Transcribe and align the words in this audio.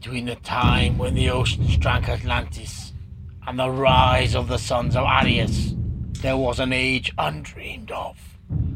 between 0.00 0.24
the 0.24 0.36
time 0.36 0.96
when 0.96 1.12
the 1.12 1.28
oceans 1.28 1.76
drank 1.76 2.08
Atlantis 2.08 2.94
and 3.46 3.58
the 3.58 3.70
rise 3.70 4.34
of 4.34 4.48
the 4.48 4.56
sons 4.56 4.96
of 4.96 5.04
Aryas, 5.04 5.76
there 6.22 6.38
was 6.38 6.58
an 6.58 6.72
age 6.72 7.12
undreamed 7.18 7.90
of. 7.90 8.16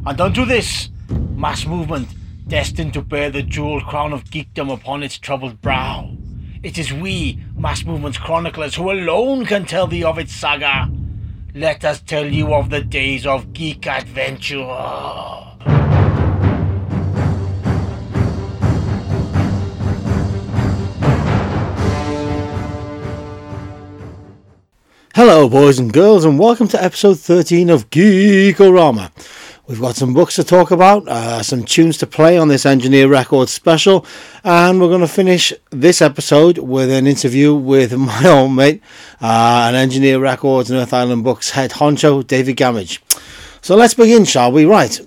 And 0.05 0.21
unto 0.21 0.45
this, 0.45 0.91
mass 1.35 1.65
movement, 1.65 2.09
destined 2.47 2.93
to 2.93 3.01
bear 3.01 3.31
the 3.31 3.43
jeweled 3.43 3.85
crown 3.85 4.13
of 4.13 4.25
geekdom 4.25 4.71
upon 4.71 5.03
its 5.03 5.17
troubled 5.17 5.63
brow. 5.63 6.15
It 6.63 6.77
is 6.77 6.93
we, 6.93 7.43
mass 7.57 7.87
movement's 7.87 8.19
chroniclers, 8.19 8.75
who 8.75 8.91
alone 8.91 9.47
can 9.47 9.65
tell 9.65 9.87
thee 9.87 10.05
of 10.05 10.19
its 10.19 10.35
saga. 10.35 10.91
Let 11.55 11.87
us 11.87 12.03
tell 12.03 12.27
you 12.27 12.53
of 12.53 12.69
the 12.69 12.83
days 12.83 13.27
of 13.27 13.55
geek 13.55 13.87
adventure. 13.87 15.54
Hello, 25.17 25.49
boys 25.49 25.79
and 25.79 25.93
girls, 25.93 26.25
and 26.25 26.41
welcome 26.41 26.67
to 26.67 26.83
episode 26.83 27.21
13 27.21 27.71
of 27.71 27.89
Geekorama. 27.89 29.13
We've 29.69 29.81
got 29.81 29.95
some 29.95 30.13
books 30.13 30.35
to 30.35 30.43
talk 30.43 30.73
about, 30.73 31.07
uh, 31.07 31.41
some 31.45 31.63
tunes 31.63 31.97
to 31.99 32.07
play 32.09 32.37
on 32.37 32.49
this 32.49 32.67
Engineer 32.67 33.07
Records 33.07 33.53
special, 33.53 34.05
and 34.43 34.81
we're 34.81 34.89
going 34.89 35.03
to 35.03 35.07
finish 35.07 35.53
this 35.71 36.03
episode 36.03 36.59
with 36.59 36.91
an 36.91 37.07
interview 37.07 37.55
with 37.55 37.93
my 37.97 38.29
old 38.29 38.55
mate, 38.55 38.83
uh, 39.23 39.67
an 39.69 39.77
Engineer 39.77 40.19
Records 40.19 40.69
and 40.69 40.81
Earth 40.81 40.93
Island 40.93 41.23
Books 41.23 41.51
head 41.51 41.71
honcho, 41.71 42.27
David 42.27 42.57
Gamage. 42.57 42.99
So 43.63 43.77
let's 43.77 43.95
begin, 43.95 44.25
shall 44.25 44.51
we? 44.51 44.65
Right. 44.65 45.01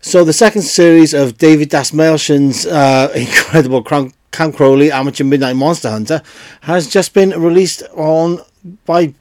So 0.00 0.24
the 0.24 0.32
second 0.32 0.62
series 0.62 1.12
of 1.12 1.36
David 1.36 1.68
Dastmalchian's 1.68 2.64
uh, 2.64 3.12
incredible 3.14 3.82
Count 3.84 4.56
Crowley 4.56 4.90
Amateur 4.90 5.24
Midnight 5.24 5.56
Monster 5.56 5.90
Hunter 5.90 6.22
has 6.62 6.88
just 6.88 7.12
been 7.12 7.38
released 7.38 7.82
on 7.94 8.40
by 8.86 9.12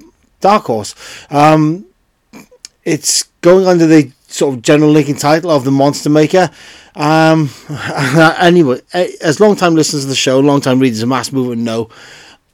Dark 0.42 0.66
Horse. 0.66 0.95
Um, 1.30 1.86
it's 2.84 3.23
going 3.42 3.67
under 3.67 3.86
the 3.86 4.11
sort 4.28 4.56
of 4.56 4.61
general 4.61 4.92
linking 4.92 5.16
title 5.16 5.52
of 5.52 5.64
the 5.64 5.72
Monster 5.72 6.09
Maker. 6.09 6.50
Um, 6.95 7.50
anyway, 8.39 8.81
as 8.94 9.39
long 9.39 9.56
time 9.56 9.75
listeners 9.75 10.03
of 10.03 10.09
the 10.09 10.16
show, 10.16 10.39
long 10.39 10.62
time 10.62 10.80
readers 10.80 11.02
of 11.02 11.09
Mass 11.09 11.31
Movement 11.31 11.62
know, 11.62 11.89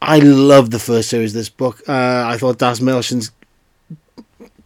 I 0.01 0.19
love 0.19 0.69
the 0.69 0.79
first 0.79 1.09
series 1.09 1.31
of 1.31 1.39
this 1.39 1.49
book. 1.49 1.81
Uh, 1.87 2.25
I 2.27 2.37
thought 2.37 2.59
Das 2.59 2.79
Dastmalchian's 2.79 3.31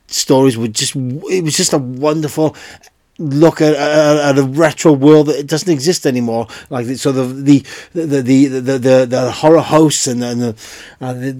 stories 0.08 0.58
were 0.58 0.67
just, 0.67 0.95
it 0.95 1.44
was 1.44 1.55
just 1.55 1.73
a 1.73 1.77
wonderful 1.77 2.55
look 3.22 3.61
at, 3.61 3.75
at, 3.75 4.38
a 4.38 4.44
retro 4.44 4.91
world 4.91 5.27
that 5.27 5.45
doesn't 5.47 5.72
exist 5.72 6.05
anymore. 6.05 6.47
Like 6.69 6.88
so, 6.97 7.11
the 7.11 7.23
the 7.23 7.66
the 7.94 8.22
the 8.22 8.47
the, 8.47 8.80
the, 8.80 9.05
the 9.09 9.31
horror 9.31 9.61
hosts 9.61 10.08
and, 10.08 10.23
and 10.23 10.41
the, 10.41 10.55
uh, 11.00 11.14
the, 11.14 11.31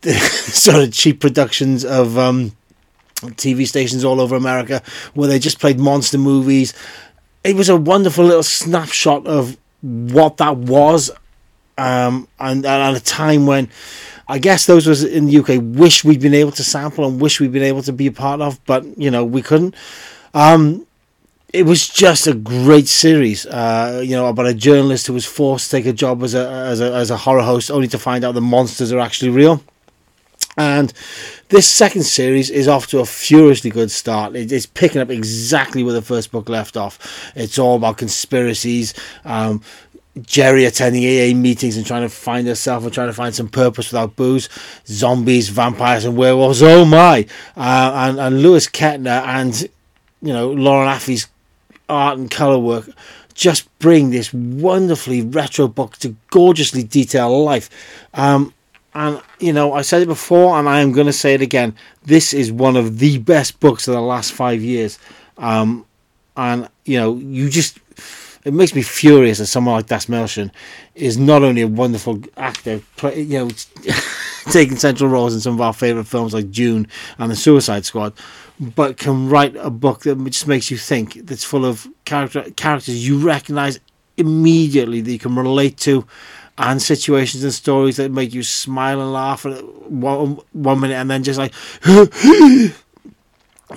the 0.00 0.12
sort 0.14 0.82
of 0.82 0.92
cheap 0.92 1.20
productions 1.20 1.84
of 1.84 2.18
um, 2.18 2.52
TV 3.22 3.66
stations 3.66 4.04
all 4.04 4.20
over 4.20 4.36
America 4.36 4.82
where 5.14 5.28
they 5.28 5.38
just 5.38 5.60
played 5.60 5.78
monster 5.78 6.18
movies. 6.18 6.74
It 7.44 7.54
was 7.54 7.68
a 7.68 7.76
wonderful 7.76 8.24
little 8.24 8.42
snapshot 8.42 9.26
of 9.26 9.56
what 9.80 10.38
that 10.38 10.56
was, 10.56 11.10
um, 11.78 12.26
and, 12.40 12.66
and 12.66 12.66
at 12.66 12.96
a 12.96 13.00
time 13.00 13.46
when. 13.46 13.68
I 14.30 14.38
guess 14.38 14.66
those 14.66 14.86
was 14.86 15.04
in 15.04 15.24
the 15.24 15.38
UK. 15.38 15.58
Wish 15.58 16.04
we'd 16.04 16.20
been 16.20 16.34
able 16.34 16.52
to 16.52 16.62
sample 16.62 17.08
and 17.08 17.18
wish 17.18 17.40
we'd 17.40 17.50
been 17.50 17.62
able 17.62 17.82
to 17.84 17.94
be 17.94 18.08
a 18.08 18.12
part 18.12 18.42
of, 18.42 18.62
but 18.66 18.84
you 18.98 19.10
know 19.10 19.24
we 19.24 19.40
couldn't. 19.40 19.74
Um, 20.34 20.86
it 21.52 21.64
was 21.64 21.88
just 21.88 22.26
a 22.26 22.34
great 22.34 22.88
series, 22.88 23.46
uh, 23.46 24.02
you 24.04 24.14
know, 24.14 24.26
about 24.26 24.46
a 24.46 24.54
journalist 24.54 25.06
who 25.06 25.14
was 25.14 25.24
forced 25.24 25.70
to 25.70 25.76
take 25.78 25.86
a 25.86 25.92
job 25.92 26.22
as 26.22 26.34
a, 26.34 26.46
as 26.46 26.80
a 26.80 26.92
as 26.92 27.10
a 27.10 27.16
horror 27.16 27.42
host, 27.42 27.70
only 27.70 27.88
to 27.88 27.98
find 27.98 28.24
out 28.24 28.32
the 28.32 28.40
monsters 28.40 28.92
are 28.92 28.98
actually 28.98 29.30
real. 29.30 29.62
And 30.58 30.92
this 31.48 31.68
second 31.68 32.02
series 32.02 32.50
is 32.50 32.66
off 32.66 32.88
to 32.88 32.98
a 32.98 33.06
furiously 33.06 33.70
good 33.70 33.90
start. 33.90 34.34
it's 34.34 34.66
picking 34.66 35.00
up 35.00 35.08
exactly 35.08 35.84
where 35.84 35.94
the 35.94 36.02
first 36.02 36.32
book 36.32 36.48
left 36.48 36.76
off. 36.76 37.32
It's 37.36 37.58
all 37.58 37.76
about 37.76 37.96
conspiracies. 37.96 38.92
Um, 39.24 39.62
Jerri 40.18 40.66
attending 40.66 41.04
AA 41.04 41.32
meetings 41.34 41.76
and 41.76 41.86
trying 41.86 42.02
to 42.02 42.08
find 42.08 42.46
herself 42.48 42.82
and 42.82 42.92
trying 42.92 43.06
to 43.06 43.14
find 43.14 43.32
some 43.32 43.48
purpose 43.48 43.92
without 43.92 44.16
booze, 44.16 44.48
zombies, 44.84 45.48
vampires, 45.48 46.04
and 46.04 46.16
werewolves. 46.16 46.60
Oh 46.60 46.84
my! 46.84 47.24
Uh, 47.56 47.92
and 47.94 48.18
and 48.18 48.42
Lewis 48.42 48.66
Ketner 48.66 49.22
and 49.24 49.62
you 50.20 50.32
know 50.32 50.50
Lauren 50.50 50.88
Affe's 50.88 51.28
art 51.88 52.18
and 52.18 52.30
color 52.30 52.58
work 52.58 52.88
just 53.38 53.68
bring 53.78 54.10
this 54.10 54.34
wonderfully 54.34 55.22
retro 55.22 55.68
book 55.68 55.96
to 55.98 56.14
gorgeously 56.30 56.82
detailed 56.82 57.44
life. 57.44 57.70
Um, 58.12 58.52
and 58.94 59.22
you 59.38 59.52
know, 59.52 59.72
I 59.74 59.82
said 59.82 60.02
it 60.02 60.08
before, 60.08 60.58
and 60.58 60.68
I 60.68 60.80
am 60.80 60.90
going 60.90 61.06
to 61.06 61.12
say 61.12 61.34
it 61.34 61.40
again. 61.40 61.76
This 62.04 62.34
is 62.34 62.50
one 62.50 62.74
of 62.74 62.98
the 62.98 63.18
best 63.18 63.60
books 63.60 63.86
of 63.86 63.94
the 63.94 64.00
last 64.00 64.32
five 64.32 64.60
years. 64.60 64.98
Um, 65.36 65.86
and 66.36 66.68
you 66.84 66.98
know, 66.98 67.14
you 67.14 67.48
just 67.48 67.78
it 68.44 68.52
makes 68.52 68.74
me 68.74 68.82
furious 68.82 69.38
that 69.38 69.46
someone 69.46 69.74
like 69.74 69.86
Dastmalchian 69.86 70.50
is 70.96 71.16
not 71.16 71.44
only 71.44 71.62
a 71.62 71.68
wonderful 71.68 72.20
actor, 72.36 72.80
play, 72.96 73.20
you 73.20 73.38
know, 73.38 73.50
taking 74.50 74.76
central 74.76 75.10
roles 75.10 75.34
in 75.34 75.40
some 75.40 75.54
of 75.54 75.60
our 75.60 75.72
favorite 75.72 76.06
films 76.06 76.34
like 76.34 76.50
Dune 76.50 76.88
and 77.18 77.30
The 77.30 77.36
Suicide 77.36 77.84
Squad, 77.84 78.14
but 78.60 78.96
can 78.96 79.28
write 79.28 79.56
a 79.56 79.70
book 79.70 80.00
that 80.00 80.22
just 80.24 80.46
makes 80.46 80.70
you 80.70 80.76
think. 80.76 81.14
That's 81.26 81.44
full 81.44 81.64
of 81.64 81.86
character 82.04 82.50
characters 82.56 83.06
you 83.06 83.18
recognize 83.18 83.78
immediately 84.16 85.00
that 85.00 85.12
you 85.12 85.18
can 85.18 85.36
relate 85.36 85.76
to, 85.78 86.06
and 86.58 86.82
situations 86.82 87.44
and 87.44 87.54
stories 87.54 87.96
that 87.96 88.10
make 88.10 88.34
you 88.34 88.42
smile 88.42 89.00
and 89.00 89.12
laugh 89.12 89.46
at 89.46 89.64
one, 89.90 90.38
one 90.52 90.80
minute, 90.80 90.94
and 90.94 91.08
then 91.10 91.22
just 91.22 91.38
like 91.38 91.54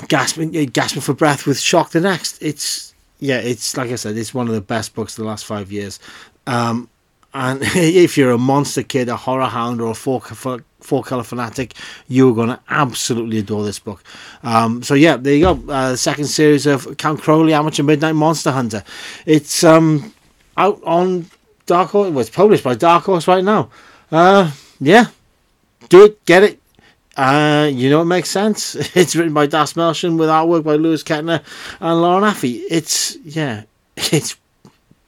gasping, 0.08 0.52
gasping 0.52 1.02
for 1.02 1.14
breath 1.14 1.46
with 1.46 1.60
shock 1.60 1.92
the 1.92 2.02
next. 2.02 2.42
It's 2.42 2.94
yeah, 3.20 3.38
it's 3.38 3.78
like 3.78 3.92
I 3.92 3.96
said, 3.96 4.18
it's 4.18 4.34
one 4.34 4.48
of 4.48 4.56
the 4.56 4.62
best 4.62 4.96
books 4.96 5.18
of 5.18 5.24
the 5.24 5.30
last 5.30 5.46
five 5.46 5.72
years. 5.72 6.00
Um, 6.48 6.90
and 7.34 7.60
if 7.76 8.18
you're 8.18 8.32
a 8.32 8.38
monster 8.38 8.84
kid, 8.84 9.10
a 9.10 9.16
horror 9.16 9.46
hound, 9.46 9.82
or 9.82 9.92
a 9.92 9.96
four, 9.96 10.22
four 10.22 11.04
color 11.04 11.24
fanatic, 11.24 11.74
you're 12.08 12.36
going 12.36 12.50
to 12.50 12.60
absolutely 12.70 13.40
adore 13.40 13.64
this 13.64 13.80
book. 13.80 14.04
Um, 14.44 14.84
so 14.84 14.94
yeah, 14.94 15.18
there 15.18 15.36
you 15.36 15.42
go. 15.42 15.64
Uh, 15.72 15.96
second 15.96 16.26
series 16.26 16.66
of 16.66 16.98
Count 16.98 17.22
Crowley 17.22 17.54
Amateur 17.54 17.84
Midnight 17.84 18.16
Monster 18.16 18.52
Hunter. 18.52 18.84
It's 19.26 19.64
um, 19.64 20.14
out 20.58 20.82
on 20.84 21.28
Dark 21.66 21.92
Horse. 21.92 22.10
Well, 22.10 22.20
it's 22.20 22.30
published 22.30 22.64
by 22.64 22.76
Dark 22.76 23.06
Horse 23.06 23.28
right 23.28 23.44
now. 23.44 23.70
Uh, 24.12 24.52
yeah, 24.80 25.06
do 25.90 26.06
it, 26.06 26.26
get 26.26 26.44
it. 26.44 26.60
Uh, 27.16 27.70
you 27.72 27.90
know 27.90 28.02
it 28.02 28.06
makes 28.06 28.30
sense. 28.30 28.76
It's 28.96 29.16
written 29.16 29.34
by 29.34 29.48
Dastmalchian 29.48 30.18
with 30.18 30.30
artwork 30.30 30.64
by 30.64 30.76
Lewis 30.76 31.04
Ketner 31.04 31.44
and 31.80 32.02
Lauren 32.02 32.24
Affe. 32.24 32.64
It's 32.70 33.18
yeah, 33.24 33.64
it's 33.98 34.38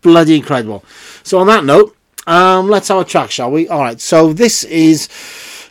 bloody 0.02 0.36
incredible. 0.36 0.84
So 1.24 1.40
on 1.40 1.48
that 1.48 1.64
note, 1.64 1.96
um, 2.28 2.70
let's 2.70 2.88
have 2.88 3.00
a 3.00 3.06
track, 3.06 3.32
shall 3.32 3.52
we? 3.52 3.68
All 3.68 3.82
right. 3.82 4.00
So 4.00 4.34
this 4.34 4.64
is, 4.64 5.10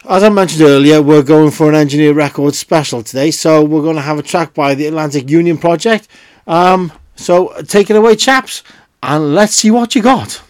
as 0.09 0.23
I 0.23 0.29
mentioned 0.29 0.63
earlier, 0.63 1.01
we're 1.03 1.23
going 1.23 1.51
for 1.51 1.69
an 1.69 1.75
Engineer 1.75 2.15
Records 2.15 2.59
special 2.59 3.03
today. 3.03 3.31
So 3.31 3.65
we're 3.65 3.83
going 3.83 3.97
to 3.97 4.03
have 4.03 4.19
a 4.19 4.23
track 4.23 4.55
by 4.55 4.75
the 4.75 4.87
Atlantic 4.87 5.31
Union 5.31 5.59
Project. 5.59 6.09
Um, 6.47 6.93
so 7.15 7.55
take 7.63 7.91
it 7.91 7.97
away, 7.97 8.17
chaps, 8.17 8.63
and 9.03 9.35
let's 9.35 9.55
see 9.55 9.71
what 9.71 9.95
you 9.95 10.03
got. 10.03 10.43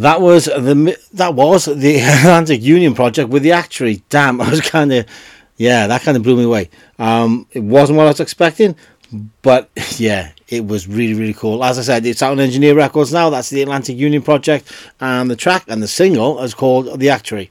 That 0.00 0.22
was 0.22 0.46
the 0.46 0.98
that 1.12 1.34
was 1.34 1.66
the 1.66 1.96
Atlantic 2.00 2.62
Union 2.62 2.94
project 2.94 3.28
with 3.28 3.42
the 3.42 3.52
Actuary. 3.52 4.02
Damn, 4.08 4.40
I 4.40 4.48
was 4.48 4.62
kind 4.62 4.92
of 4.92 5.06
yeah, 5.58 5.86
that 5.88 6.00
kind 6.02 6.16
of 6.16 6.22
blew 6.22 6.36
me 6.36 6.44
away. 6.44 6.70
Um, 6.98 7.46
it 7.52 7.60
wasn't 7.60 7.98
what 7.98 8.04
I 8.04 8.10
was 8.10 8.20
expecting, 8.20 8.76
but 9.42 9.68
yeah, 9.98 10.32
it 10.48 10.66
was 10.66 10.88
really 10.88 11.12
really 11.12 11.34
cool. 11.34 11.62
As 11.62 11.78
I 11.78 11.82
said, 11.82 12.06
it's 12.06 12.22
out 12.22 12.32
on 12.32 12.40
Engineer 12.40 12.74
Records 12.74 13.12
now. 13.12 13.28
That's 13.28 13.50
the 13.50 13.60
Atlantic 13.60 13.98
Union 13.98 14.22
project, 14.22 14.72
and 15.00 15.30
the 15.30 15.36
track 15.36 15.64
and 15.68 15.82
the 15.82 15.88
single 15.88 16.42
is 16.42 16.54
called 16.54 16.98
The 16.98 17.10
Actuary. 17.10 17.50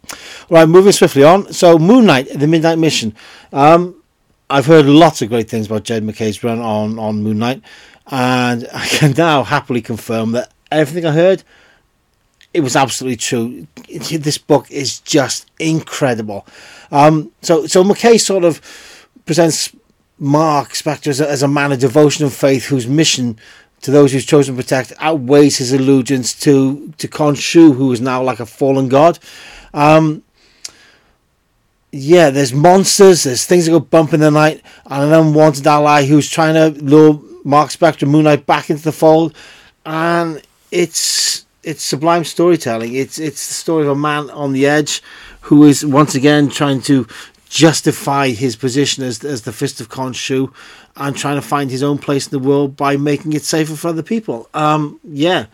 Right, 0.50 0.68
moving 0.68 0.92
swiftly 0.92 1.24
on. 1.24 1.54
So 1.54 1.78
Moon 1.78 2.08
Knight, 2.08 2.30
the 2.34 2.48
Midnight 2.48 2.80
Mission. 2.80 3.14
Um, 3.54 4.02
I've 4.50 4.66
heard 4.66 4.88
lots 4.88 5.22
of 5.22 5.30
great 5.30 5.48
things 5.48 5.68
about 5.68 5.84
Jed 5.84 6.04
MacKay's 6.04 6.44
run 6.44 6.60
on 6.60 6.98
on 6.98 7.22
Moon 7.22 7.38
Knight, 7.38 7.62
and 8.08 8.68
I 8.74 8.88
can 8.88 9.12
now 9.12 9.44
happily 9.44 9.82
confirm 9.82 10.32
that 10.32 10.52
everything 10.72 11.06
I 11.06 11.12
heard 11.12 11.44
it 12.60 12.64
was 12.64 12.76
absolutely 12.76 13.16
true. 13.16 13.68
This 13.88 14.38
book 14.38 14.70
is 14.70 15.00
just 15.00 15.50
incredible. 15.60 16.46
Um, 16.92 17.32
so, 17.42 17.66
so 17.68 17.84
MacKay 17.86 18.18
sort 18.18 18.44
of 18.44 18.62
presents 19.26 19.74
Mark 20.20 20.72
Spector 20.72 21.08
as 21.08 21.22
a, 21.22 21.30
as 21.30 21.42
a 21.42 21.48
man 21.48 21.72
of 21.72 21.80
devotion 21.80 22.26
and 22.26 22.34
faith 22.34 22.66
whose 22.66 22.86
mission 22.86 23.40
to 23.82 23.92
those 23.92 24.12
who's 24.12 24.26
chosen 24.26 24.56
to 24.56 24.62
protect 24.62 24.92
outweighs 25.00 25.58
his 25.58 25.72
allegiance 25.72 26.38
to 26.42 26.94
to 26.98 27.08
Khonshu, 27.08 27.76
who 27.76 27.94
is 27.94 28.02
now 28.02 28.22
like 28.22 28.42
a 28.42 28.46
fallen 28.46 28.90
god. 28.90 29.20
Um, 29.74 30.24
yeah, 31.94 32.30
there's 32.30 32.54
monsters, 32.54 33.24
there's 33.24 33.46
things 33.46 33.66
that 33.66 33.72
go 33.72 33.80
bump 33.80 34.14
in 34.14 34.20
the 34.20 34.32
night, 34.32 34.62
and 34.86 35.04
an 35.04 35.14
unwanted 35.14 35.66
ally 35.66 36.06
who's 36.06 36.30
trying 36.30 36.56
to 36.56 36.84
lure 36.84 37.22
Mark 37.46 37.70
Spector 37.70 38.06
Moon 38.06 38.26
Knight 38.26 38.46
back 38.46 38.70
into 38.70 38.84
the 38.84 38.92
fold, 38.92 39.34
and 39.86 40.42
it's 40.72 41.46
it's 41.64 41.84
sublime 41.84 42.24
storytelling. 42.24 42.96
It's 42.96 43.20
it's 43.20 43.48
the 43.48 43.54
story 43.54 43.84
of 43.84 43.90
a 43.90 43.96
man 43.96 44.30
on 44.30 44.54
the 44.54 44.66
edge 44.66 45.02
who 45.42 45.64
is 45.66 45.86
once 45.86 46.16
again 46.16 46.50
trying 46.50 46.82
to 46.84 47.08
justify 47.50 48.30
his 48.30 48.56
position 48.56 49.04
as 49.04 49.24
as 49.24 49.44
the 49.44 49.52
fist 49.52 49.82
of 49.82 49.90
Khonshu 49.90 50.54
and 50.96 51.16
trying 51.16 51.36
to 51.36 51.42
find 51.42 51.72
his 51.72 51.84
own 51.84 51.98
place 51.98 52.28
in 52.28 52.32
the 52.32 52.48
world 52.48 52.76
by 52.76 52.98
making 52.98 53.34
it 53.34 53.44
safer 53.44 53.76
for 53.76 53.90
other 53.90 54.04
people. 54.04 54.50
Um, 54.54 55.00
yeah. 55.04 55.48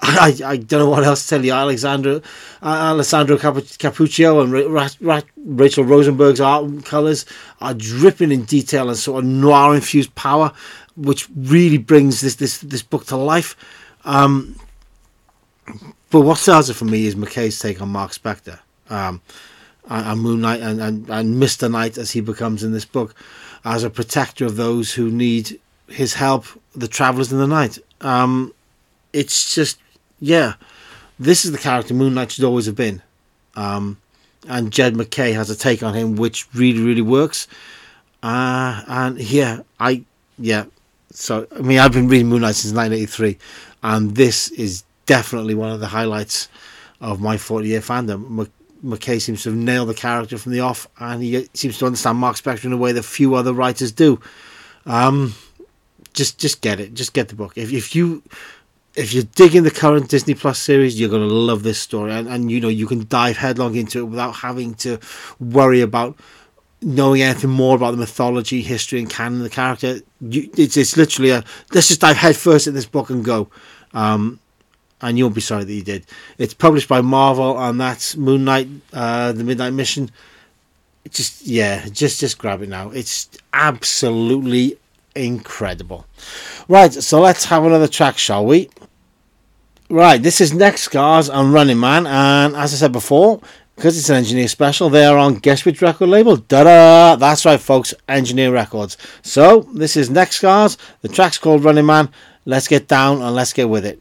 I, 0.02 0.34
I 0.46 0.56
don't 0.56 0.80
know 0.80 0.88
what 0.88 1.04
else 1.04 1.24
to 1.24 1.28
tell 1.28 1.44
you. 1.44 1.52
Alexandra, 1.52 2.22
uh, 2.62 2.66
Alessandro 2.66 3.36
Cappuccio 3.36 4.42
and 4.42 4.72
Ra- 4.72 4.88
Ra- 4.98 5.20
Rachel 5.36 5.84
Rosenberg's 5.84 6.40
art 6.40 6.86
colours 6.86 7.26
are 7.60 7.74
dripping 7.74 8.32
in 8.32 8.44
detail 8.44 8.88
and 8.88 8.96
sort 8.96 9.22
of 9.22 9.30
noir 9.30 9.74
infused 9.74 10.14
power, 10.14 10.52
which 10.96 11.28
really 11.36 11.76
brings 11.76 12.22
this 12.22 12.36
this 12.36 12.58
this 12.58 12.82
book 12.82 13.04
to 13.06 13.16
life. 13.16 13.56
Um, 14.06 14.56
but 16.10 16.20
what 16.22 16.38
sells 16.38 16.70
it 16.70 16.74
for 16.74 16.84
me 16.84 17.06
is 17.06 17.16
MacKay's 17.16 17.58
take 17.58 17.80
on 17.80 17.88
Mark 17.88 18.12
Spector, 18.12 18.58
um, 18.88 19.20
and, 19.88 20.20
Moon 20.20 20.40
Knight, 20.40 20.60
and, 20.60 20.80
and, 20.80 21.08
and 21.08 21.38
Mister 21.38 21.68
Knight 21.68 21.98
as 21.98 22.10
he 22.10 22.20
becomes 22.20 22.62
in 22.62 22.72
this 22.72 22.84
book, 22.84 23.14
as 23.64 23.84
a 23.84 23.90
protector 23.90 24.44
of 24.44 24.56
those 24.56 24.92
who 24.92 25.10
need 25.10 25.58
his 25.88 26.14
help, 26.14 26.46
the 26.74 26.88
travellers 26.88 27.32
in 27.32 27.38
the 27.38 27.46
night. 27.46 27.78
Um, 28.00 28.54
it's 29.12 29.54
just, 29.54 29.78
yeah, 30.20 30.54
this 31.18 31.44
is 31.44 31.52
the 31.52 31.58
character 31.58 31.94
Moon 31.94 32.14
Knight 32.14 32.32
should 32.32 32.44
always 32.44 32.66
have 32.66 32.76
been, 32.76 33.02
um, 33.56 33.98
and 34.48 34.72
Jed 34.72 34.96
MacKay 34.96 35.32
has 35.32 35.50
a 35.50 35.56
take 35.56 35.82
on 35.82 35.94
him 35.94 36.16
which 36.16 36.46
really, 36.54 36.80
really 36.80 37.02
works. 37.02 37.46
Uh, 38.22 38.82
and 38.86 39.18
yeah, 39.18 39.60
I 39.78 40.04
yeah. 40.38 40.64
So 41.12 41.46
I 41.56 41.60
mean, 41.60 41.78
I've 41.78 41.92
been 41.92 42.08
reading 42.08 42.28
Moon 42.28 42.42
Knight 42.42 42.54
since 42.54 42.74
1983, 42.74 43.38
and 43.82 44.14
this 44.14 44.50
is 44.50 44.84
definitely 45.10 45.56
one 45.56 45.72
of 45.72 45.80
the 45.80 45.88
highlights 45.88 46.48
of 47.00 47.20
my 47.20 47.36
40 47.36 47.66
year 47.66 47.80
fandom. 47.80 48.48
MacKay 48.80 49.18
seems 49.18 49.42
to 49.42 49.48
have 49.48 49.58
nailed 49.58 49.88
the 49.88 49.94
character 49.94 50.38
from 50.38 50.52
the 50.52 50.60
off, 50.60 50.86
and 51.00 51.20
he 51.20 51.48
seems 51.52 51.78
to 51.78 51.86
understand 51.86 52.18
Mark 52.18 52.36
Spector 52.36 52.66
in 52.66 52.72
a 52.72 52.76
way 52.76 52.92
that 52.92 53.02
few 53.02 53.34
other 53.34 53.52
writers 53.52 53.90
do. 53.90 54.20
Um, 54.86 55.34
just, 56.14 56.38
just 56.38 56.60
get 56.60 56.78
it. 56.78 56.94
Just 56.94 57.12
get 57.12 57.26
the 57.26 57.34
book. 57.34 57.54
If, 57.56 57.72
if 57.72 57.96
you, 57.96 58.22
if 58.94 59.12
you're 59.12 59.24
digging 59.34 59.64
the 59.64 59.72
current 59.72 60.08
Disney 60.08 60.34
Plus 60.34 60.60
series, 60.60 60.98
you're 60.98 61.10
going 61.10 61.28
to 61.28 61.34
love 61.34 61.64
this 61.64 61.80
story, 61.80 62.12
and, 62.12 62.28
and 62.28 62.48
you 62.48 62.60
know 62.60 62.68
you 62.68 62.86
can 62.86 63.04
dive 63.08 63.36
headlong 63.36 63.74
into 63.74 63.98
it 63.98 64.04
without 64.04 64.36
having 64.36 64.74
to 64.74 65.00
worry 65.40 65.80
about 65.80 66.16
knowing 66.82 67.20
anything 67.20 67.50
more 67.50 67.74
about 67.74 67.90
the 67.90 67.96
mythology, 67.96 68.62
history, 68.62 69.00
and 69.00 69.10
canon 69.10 69.38
of 69.38 69.44
the 69.44 69.50
character. 69.50 69.98
You, 70.20 70.48
it's, 70.56 70.76
it's 70.76 70.96
literally 70.96 71.30
a 71.30 71.42
let's 71.74 71.88
just 71.88 72.00
dive 72.00 72.16
headfirst 72.16 72.68
in 72.68 72.74
this 72.74 72.86
book 72.86 73.10
and 73.10 73.24
go. 73.24 73.50
Um, 73.92 74.38
and 75.02 75.18
you'll 75.18 75.30
be 75.30 75.40
sorry 75.40 75.64
that 75.64 75.72
you 75.72 75.82
did. 75.82 76.06
It's 76.38 76.54
published 76.54 76.88
by 76.88 77.00
Marvel, 77.00 77.58
and 77.58 77.80
that's 77.80 78.16
Moon 78.16 78.44
Knight, 78.44 78.68
uh, 78.92 79.32
the 79.32 79.44
Midnight 79.44 79.72
Mission. 79.72 80.10
Just 81.08 81.46
yeah, 81.46 81.88
just 81.88 82.20
just 82.20 82.38
grab 82.38 82.62
it 82.62 82.68
now. 82.68 82.90
It's 82.90 83.28
absolutely 83.52 84.76
incredible. 85.14 86.06
Right, 86.68 86.92
so 86.92 87.20
let's 87.20 87.46
have 87.46 87.64
another 87.64 87.88
track, 87.88 88.18
shall 88.18 88.44
we? 88.44 88.68
Right, 89.88 90.22
this 90.22 90.40
is 90.40 90.52
Next 90.52 90.82
Scars 90.82 91.28
and 91.28 91.52
Running 91.52 91.80
Man, 91.80 92.06
and 92.06 92.54
as 92.54 92.72
I 92.72 92.76
said 92.76 92.92
before, 92.92 93.40
because 93.74 93.98
it's 93.98 94.10
an 94.10 94.16
engineer 94.16 94.46
special, 94.46 94.90
they 94.90 95.04
are 95.06 95.16
on 95.16 95.36
guess 95.36 95.64
which 95.64 95.82
record 95.82 96.10
label? 96.10 96.36
Da 96.36 96.64
da! 96.64 97.16
That's 97.16 97.44
right, 97.44 97.58
folks, 97.58 97.94
Engineer 98.08 98.52
Records. 98.52 98.98
So 99.22 99.60
this 99.72 99.96
is 99.96 100.10
Next 100.10 100.36
Scars. 100.36 100.76
The 101.00 101.08
track's 101.08 101.38
called 101.38 101.64
Running 101.64 101.86
Man. 101.86 102.10
Let's 102.44 102.68
get 102.68 102.88
down 102.88 103.22
and 103.22 103.34
let's 103.34 103.52
get 103.52 103.68
with 103.68 103.84
it. 103.86 104.00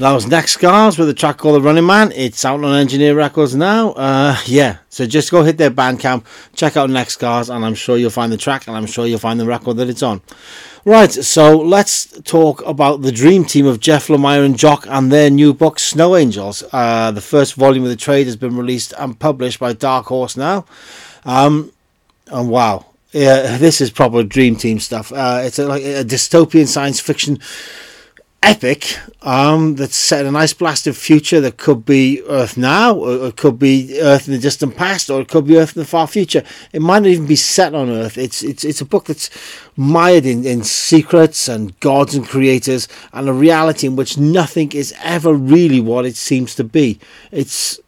That 0.00 0.12
was 0.12 0.26
Next 0.26 0.52
Scars 0.52 0.96
with 0.96 1.10
a 1.10 1.14
track 1.14 1.36
called 1.36 1.56
The 1.56 1.60
Running 1.60 1.84
Man. 1.84 2.10
It's 2.12 2.42
out 2.46 2.64
on 2.64 2.74
Engineer 2.74 3.14
Records 3.14 3.54
now. 3.54 3.90
Uh, 3.90 4.34
yeah, 4.46 4.78
so 4.88 5.04
just 5.04 5.30
go 5.30 5.42
hit 5.42 5.58
their 5.58 5.70
Bandcamp, 5.70 6.24
check 6.54 6.78
out 6.78 6.88
Next 6.88 7.12
Scars, 7.12 7.50
and 7.50 7.62
I'm 7.62 7.74
sure 7.74 7.98
you'll 7.98 8.08
find 8.08 8.32
the 8.32 8.38
track 8.38 8.66
and 8.66 8.74
I'm 8.74 8.86
sure 8.86 9.06
you'll 9.06 9.18
find 9.18 9.38
the 9.38 9.44
record 9.44 9.76
that 9.76 9.90
it's 9.90 10.02
on. 10.02 10.22
Right, 10.86 11.12
so 11.12 11.58
let's 11.58 12.18
talk 12.22 12.66
about 12.66 13.02
the 13.02 13.12
dream 13.12 13.44
team 13.44 13.66
of 13.66 13.78
Jeff 13.78 14.06
Lemire 14.06 14.42
and 14.42 14.58
Jock 14.58 14.86
and 14.88 15.12
their 15.12 15.28
new 15.28 15.52
book, 15.52 15.78
Snow 15.78 16.16
Angels. 16.16 16.64
Uh, 16.72 17.10
the 17.10 17.20
first 17.20 17.52
volume 17.52 17.84
of 17.84 17.90
the 17.90 17.96
trade 17.96 18.24
has 18.24 18.36
been 18.36 18.56
released 18.56 18.94
and 18.96 19.18
published 19.18 19.60
by 19.60 19.74
Dark 19.74 20.06
Horse 20.06 20.34
now. 20.34 20.64
Um, 21.26 21.72
and 22.28 22.48
wow, 22.48 22.86
yeah, 23.12 23.58
this 23.58 23.82
is 23.82 23.90
proper 23.90 24.22
dream 24.22 24.56
team 24.56 24.80
stuff. 24.80 25.12
Uh, 25.12 25.42
it's 25.44 25.58
a, 25.58 25.66
like 25.66 25.82
a 25.82 26.04
dystopian 26.04 26.66
science 26.68 27.00
fiction 27.00 27.38
epic 28.42 28.98
um, 29.22 29.74
that's 29.76 29.96
set 29.96 30.22
in 30.22 30.26
a 30.28 30.30
nice 30.30 30.54
blasted 30.54 30.96
future 30.96 31.40
that 31.40 31.58
could 31.58 31.84
be 31.84 32.22
Earth 32.26 32.56
now, 32.56 32.94
or 32.94 33.26
it 33.26 33.36
could 33.36 33.58
be 33.58 33.98
Earth 34.00 34.26
in 34.26 34.32
the 34.32 34.40
distant 34.40 34.76
past, 34.76 35.10
or 35.10 35.20
it 35.20 35.28
could 35.28 35.46
be 35.46 35.58
Earth 35.58 35.76
in 35.76 35.80
the 35.80 35.86
far 35.86 36.06
future. 36.06 36.42
It 36.72 36.80
might 36.80 37.00
not 37.00 37.08
even 37.10 37.26
be 37.26 37.36
set 37.36 37.74
on 37.74 37.90
Earth. 37.90 38.16
It's 38.16 38.42
it's 38.42 38.64
it's 38.64 38.80
a 38.80 38.86
book 38.86 39.04
that's 39.04 39.30
mired 39.76 40.24
in, 40.24 40.44
in 40.46 40.64
secrets 40.64 41.48
and 41.48 41.78
gods 41.80 42.14
and 42.14 42.26
creators 42.26 42.88
and 43.12 43.28
a 43.28 43.32
reality 43.32 43.86
in 43.86 43.96
which 43.96 44.16
nothing 44.18 44.72
is 44.72 44.94
ever 45.02 45.34
really 45.34 45.80
what 45.80 46.06
it 46.06 46.16
seems 46.16 46.54
to 46.54 46.64
be. 46.64 46.98
It's 47.30 47.78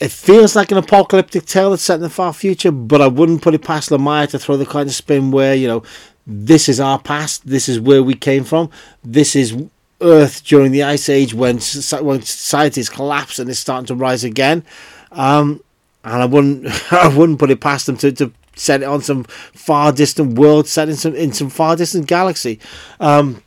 it 0.00 0.10
feels 0.10 0.54
like 0.54 0.70
an 0.70 0.78
apocalyptic 0.78 1.46
tale 1.46 1.70
that's 1.70 1.82
set 1.82 1.96
in 1.96 2.02
the 2.02 2.10
far 2.10 2.32
future, 2.32 2.70
but 2.70 3.00
I 3.00 3.06
wouldn't 3.06 3.42
put 3.42 3.54
it 3.54 3.62
past 3.62 3.90
Lemire 3.90 4.28
to 4.30 4.38
throw 4.38 4.56
the 4.56 4.66
kind 4.66 4.88
of 4.88 4.94
spin 4.94 5.30
where, 5.30 5.54
you 5.54 5.68
know, 5.68 5.82
this 6.26 6.68
is 6.68 6.80
our 6.80 6.98
past, 6.98 7.46
this 7.46 7.68
is 7.68 7.80
where 7.80 8.02
we 8.02 8.14
came 8.14 8.44
from, 8.44 8.70
this 9.02 9.36
is 9.36 9.56
Earth 10.00 10.44
during 10.44 10.72
the 10.72 10.82
Ice 10.82 11.08
Age 11.08 11.34
when, 11.34 11.56
when 11.56 12.22
society 12.22 12.80
has 12.80 12.88
collapsed 12.88 13.38
and 13.38 13.48
is 13.48 13.58
starting 13.58 13.86
to 13.86 13.94
rise 13.94 14.24
again. 14.24 14.64
Um, 15.12 15.62
and 16.04 16.22
I 16.22 16.26
wouldn't 16.26 16.66
I 16.92 17.08
wouldn't 17.08 17.38
put 17.38 17.50
it 17.50 17.60
past 17.60 17.86
them 17.86 17.96
to, 17.98 18.12
to 18.12 18.32
set 18.56 18.82
it 18.82 18.86
on 18.86 19.00
some 19.00 19.24
far 19.24 19.92
distant 19.92 20.38
world 20.38 20.68
set 20.68 20.88
in 20.88 20.96
some 20.96 21.14
in 21.14 21.32
some 21.32 21.50
far 21.50 21.76
distant 21.76 22.06
galaxy. 22.06 22.60
Um, 23.00 23.42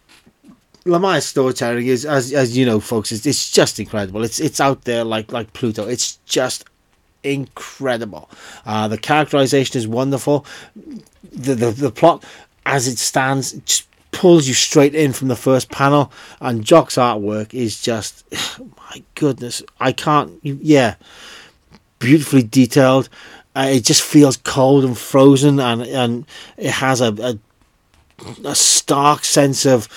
storytelling 1.20 1.88
is, 1.88 2.06
as 2.06 2.34
as 2.34 2.58
you 2.58 2.66
know, 2.66 2.80
folks, 2.80 3.12
it's, 3.12 3.26
it's 3.26 3.52
just 3.52 3.80
incredible. 3.80 4.24
It's 4.24 4.40
it's 4.40 4.60
out 4.60 4.84
there 4.84 5.04
like 5.04 5.32
like 5.32 5.54
Pluto. 5.54 5.88
It's 5.88 6.18
just 6.26 6.66
incredible. 7.24 8.30
Uh, 8.66 8.88
the 8.88 8.98
characterization 8.98 9.78
is 9.78 9.88
wonderful. 9.88 10.46
The, 11.32 11.56
the 11.56 11.72
the 11.72 11.92
plot, 11.92 12.24
as 12.68 12.88
it 12.88 13.00
stands, 13.00 13.54
it 13.54 13.66
just 13.66 13.88
pulls 14.12 14.48
you 14.48 14.54
straight 14.54 14.94
in 14.94 15.14
from 15.14 15.30
the 15.30 15.36
first 15.36 15.72
panel. 15.72 16.12
And 16.42 16.64
Jock's 16.64 16.96
artwork 16.96 17.54
is 17.54 17.82
just, 17.82 18.26
my 18.78 19.04
goodness, 19.16 19.64
I 19.80 19.94
can't. 19.94 20.40
Yeah, 20.44 20.96
beautifully 22.00 22.44
detailed. 22.44 23.10
Uh, 23.56 23.70
it 23.72 23.86
just 23.86 24.04
feels 24.04 24.38
cold 24.38 24.86
and 24.86 24.96
frozen, 24.96 25.60
and 25.60 25.82
and 25.82 26.28
it 26.58 26.70
has 26.70 27.02
a, 27.02 27.12
a, 27.14 27.40
a 28.44 28.54
stark 28.54 29.26
sense 29.26 29.66
of 29.66 29.90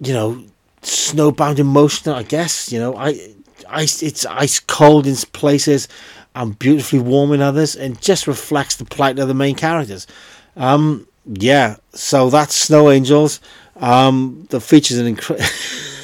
you 0.00 0.12
know, 0.12 0.44
snowbound 0.82 1.58
emotion. 1.58 2.12
I 2.12 2.22
guess 2.22 2.72
you 2.72 2.78
know, 2.78 2.96
I 2.96 3.34
ice. 3.68 4.02
It's 4.02 4.26
ice 4.26 4.60
cold 4.60 5.06
in 5.06 5.14
places 5.32 5.88
and 6.34 6.58
beautifully 6.58 7.00
warm 7.00 7.32
in 7.32 7.40
others, 7.40 7.76
and 7.76 8.00
just 8.00 8.26
reflects 8.26 8.76
the 8.76 8.84
plight 8.84 9.18
of 9.18 9.28
the 9.28 9.34
main 9.34 9.54
characters. 9.54 10.06
Um, 10.56 11.07
yeah, 11.28 11.76
so 11.92 12.30
that's 12.30 12.54
Snow 12.54 12.90
Angels. 12.90 13.40
Um, 13.76 14.46
the 14.50 14.60
features 14.60 14.98
an 14.98 15.06
incredible. 15.06 15.48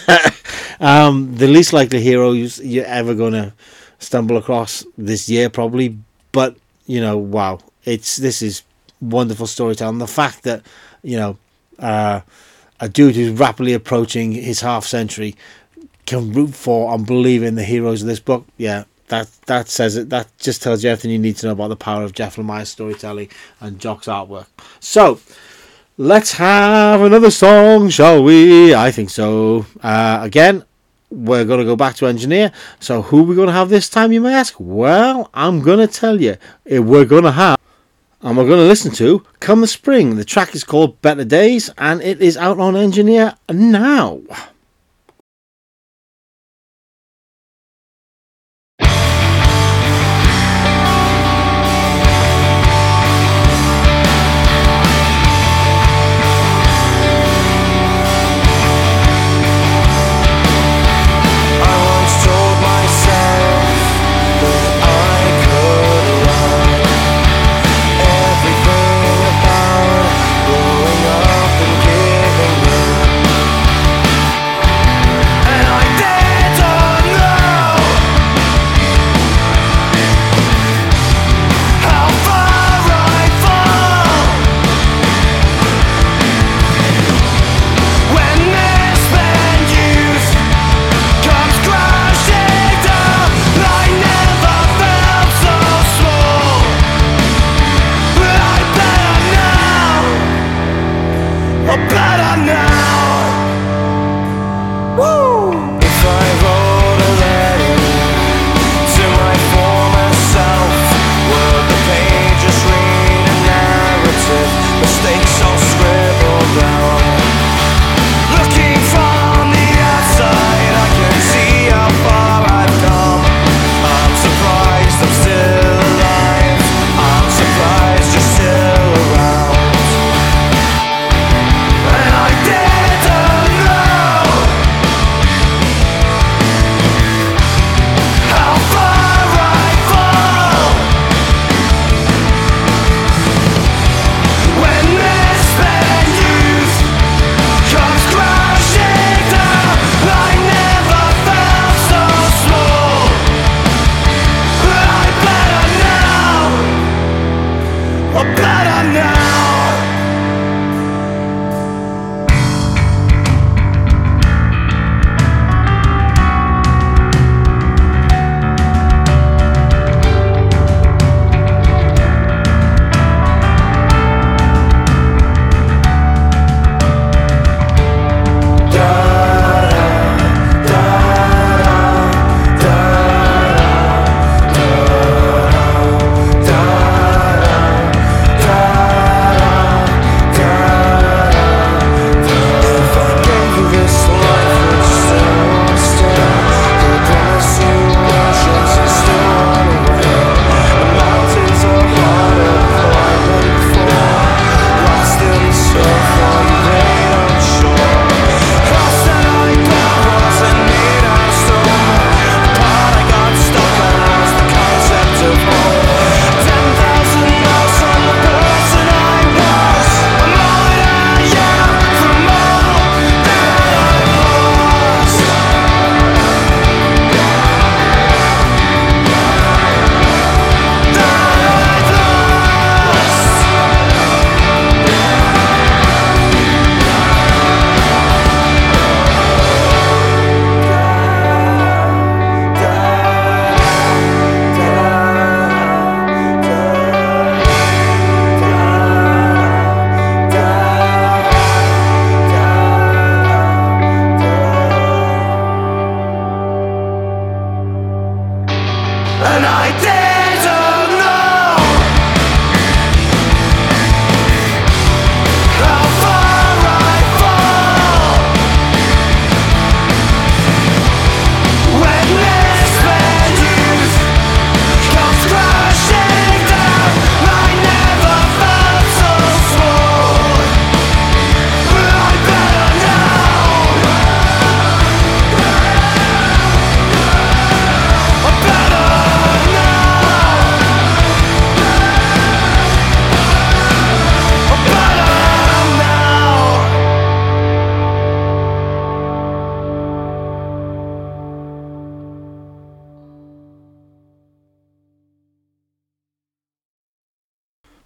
um, 0.81 1.35
the 1.37 1.49
least 1.49 1.73
likely 1.73 2.01
hero 2.01 2.33
you're 2.33 2.85
ever 2.85 3.15
gonna 3.15 3.55
stumble 3.99 4.37
across 4.37 4.85
this 4.97 5.29
year, 5.29 5.51
probably. 5.51 5.99
But 6.33 6.57
you 6.87 7.01
know, 7.01 7.17
wow, 7.17 7.61
it's 7.85 8.17
this 8.17 8.43
is 8.43 8.63
wonderful 9.01 9.47
storytelling. 9.47 9.99
The 9.99 10.07
fact 10.07 10.43
that 10.45 10.63
you 11.03 11.17
know. 11.17 11.39
Uh, 11.79 12.21
a 12.81 12.89
dude 12.89 13.17
who's 13.17 13.31
rapidly 13.31 13.73
approaching 13.73 14.33
his 14.33 14.61
half 14.61 14.85
century 14.85 15.35
can 16.07 16.33
root 16.33 16.55
for 16.55 16.95
and 16.95 17.07
believe 17.07 17.43
in 17.43 17.55
the 17.55 17.65
heroes 17.65 18.03
of 18.03 18.09
this 18.09 18.21
book. 18.21 18.47
Yeah, 18.57 18.85
that 19.09 19.29
that 19.47 19.69
says 19.69 19.97
it. 19.97 20.11
That 20.11 20.29
just 20.39 20.63
tells 20.63 20.83
you 20.83 20.91
everything 20.91 21.11
you 21.11 21.19
need 21.19 21.37
to 21.37 21.47
know 21.47 21.53
about 21.53 21.69
the 21.69 21.77
power 21.77 22.03
of 22.03 22.13
Jeff 22.13 22.37
Lemire's 22.37 22.69
storytelling 22.69 23.29
and 23.61 23.79
Jock's 23.79 24.07
artwork. 24.07 24.47
So. 24.81 25.21
Let's 25.97 26.33
have 26.33 27.03
another 27.03 27.31
song, 27.31 27.89
shall 27.89 28.25
we? 28.25 28.75
I 28.75 28.91
think 28.91 29.11
so. 29.11 29.65
Uh, 29.81 30.19
again, 30.23 30.65
we're 31.09 31.45
going 31.45 31.61
to 31.61 31.65
go 31.65 31.77
back 31.77 31.95
to 31.97 32.09
engineer. 32.09 32.51
So, 32.81 33.01
who 33.01 33.21
are 33.21 33.23
we 33.23 33.37
going 33.37 33.47
to 33.47 33.53
have 33.53 33.69
this 33.69 33.89
time, 33.89 34.11
you 34.11 34.21
may 34.21 34.35
ask? 34.35 34.57
Well, 34.59 35.31
I'm 35.33 35.61
going 35.61 35.79
to 35.79 35.87
tell 35.87 36.21
you. 36.21 36.37
We're 36.65 37.05
going 37.05 37.23
to 37.23 37.31
have 37.31 37.61
and 38.25 38.39
we're 38.39 38.47
going 38.47 38.59
to 38.59 38.67
listen 38.67 38.91
to 38.93 39.23
Come 39.41 39.61
the 39.61 39.67
Spring. 39.67 40.17
The 40.17 40.25
track 40.25 40.55
is 40.55 40.65
called 40.65 41.01
Better 41.03 41.27
Days 41.27 41.69
and 41.77 42.01
it 42.01 42.23
is 42.23 42.39
out 42.39 42.59
on 42.59 42.75
Engineer 42.75 43.35
now. 43.51 44.23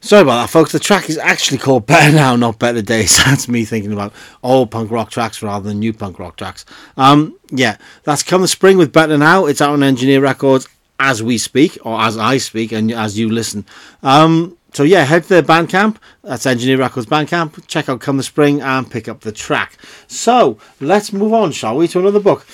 Sorry 0.08 0.22
about 0.22 0.40
that, 0.40 0.48
folks. 0.48 0.72
The 0.72 0.78
track 0.78 1.10
is 1.10 1.18
actually 1.18 1.58
called 1.58 1.84
Better 1.84 2.16
Now, 2.16 2.34
Not 2.34 2.58
Better 2.58 2.80
Days. 2.80 3.22
That's 3.26 3.46
me 3.46 3.66
thinking 3.66 3.92
about 3.92 4.14
old 4.42 4.70
punk 4.70 4.90
rock 4.90 5.10
tracks 5.10 5.42
rather 5.42 5.68
than 5.68 5.80
new 5.80 5.92
punk 5.92 6.18
rock 6.18 6.38
tracks. 6.38 6.64
Um, 6.96 7.38
yeah, 7.50 7.76
that's 8.04 8.22
Come 8.22 8.40
the 8.40 8.48
Spring 8.48 8.78
with 8.78 8.90
Better 8.90 9.18
Now. 9.18 9.44
It's 9.44 9.60
out 9.60 9.74
on 9.74 9.82
Engineer 9.82 10.22
Records 10.22 10.66
as 10.98 11.22
we 11.22 11.36
speak, 11.36 11.76
or 11.84 12.00
as 12.00 12.16
I 12.16 12.38
speak, 12.38 12.72
and 12.72 12.90
as 12.90 13.18
you 13.18 13.28
listen. 13.28 13.66
Um, 14.02 14.56
so 14.72 14.82
yeah, 14.82 15.04
head 15.04 15.24
to 15.24 15.28
their 15.28 15.42
Bandcamp. 15.42 15.98
That's 16.22 16.46
Engineer 16.46 16.78
Records 16.78 17.06
Bandcamp. 17.06 17.66
Check 17.66 17.90
out 17.90 18.00
Come 18.00 18.16
the 18.16 18.22
Spring 18.22 18.62
and 18.62 18.90
pick 18.90 19.08
up 19.08 19.20
the 19.20 19.32
track. 19.32 19.76
So 20.06 20.56
let's 20.80 21.12
move 21.12 21.34
on, 21.34 21.52
shall 21.52 21.76
we, 21.76 21.86
to 21.88 21.98
another 21.98 22.20
book. 22.20 22.46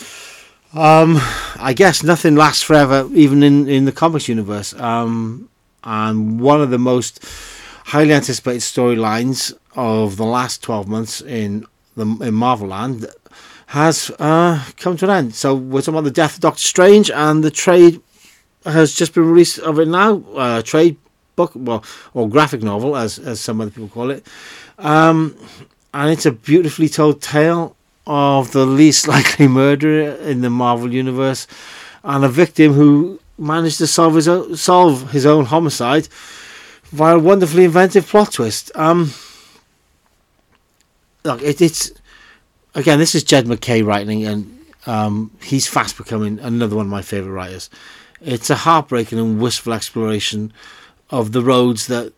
Um, 0.74 1.18
I 1.60 1.72
guess 1.72 2.02
nothing 2.02 2.34
lasts 2.34 2.64
forever, 2.64 3.08
even 3.14 3.44
in, 3.44 3.68
in 3.68 3.84
the 3.84 3.92
comics 3.92 4.26
universe. 4.26 4.74
Um, 4.74 5.50
and 5.85 6.40
one 6.40 6.61
of 6.61 6.70
the 6.70 6.79
most 6.79 7.25
highly 7.85 8.12
anticipated 8.12 8.61
storylines 8.61 9.57
of 9.77 10.16
the 10.16 10.25
last 10.25 10.62
12 10.62 10.88
months 10.88 11.20
in 11.20 11.66
the 11.97 12.07
in 12.20 12.35
Marvel 12.35 12.68
Land 12.68 13.07
has 13.66 14.11
uh, 14.18 14.64
come 14.77 14.97
to 14.97 15.05
an 15.07 15.11
end. 15.11 15.35
So 15.35 15.55
we're 15.55 15.81
talking 15.81 15.94
about 15.94 16.05
the 16.05 16.11
death 16.11 16.35
of 16.35 16.40
Doctor 16.40 16.61
Strange, 16.62 17.11
and 17.11 17.42
the 17.42 17.51
trade 17.51 18.01
has 18.64 18.94
just 18.94 19.14
been 19.14 19.29
released 19.29 19.59
of 19.59 19.79
it 19.79 19.88
now. 19.88 20.23
Uh, 20.35 20.62
trade 20.62 20.97
book, 21.37 21.53
well, 21.55 21.85
or 22.12 22.29
graphic 22.29 22.62
novel, 22.62 22.97
as 22.97 23.18
as 23.18 23.40
some 23.40 23.61
other 23.61 23.70
people 23.70 23.88
call 23.88 24.11
it. 24.11 24.27
Um, 24.79 25.37
and 25.92 26.11
it's 26.11 26.27
a 26.27 26.33
beautifully 26.33 26.88
told 26.88 27.23
tale 27.23 27.77
of 28.07 28.53
the 28.53 28.66
least 28.66 29.09
likely 29.14 29.49
murderer 29.49 30.14
in 30.16 30.40
the 30.40 30.51
Marvel 30.51 30.92
universe, 30.92 31.47
and 32.03 32.25
a 32.25 32.29
victim 32.29 32.73
who 32.73 33.18
managed 33.38 33.79
to 33.79 33.87
solve 33.87 34.14
his 34.14 34.29
own, 34.29 34.57
solve 34.57 35.11
his 35.11 35.27
own 35.27 35.47
homicide 35.47 36.09
via 36.85 37.16
a 37.16 37.18
wonderfully 37.18 37.64
inventive 37.64 38.07
plot 38.07 38.33
twist. 38.33 38.70
Um, 38.75 39.12
look, 41.25 41.42
it, 41.42 41.61
it's 41.61 41.92
again, 42.75 42.99
this 42.99 43.14
is 43.14 43.25
Jed 43.25 43.47
MacKay 43.47 43.83
writing, 43.83 44.25
and 44.25 44.66
um, 44.87 45.31
he's 45.42 45.66
fast 45.66 45.97
becoming 45.97 46.38
another 46.40 46.77
one 46.77 46.87
of 46.87 46.90
my 46.90 47.03
favorite 47.03 47.33
writers. 47.33 47.70
It's 48.20 48.51
a 48.51 48.57
heartbreaking 48.57 49.18
and 49.18 49.40
wistful 49.40 49.73
exploration 49.73 50.53
of 51.11 51.33
the 51.33 51.42
roads 51.42 51.87
that 51.88 52.12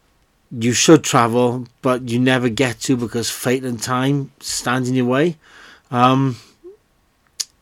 you 0.51 0.73
should 0.73 1.03
travel, 1.03 1.67
but 1.83 2.09
you 2.09 2.19
never 2.19 2.49
get 2.49 2.81
to 2.81 2.97
because 2.97 3.31
fate 3.31 3.65
and 3.65 3.83
time 3.83 4.31
stand 4.41 4.87
in 4.87 4.95
your 4.95 5.07
way. 5.07 5.37
Um, 5.91 6.37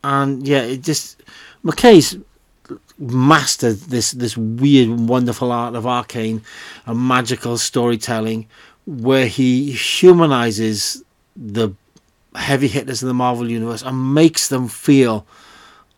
and 0.03 0.47
yeah, 0.47 0.63
it 0.63 0.83
just 0.83 1.23
MacKay's 1.63 2.17
mastered 3.13 3.77
this 3.77 4.13
this 4.13 4.37
weird, 4.37 4.89
wonderful 5.09 5.53
art 5.53 5.75
of 5.75 5.87
arcane 5.87 6.43
and 6.87 7.09
magical 7.09 7.59
storytelling, 7.59 8.47
where 8.87 9.27
he 9.27 9.73
humanizes 9.73 11.03
the 11.37 11.71
heavy 12.35 12.69
hitters 12.69 13.03
in 13.03 13.09
the 13.09 13.15
Marvel 13.15 13.51
universe 13.51 13.83
and 13.83 14.15
makes 14.15 14.49
them 14.49 14.69
feel 14.69 15.27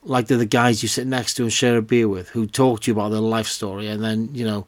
like 0.05 0.27
they're 0.27 0.39
the 0.39 0.47
guys 0.47 0.83
you 0.83 0.89
sit 0.89 1.07
next 1.07 1.35
to 1.35 1.43
and 1.43 1.53
share 1.53 1.77
a 1.77 1.83
beer 1.83 2.09
with, 2.09 2.29
who 2.29 2.47
talk 2.47 2.81
to 2.81 2.91
you 2.91 2.95
about 2.95 3.11
their 3.11 3.21
life 3.21 3.49
story, 3.49 3.89
and 3.89 4.03
then 4.03 4.29
you 4.33 4.45
know, 4.45 4.67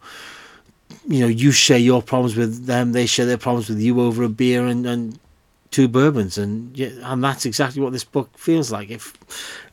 you 1.06 1.20
know, 1.20 1.28
you 1.28 1.52
share 1.52 1.78
your 1.78 2.02
problems 2.02 2.36
with 2.36 2.66
them, 2.66 2.92
they 2.92 3.06
share 3.06 3.26
their 3.26 3.38
problems 3.38 3.68
with 3.68 3.80
you 3.80 4.00
over 4.00 4.22
a 4.22 4.28
beer 4.28 4.66
and, 4.66 4.86
and 4.86 5.18
two 5.70 5.88
bourbons, 5.88 6.38
and 6.38 6.78
and 6.78 7.22
that's 7.22 7.46
exactly 7.46 7.82
what 7.82 7.92
this 7.92 8.04
book 8.04 8.36
feels 8.36 8.72
like. 8.72 8.90
If 8.90 9.14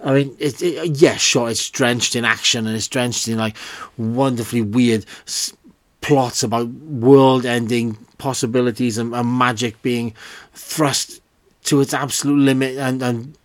I 0.03 0.13
mean, 0.13 0.36
it, 0.39 0.62
it 0.62 1.01
yeah, 1.01 1.15
sure, 1.15 1.49
it's 1.49 1.69
drenched 1.69 2.15
in 2.15 2.25
action 2.25 2.67
and 2.67 2.75
it's 2.75 2.88
drenched 2.88 3.27
in 3.27 3.38
like 3.38 3.55
wonderfully 3.97 4.62
weird 4.62 5.05
s- 5.27 5.55
plots 6.01 6.43
about 6.43 6.67
world-ending 6.67 7.97
possibilities 8.17 8.97
and, 8.97 9.15
and 9.15 9.38
magic 9.38 9.81
being 9.81 10.13
thrust 10.53 11.21
to 11.63 11.81
its 11.81 11.93
absolute 11.93 12.39
limit 12.39 12.77
and 12.77 13.01
and 13.01 13.38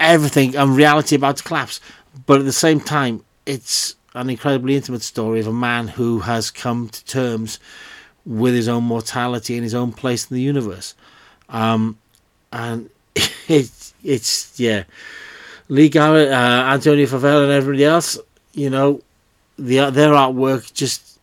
everything 0.00 0.56
and 0.56 0.76
reality 0.76 1.16
about 1.16 1.36
to 1.36 1.44
collapse. 1.44 1.80
But 2.26 2.40
at 2.40 2.44
the 2.44 2.52
same 2.52 2.80
time, 2.80 3.24
it's 3.46 3.96
an 4.14 4.28
incredibly 4.28 4.76
intimate 4.76 5.02
story 5.02 5.40
of 5.40 5.46
a 5.46 5.52
man 5.52 5.88
who 5.88 6.20
has 6.20 6.50
come 6.50 6.88
to 6.88 7.04
terms 7.04 7.58
with 8.26 8.54
his 8.54 8.68
own 8.68 8.84
mortality 8.84 9.54
and 9.54 9.64
his 9.64 9.74
own 9.74 9.92
place 9.92 10.30
in 10.30 10.34
the 10.34 10.42
universe. 10.42 10.94
Um, 11.52 11.98
and 12.52 12.90
it's 13.48 13.94
it's 14.02 14.58
yeah, 14.58 14.84
Lee 15.68 15.88
Garbett, 15.88 16.32
uh, 16.32 16.64
Antonio 16.72 17.06
Fabela, 17.06 17.44
and 17.44 17.52
everybody 17.52 17.84
else. 17.84 18.18
You 18.54 18.70
know, 18.70 19.00
the 19.58 19.90
their 19.90 20.10
artwork 20.10 20.72
just 20.72 21.20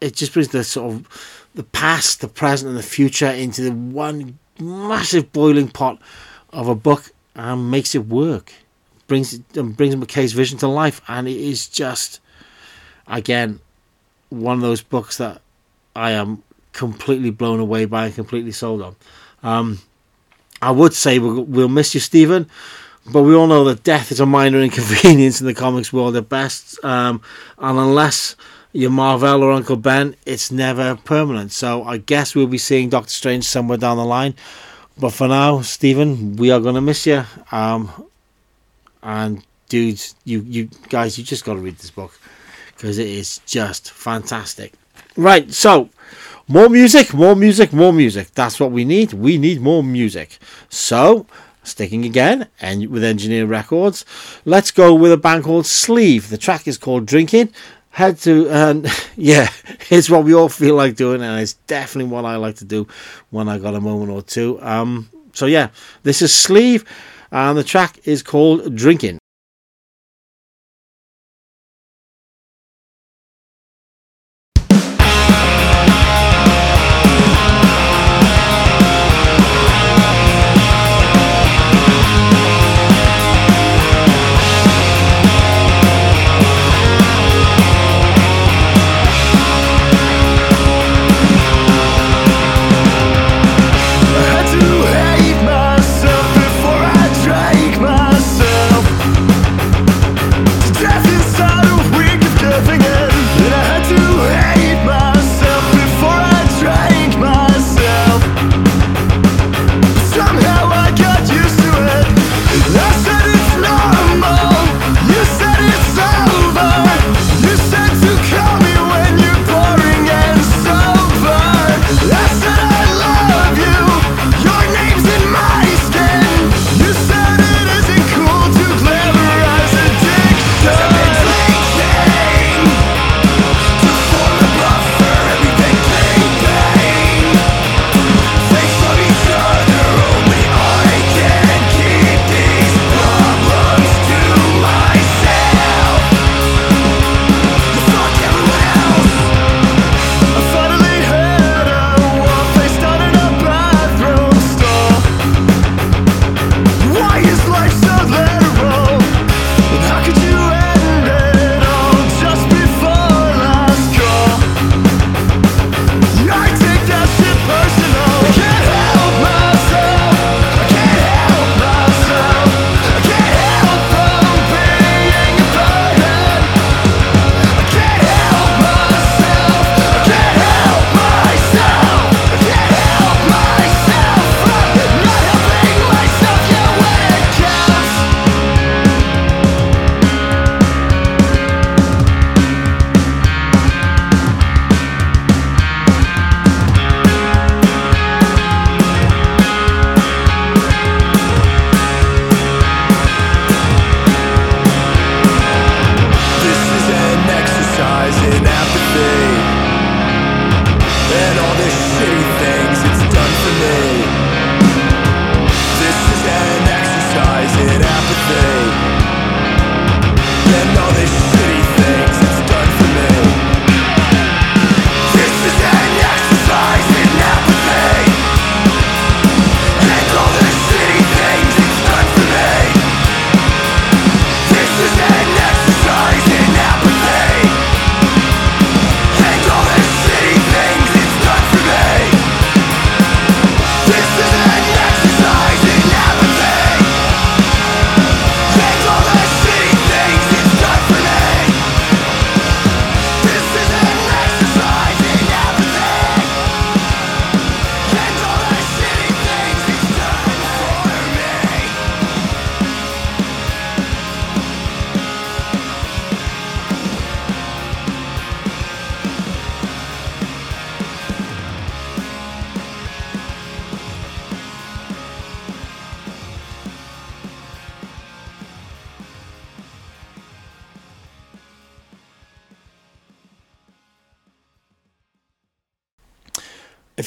it 0.00 0.14
just 0.14 0.32
brings 0.32 0.48
the 0.48 0.62
sort 0.64 0.92
of 0.92 1.46
the 1.54 1.62
past, 1.62 2.20
the 2.20 2.28
present, 2.28 2.68
and 2.68 2.78
the 2.78 2.82
future 2.82 3.30
into 3.30 3.62
the 3.62 3.72
one 3.72 4.38
massive 4.58 5.32
boiling 5.32 5.68
pot 5.68 5.98
of 6.52 6.68
a 6.68 6.74
book 6.74 7.12
and 7.34 7.70
makes 7.70 7.94
it 7.94 8.06
work. 8.06 8.52
Brings 9.06 9.34
it 9.34 9.76
brings 9.76 9.96
MacKay's 9.96 10.32
vision 10.32 10.58
to 10.58 10.68
life, 10.68 11.00
and 11.08 11.28
it 11.28 11.36
is 11.36 11.68
just 11.68 12.20
again 13.06 13.60
one 14.30 14.56
of 14.56 14.62
those 14.62 14.82
books 14.82 15.18
that 15.18 15.40
I 15.94 16.10
am 16.10 16.42
completely 16.76 17.30
blown 17.30 17.58
away 17.58 17.86
by 17.86 18.06
and 18.06 18.14
completely 18.14 18.52
sold 18.52 18.82
on. 18.82 18.96
Um, 19.42 19.80
I 20.60 20.70
would 20.70 20.92
say 20.92 21.18
we'll, 21.18 21.42
we'll 21.44 21.68
miss 21.68 21.94
you, 21.94 22.00
Stephen, 22.00 22.48
but 23.10 23.22
we 23.22 23.34
all 23.34 23.46
know 23.46 23.64
that 23.64 23.82
death 23.82 24.12
is 24.12 24.20
a 24.20 24.26
minor 24.26 24.60
inconvenience 24.68 25.40
in 25.40 25.46
the 25.46 25.54
comics 25.54 25.92
world 25.92 26.16
at 26.16 26.28
best, 26.28 26.82
um, 26.84 27.20
and 27.58 27.78
unless 27.78 28.36
you're 28.72 28.90
Marvel 28.90 29.42
or 29.42 29.52
Uncle 29.52 29.76
Ben, 29.76 30.14
it's 30.26 30.52
never 30.52 30.96
permanent. 30.96 31.50
So 31.50 31.82
I 31.84 31.96
guess 31.96 32.34
we'll 32.34 32.46
be 32.46 32.58
seeing 32.58 32.90
Doctor 32.90 33.10
Strange 33.10 33.44
somewhere 33.44 33.78
down 33.78 33.96
the 33.96 34.04
line. 34.04 34.34
But 34.98 35.12
for 35.12 35.28
now, 35.28 35.62
Stephen, 35.62 36.36
we 36.36 36.50
are 36.50 36.60
gonna 36.60 36.82
miss 36.82 37.06
you. 37.06 37.24
Um, 37.52 37.90
and 39.02 39.42
dudes, 39.68 40.14
you 40.24 40.40
you 40.40 40.68
guys, 40.88 41.16
you 41.16 41.24
just 41.24 41.44
got 41.44 41.54
to 41.54 41.60
read 41.60 41.78
this 41.78 41.90
book 41.90 42.18
because 42.74 42.98
it 42.98 43.06
is 43.06 43.40
just 43.46 43.90
fantastic. 43.90 44.74
Right, 45.16 45.50
so 45.52 45.88
more 46.46 46.68
music, 46.68 47.14
more 47.14 47.34
music, 47.34 47.72
more 47.72 47.92
music. 47.92 48.32
That's 48.34 48.60
what 48.60 48.70
we 48.70 48.84
need. 48.84 49.14
We 49.14 49.38
need 49.38 49.62
more 49.62 49.82
music. 49.82 50.38
So, 50.68 51.26
sticking 51.62 52.04
again 52.04 52.48
and 52.60 52.88
with 52.88 53.02
Engineer 53.02 53.46
Records, 53.46 54.04
let's 54.44 54.70
go 54.70 54.94
with 54.94 55.10
a 55.10 55.16
band 55.16 55.44
called 55.44 55.64
Sleeve. 55.64 56.28
The 56.28 56.36
track 56.36 56.68
is 56.68 56.76
called 56.76 57.06
Drinking. 57.06 57.50
Head 57.90 58.18
to 58.20 58.50
and 58.50 58.86
yeah, 59.16 59.48
it's 59.90 60.10
what 60.10 60.24
we 60.24 60.34
all 60.34 60.50
feel 60.50 60.74
like 60.74 60.96
doing, 60.96 61.22
and 61.22 61.40
it's 61.40 61.54
definitely 61.66 62.10
what 62.10 62.26
I 62.26 62.36
like 62.36 62.56
to 62.56 62.66
do 62.66 62.86
when 63.30 63.48
I 63.48 63.56
got 63.58 63.74
a 63.74 63.80
moment 63.80 64.10
or 64.10 64.20
two. 64.20 64.60
Um, 64.60 65.08
so 65.32 65.46
yeah, 65.46 65.70
this 66.02 66.20
is 66.20 66.34
Sleeve, 66.34 66.84
and 67.32 67.56
the 67.56 67.64
track 67.64 68.00
is 68.04 68.22
called 68.22 68.76
Drinking. 68.76 69.18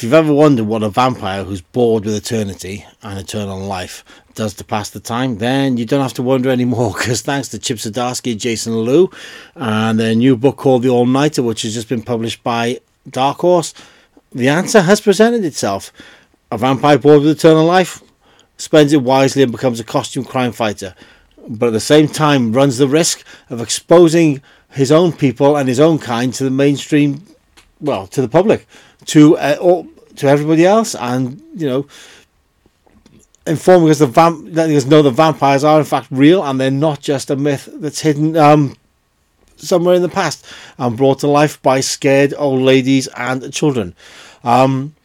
You've 0.10 0.16
ever 0.16 0.34
wondered 0.34 0.66
what 0.66 0.82
a 0.82 0.90
vampire 0.90 1.44
who's 1.44 1.62
bored 1.62 2.04
with 2.04 2.16
eternity 2.16 2.84
and 3.04 3.20
eternal 3.20 3.60
life 3.60 4.04
does 4.34 4.56
to 4.56 4.64
pass 4.64 4.90
the 4.90 5.00
time, 5.00 5.38
then 5.38 5.78
you 5.78 5.86
don't 5.86 6.02
have 6.02 6.16
to 6.16 6.24
wonder 6.24 6.50
anymore 6.50 6.94
because 6.98 7.22
thanks 7.22 7.50
to 7.50 7.60
Chip 7.60 7.78
Zdarsky 7.78 8.36
Jason 8.36 8.76
Loo 8.76 9.12
and 9.54 10.00
their 10.00 10.16
new 10.16 10.36
book 10.36 10.58
called 10.58 10.82
The 10.82 10.90
All 10.90 11.06
Nighter, 11.06 11.44
which 11.44 11.62
has 11.62 11.76
just 11.76 11.88
been 11.90 12.02
published 12.02 12.44
by 12.44 12.80
Dark 13.08 13.38
Horse, 13.38 13.76
the 14.32 14.50
answer 14.50 14.82
has 14.82 15.00
presented 15.00 15.46
itself. 15.46 15.94
A 16.52 16.58
vampire 16.58 16.98
bored 16.98 17.22
with 17.22 17.38
eternal 17.38 17.66
life 17.66 18.02
spends 18.58 18.94
it 18.94 19.04
wisely 19.04 19.44
and 19.44 19.52
becomes 19.52 19.80
a 19.80 19.84
costume 19.84 20.26
crime 20.26 20.54
fighter, 20.54 20.96
but 21.48 21.68
at 21.68 21.74
the 21.74 21.80
same 21.80 22.08
time 22.08 22.52
runs 22.52 22.80
the 22.80 22.88
risk 22.88 23.24
of 23.52 23.62
exposing 23.62 24.42
his 24.72 24.92
own 24.92 25.14
people 25.14 25.56
and 25.56 25.70
his 25.70 25.80
own 25.80 26.00
kind 26.00 26.34
to 26.34 26.44
the 26.44 26.50
mainstream, 26.50 27.24
well, 27.80 28.08
to 28.08 28.24
the 28.24 28.28
public 28.28 28.66
to 29.06 29.38
uh, 29.38 29.84
to 30.20 30.28
everybody 30.28 30.66
else, 30.66 30.96
and 30.96 31.42
you 31.56 31.68
know, 31.68 31.88
informing 33.48 33.90
us 33.90 34.00
the 34.00 34.08
vamp 34.08 34.48
letting 34.56 34.76
us 34.76 34.86
know 34.86 35.02
the 35.02 35.12
vampires 35.12 35.64
are 35.64 35.80
in 35.80 35.86
fact 35.86 36.08
real 36.12 36.44
and 36.44 36.60
they're 36.60 36.72
not 36.72 37.02
just 37.02 37.32
a 37.32 37.36
myth 37.36 37.68
that's 37.76 38.02
hidden 38.02 38.38
um, 38.38 38.76
somewhere 39.58 39.96
in 39.96 40.02
the 40.02 40.10
past 40.10 40.46
and 40.78 40.96
brought 40.96 41.20
to 41.20 41.28
life 41.28 41.62
by 41.62 41.80
scared 41.80 42.34
old 42.38 42.62
ladies 42.62 43.08
and 43.18 43.52
children. 43.52 43.96
Um, 44.44 44.96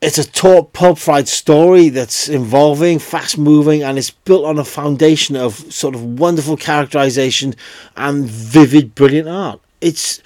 it's 0.00 0.16
a 0.16 0.26
taut 0.26 0.72
pub 0.72 0.96
fried 0.96 1.28
story 1.28 1.90
that's 1.90 2.26
involving, 2.28 2.98
fast 2.98 3.36
moving, 3.36 3.82
and 3.82 3.98
it's 3.98 4.10
built 4.10 4.46
on 4.46 4.58
a 4.58 4.64
foundation 4.64 5.36
of 5.36 5.54
sort 5.72 5.94
of 5.94 6.18
wonderful 6.18 6.56
characterization 6.56 7.54
and 7.96 8.24
vivid, 8.24 8.94
brilliant 8.94 9.28
art. 9.28 9.60
It's 9.82 10.22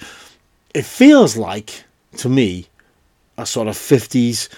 it 0.73 0.85
feels 0.85 1.35
like 1.35 1.83
to 2.17 2.29
me 2.29 2.67
a 3.37 3.45
sort 3.45 3.67
of 3.67 3.75
50s 3.75 4.49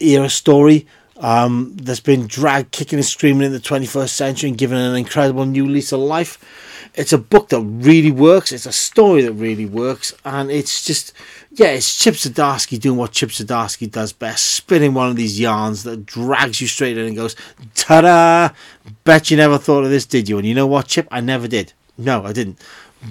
era 0.00 0.28
story 0.28 0.86
um, 1.16 1.76
that's 1.76 2.00
been 2.00 2.26
dragged 2.26 2.72
kicking 2.72 2.98
and 2.98 3.06
screaming 3.06 3.46
in 3.46 3.52
the 3.52 3.60
21st 3.60 4.08
century 4.08 4.48
and 4.48 4.58
given 4.58 4.78
an 4.78 4.96
incredible 4.96 5.46
new 5.46 5.66
lease 5.66 5.92
of 5.92 6.00
life. 6.00 6.38
It's 6.94 7.12
a 7.12 7.18
book 7.18 7.48
that 7.48 7.60
really 7.60 8.10
works. 8.12 8.52
It's 8.52 8.66
a 8.66 8.72
story 8.72 9.22
that 9.22 9.32
really 9.32 9.66
works, 9.66 10.14
and 10.24 10.48
it's 10.48 10.84
just 10.84 11.12
yeah, 11.50 11.68
it's 11.68 11.98
Chip 11.98 12.14
Zdarsky 12.14 12.78
doing 12.78 12.96
what 12.96 13.10
Chip 13.10 13.30
Zdarsky 13.30 13.90
does 13.90 14.12
best, 14.12 14.44
spinning 14.44 14.94
one 14.94 15.08
of 15.08 15.16
these 15.16 15.40
yarns 15.40 15.82
that 15.84 16.06
drags 16.06 16.60
you 16.60 16.68
straight 16.68 16.96
in 16.96 17.06
and 17.06 17.16
goes, 17.16 17.34
"Ta-da! 17.74 18.54
Bet 19.02 19.30
you 19.30 19.36
never 19.36 19.58
thought 19.58 19.82
of 19.82 19.90
this, 19.90 20.06
did 20.06 20.28
you?" 20.28 20.38
And 20.38 20.46
you 20.46 20.54
know 20.54 20.68
what, 20.68 20.86
Chip? 20.86 21.08
I 21.10 21.20
never 21.20 21.48
did. 21.48 21.72
No, 21.98 22.24
I 22.24 22.32
didn't. 22.32 22.60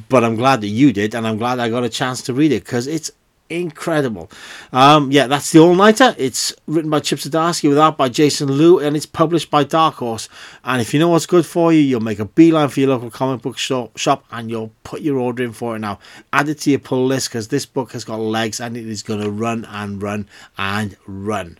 But 0.07 0.23
I'm 0.23 0.35
glad 0.35 0.61
that 0.61 0.67
you 0.67 0.93
did, 0.93 1.13
and 1.13 1.27
I'm 1.27 1.37
glad 1.37 1.59
I 1.59 1.69
got 1.69 1.83
a 1.83 1.89
chance 1.89 2.21
to 2.23 2.33
read 2.33 2.53
it 2.53 2.63
because 2.63 2.87
it's 2.87 3.11
incredible. 3.49 4.29
Um, 4.71 5.11
yeah, 5.11 5.27
that's 5.27 5.51
the 5.51 5.59
All 5.59 5.75
Nighter. 5.75 6.15
It's 6.17 6.53
written 6.67 6.89
by 6.89 6.99
Chip 6.99 7.19
Zdarsky 7.19 7.69
with 7.69 7.77
art 7.77 7.97
by 7.97 8.09
Jason 8.09 8.51
Loo, 8.51 8.79
and 8.79 8.95
it's 8.95 9.05
published 9.05 9.51
by 9.51 9.63
Dark 9.63 9.95
Horse. 9.95 10.29
And 10.63 10.81
if 10.81 10.93
you 10.93 10.99
know 10.99 11.09
what's 11.09 11.25
good 11.25 11.45
for 11.45 11.71
you, 11.71 11.79
you'll 11.79 12.01
make 12.01 12.19
a 12.19 12.25
beeline 12.25 12.69
for 12.69 12.79
your 12.79 12.89
local 12.89 13.11
comic 13.11 13.41
book 13.41 13.57
shop, 13.57 14.25
and 14.31 14.49
you'll 14.49 14.71
put 14.83 15.01
your 15.01 15.17
order 15.17 15.43
in 15.43 15.53
for 15.53 15.75
it 15.75 15.79
now. 15.79 15.99
Add 16.31 16.49
it 16.49 16.59
to 16.59 16.71
your 16.71 16.79
pull 16.79 17.05
list 17.05 17.29
because 17.29 17.49
this 17.49 17.65
book 17.65 17.91
has 17.91 18.03
got 18.03 18.19
legs 18.19 18.59
and 18.59 18.75
it 18.75 18.87
is 18.87 19.03
going 19.03 19.21
to 19.21 19.29
run 19.29 19.65
and 19.65 20.01
run 20.01 20.27
and 20.57 20.95
run. 21.05 21.59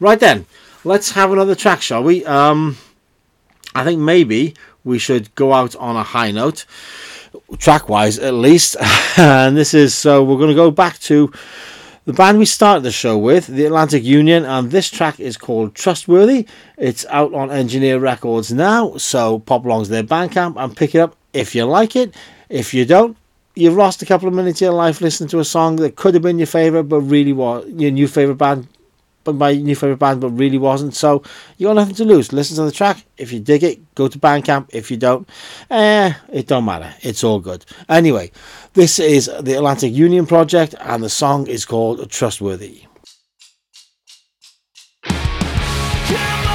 Right 0.00 0.20
then, 0.20 0.46
let's 0.84 1.12
have 1.12 1.32
another 1.32 1.54
track, 1.54 1.82
shall 1.82 2.02
we? 2.02 2.24
Um, 2.24 2.78
I 3.74 3.84
think 3.84 4.00
maybe 4.00 4.54
we 4.84 4.98
should 4.98 5.34
go 5.34 5.52
out 5.52 5.76
on 5.76 5.96
a 5.96 6.02
high 6.02 6.30
note 6.30 6.64
track 7.58 7.88
wise 7.88 8.18
at 8.18 8.34
least. 8.34 8.76
and 9.16 9.56
this 9.56 9.74
is 9.74 9.94
so 9.94 10.22
we're 10.22 10.38
going 10.38 10.50
to 10.50 10.54
go 10.54 10.70
back 10.70 10.98
to 11.00 11.32
the 12.06 12.12
band 12.12 12.38
we 12.38 12.44
started 12.44 12.84
the 12.84 12.92
show 12.92 13.18
with, 13.18 13.48
the 13.48 13.64
Atlantic 13.64 14.04
Union, 14.04 14.44
and 14.44 14.70
this 14.70 14.88
track 14.88 15.18
is 15.18 15.36
called 15.36 15.74
Trustworthy. 15.74 16.46
It's 16.78 17.04
out 17.06 17.34
on 17.34 17.50
Engineer 17.50 17.98
Records 17.98 18.52
now, 18.52 18.96
so 18.96 19.40
pop 19.40 19.64
along 19.64 19.84
to 19.84 19.90
their 19.90 20.04
Bandcamp 20.04 20.54
and 20.56 20.76
pick 20.76 20.94
it 20.94 21.00
up 21.00 21.16
if 21.32 21.52
you 21.56 21.64
like 21.64 21.96
it. 21.96 22.14
If 22.48 22.72
you 22.72 22.84
don't, 22.84 23.16
you've 23.56 23.74
lost 23.74 24.02
a 24.02 24.06
couple 24.06 24.28
of 24.28 24.34
minutes 24.34 24.60
of 24.60 24.66
your 24.66 24.74
life 24.74 25.00
listening 25.00 25.28
to 25.30 25.40
a 25.40 25.44
song 25.44 25.76
that 25.76 25.96
could 25.96 26.14
have 26.14 26.22
been 26.22 26.38
your 26.38 26.46
favourite, 26.46 26.88
but 26.88 27.00
really 27.00 27.32
was 27.32 27.66
your 27.70 27.90
new 27.90 28.06
favourite 28.06 28.38
band 28.38 28.68
my 29.34 29.54
new 29.54 29.74
favorite 29.74 29.98
band, 29.98 30.20
but 30.20 30.30
really 30.30 30.58
wasn't. 30.58 30.94
So 30.94 31.22
you 31.58 31.66
got 31.66 31.74
nothing 31.74 31.94
to 31.96 32.04
lose. 32.04 32.32
Listen 32.32 32.56
to 32.56 32.64
the 32.64 32.72
track. 32.72 33.04
If 33.16 33.32
you 33.32 33.40
dig 33.40 33.62
it, 33.64 33.94
go 33.94 34.08
to 34.08 34.18
Bandcamp. 34.18 34.68
If 34.72 34.90
you 34.90 34.96
don't, 34.96 35.28
eh, 35.70 36.12
it 36.32 36.46
don't 36.46 36.64
matter. 36.64 36.94
It's 37.02 37.24
all 37.24 37.40
good. 37.40 37.64
Anyway, 37.88 38.30
this 38.74 38.98
is 38.98 39.30
the 39.40 39.54
Atlantic 39.54 39.92
Union 39.92 40.26
Project, 40.26 40.74
and 40.80 41.02
the 41.02 41.10
song 41.10 41.46
is 41.46 41.64
called 41.64 42.10
Trustworthy. 42.10 42.82
I 46.08 46.45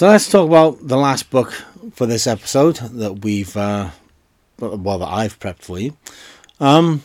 So 0.00 0.08
let's 0.08 0.30
talk 0.30 0.48
about 0.48 0.88
the 0.88 0.96
last 0.96 1.28
book 1.28 1.52
for 1.92 2.06
this 2.06 2.26
episode 2.26 2.76
that 2.76 3.22
we've, 3.22 3.54
uh, 3.54 3.90
well, 4.58 4.98
that 4.98 5.06
I've 5.06 5.38
prepped 5.38 5.60
for 5.60 5.78
you. 5.78 5.94
Um, 6.58 7.02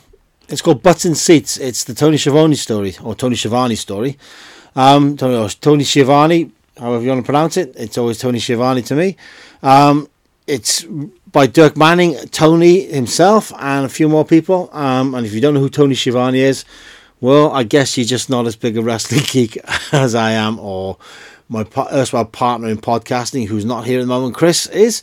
it's 0.47 0.61
called 0.61 0.81
Butts 0.81 1.03
and 1.03 1.17
Seats. 1.17 1.57
It's 1.57 1.83
the 1.83 1.93
Tony 1.93 2.15
Schiavone 2.15 2.55
story, 2.55 2.95
or 3.03 3.13
Tony 3.13 3.35
Schiavone 3.35 3.75
story. 3.75 4.17
Um, 4.77 5.17
Tony, 5.17 5.49
Tony 5.59 5.83
Schiavone, 5.83 6.51
however 6.79 7.03
you 7.03 7.09
want 7.09 7.19
to 7.19 7.25
pronounce 7.25 7.57
it. 7.57 7.73
It's 7.75 7.97
always 7.97 8.17
Tony 8.17 8.39
Schiavone 8.39 8.81
to 8.83 8.95
me. 8.95 9.17
Um, 9.61 10.07
it's 10.47 10.85
by 11.33 11.47
Dirk 11.47 11.75
Manning, 11.75 12.15
Tony 12.29 12.85
himself, 12.85 13.51
and 13.59 13.85
a 13.85 13.89
few 13.89 14.07
more 14.07 14.23
people. 14.23 14.69
Um, 14.71 15.15
and 15.15 15.25
if 15.25 15.33
you 15.33 15.41
don't 15.41 15.53
know 15.53 15.59
who 15.59 15.69
Tony 15.69 15.95
Schiavone 15.95 16.39
is, 16.39 16.63
well, 17.19 17.51
I 17.51 17.63
guess 17.63 17.97
you're 17.97 18.05
just 18.05 18.29
not 18.29 18.45
as 18.45 18.55
big 18.55 18.77
a 18.77 18.81
wrestling 18.81 19.23
geek 19.27 19.57
as 19.91 20.15
I 20.15 20.31
am, 20.31 20.59
or 20.59 20.97
my 21.49 21.65
erstwhile 21.91 22.25
partner 22.25 22.67
in 22.69 22.77
podcasting, 22.77 23.47
who's 23.47 23.65
not 23.65 23.85
here 23.85 23.99
at 23.99 24.03
the 24.03 24.07
moment, 24.07 24.35
Chris, 24.35 24.67
is. 24.67 25.01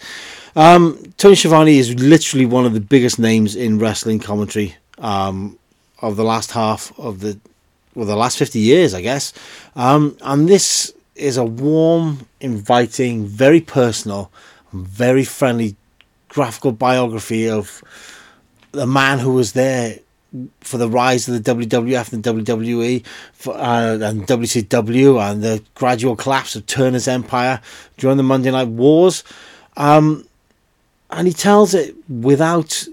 Um, 0.57 1.12
Tony 1.16 1.35
Schiavone 1.35 1.78
is 1.78 1.94
literally 1.94 2.46
one 2.46 2.66
of 2.66 2.74
the 2.74 2.81
biggest 2.81 3.18
names 3.18 3.57
in 3.57 3.78
wrestling 3.78 4.18
commentary 4.18 4.76
um, 4.98 5.59
of 6.00 6.16
the 6.16 6.24
last 6.24 6.50
half 6.52 6.98
of 6.98 7.20
the, 7.20 7.38
well, 7.94 8.07
the 8.07 8.16
last 8.16 8.38
50 8.38 8.59
years, 8.59 8.92
I 8.92 9.00
guess. 9.00 9.33
Um, 9.77 10.16
and 10.23 10.48
this 10.48 10.92
is 11.14 11.37
a 11.37 11.44
warm, 11.44 12.27
inviting, 12.40 13.27
very 13.27 13.60
personal, 13.60 14.31
very 14.73 15.25
friendly 15.25 15.77
graphical 16.29 16.73
biography 16.73 17.48
of 17.48 17.83
the 18.73 18.87
man 18.87 19.19
who 19.19 19.35
was 19.35 19.52
there 19.52 19.98
for 20.60 20.78
the 20.78 20.88
rise 20.88 21.28
of 21.28 21.42
the 21.42 21.54
WWF 21.54 22.12
and 22.12 22.22
WWE 22.22 23.04
for, 23.33 23.54
uh, 23.56 23.98
and 23.98 24.26
WCW 24.26 25.20
and 25.20 25.42
the 25.42 25.62
gradual 25.74 26.16
collapse 26.16 26.56
of 26.56 26.66
Turner's 26.66 27.06
empire 27.06 27.60
during 27.98 28.16
the 28.16 28.22
Monday 28.22 28.50
Night 28.50 28.68
Wars. 28.68 29.24
Um, 29.76 30.26
and 31.10 31.26
he 31.26 31.35
tells 31.35 31.74
it 31.74 31.94
without, 32.08 32.87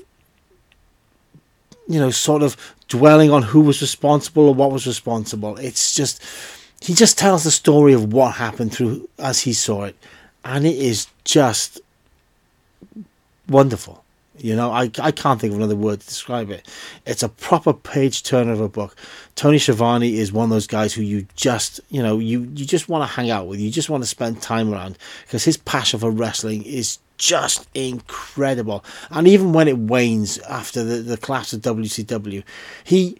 you 1.88 2.00
know, 2.00 2.12
sort 2.12 2.44
of 2.44 2.58
dwelling 2.90 3.32
on 3.32 3.44
who 3.44 3.62
was 3.62 3.82
responsible 3.82 4.50
or 4.50 4.54
what 4.54 4.72
was 4.72 4.86
responsible. 4.86 5.56
It's 5.58 5.96
just, 5.96 6.22
he 6.82 6.94
just 6.94 7.18
tells 7.18 7.46
the 7.46 7.52
story 7.52 7.94
of 7.94 8.12
what 8.12 8.36
happened 8.36 8.74
through 8.74 9.08
as 9.18 9.42
he 9.42 9.54
saw 9.54 9.84
it. 9.84 9.96
And 10.44 10.66
it 10.66 10.76
is 10.76 11.08
just 11.24 11.80
wonderful. 13.48 14.04
You 14.42 14.56
know, 14.56 14.72
I, 14.72 14.90
I 15.00 15.12
can't 15.12 15.40
think 15.40 15.52
of 15.52 15.58
another 15.58 15.76
word 15.76 16.00
to 16.00 16.08
describe 16.08 16.50
it. 16.50 16.68
It's 17.06 17.24
a 17.24 17.30
proper 17.30 17.74
page 17.74 18.24
turner 18.24 18.54
of 18.54 18.62
a 18.62 18.70
book. 18.70 18.96
Tony 19.36 19.60
Schiavone 19.60 20.18
is 20.18 20.32
one 20.32 20.46
of 20.46 20.50
those 20.50 20.68
guys 20.68 20.94
who 20.94 21.02
you 21.02 21.28
just, 21.36 21.80
you 21.90 22.02
know, 22.02 22.20
you, 22.20 22.42
you 22.56 22.66
just 22.66 22.90
want 22.90 23.08
to 23.08 23.16
hang 23.16 23.30
out 23.30 23.48
with. 23.48 23.60
You 23.60 23.70
just 23.70 23.90
want 23.90 24.04
to 24.04 24.08
spend 24.08 24.42
time 24.42 24.74
around 24.74 24.98
because 25.26 25.44
his 25.44 25.58
passion 25.58 26.00
for 26.00 26.10
wrestling 26.10 26.64
is 26.64 27.00
just 27.18 27.68
incredible. 27.76 28.84
And 29.12 29.28
even 29.28 29.54
when 29.54 29.68
it 29.68 29.78
wanes 29.78 30.40
after 30.40 30.84
the, 30.84 30.96
the 30.96 31.18
collapse 31.18 31.54
of 31.54 31.62
WCW, 31.62 32.44
he, 32.84 33.20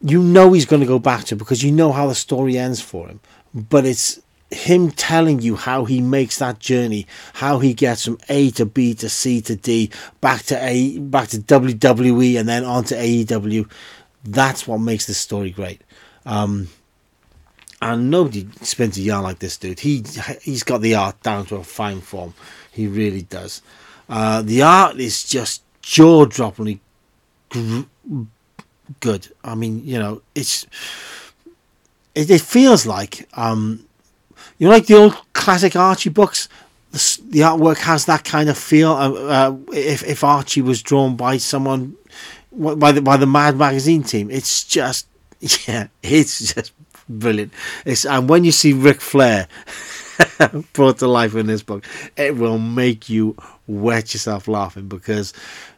you 0.00 0.22
know, 0.22 0.52
he's 0.52 0.66
going 0.66 0.80
to 0.80 0.86
go 0.86 0.98
back 0.98 1.24
to 1.24 1.36
because 1.36 1.62
you 1.62 1.72
know 1.72 1.92
how 1.92 2.06
the 2.06 2.14
story 2.14 2.56
ends 2.56 2.80
for 2.80 3.08
him. 3.08 3.20
But 3.52 3.84
it's 3.84 4.20
him 4.52 4.90
telling 4.90 5.40
you 5.40 5.56
how 5.56 5.84
he 5.84 6.00
makes 6.00 6.38
that 6.38 6.58
journey, 6.58 7.06
how 7.34 7.58
he 7.58 7.74
gets 7.74 8.04
from 8.04 8.18
A 8.28 8.50
to 8.52 8.66
B 8.66 8.94
to 8.94 9.08
C 9.08 9.40
to 9.42 9.56
D, 9.56 9.90
back 10.20 10.42
to 10.44 10.62
A, 10.62 10.98
back 10.98 11.28
to 11.28 11.38
WWE, 11.38 12.38
and 12.38 12.48
then 12.48 12.64
on 12.64 12.84
to 12.84 12.94
AEW. 12.94 13.70
That's 14.24 14.66
what 14.66 14.78
makes 14.78 15.06
this 15.06 15.18
story 15.18 15.50
great. 15.50 15.80
Um, 16.24 16.68
and 17.80 18.10
nobody 18.10 18.48
spins 18.60 18.96
a 18.96 19.02
yarn 19.02 19.24
like 19.24 19.40
this 19.40 19.56
dude. 19.56 19.80
He 19.80 20.04
he's 20.42 20.62
got 20.62 20.82
the 20.82 20.94
art 20.94 21.20
down 21.22 21.46
to 21.46 21.56
a 21.56 21.64
fine 21.64 22.00
form. 22.00 22.34
He 22.70 22.86
really 22.86 23.22
does. 23.22 23.60
Uh, 24.08 24.42
the 24.42 24.62
art 24.62 25.00
is 25.00 25.24
just 25.24 25.62
jaw 25.80 26.26
droppingly 26.26 26.78
gr- 27.48 27.82
good. 29.00 29.32
I 29.42 29.56
mean, 29.56 29.84
you 29.84 29.98
know, 29.98 30.22
it's 30.34 30.64
it, 32.14 32.30
it 32.30 32.40
feels 32.40 32.86
like 32.86 33.28
um, 33.34 33.84
you 34.62 34.68
know, 34.68 34.74
like 34.74 34.86
the 34.86 34.94
old 34.94 35.16
classic 35.32 35.74
Archie 35.74 36.08
books. 36.08 36.48
The, 36.92 37.20
the 37.30 37.40
artwork 37.40 37.78
has 37.78 38.04
that 38.04 38.22
kind 38.22 38.48
of 38.48 38.56
feel. 38.56 38.92
Uh, 38.92 39.10
uh, 39.12 39.56
if 39.72 40.04
if 40.04 40.22
Archie 40.22 40.62
was 40.62 40.80
drawn 40.84 41.16
by 41.16 41.38
someone 41.38 41.96
by 42.52 42.92
the 42.92 43.02
by 43.02 43.16
the 43.16 43.26
Mad 43.26 43.56
Magazine 43.56 44.04
team, 44.04 44.30
it's 44.30 44.62
just 44.62 45.08
yeah, 45.66 45.88
it's 46.00 46.54
just 46.54 46.70
brilliant. 47.08 47.52
It's 47.84 48.06
and 48.06 48.28
when 48.28 48.44
you 48.44 48.52
see 48.52 48.72
Ric 48.72 49.00
Flair 49.00 49.48
brought 50.74 50.98
to 50.98 51.08
life 51.08 51.34
in 51.34 51.46
this 51.46 51.64
book, 51.64 51.84
it 52.16 52.36
will 52.36 52.60
make 52.60 53.08
you 53.08 53.34
wet 53.66 54.14
yourself 54.14 54.46
laughing 54.46 54.86
because 54.86 55.32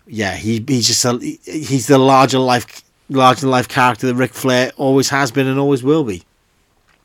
yeah, 0.06 0.34
he 0.34 0.62
he's 0.68 0.88
just 0.88 1.06
a, 1.06 1.16
he's 1.18 1.86
the 1.86 1.96
larger 1.96 2.38
life 2.38 2.84
larger 3.08 3.46
life 3.46 3.66
character 3.66 4.08
that 4.08 4.14
Ric 4.14 4.34
Flair 4.34 4.72
always 4.76 5.08
has 5.08 5.30
been 5.30 5.46
and 5.46 5.58
always 5.58 5.82
will 5.82 6.04
be. 6.04 6.22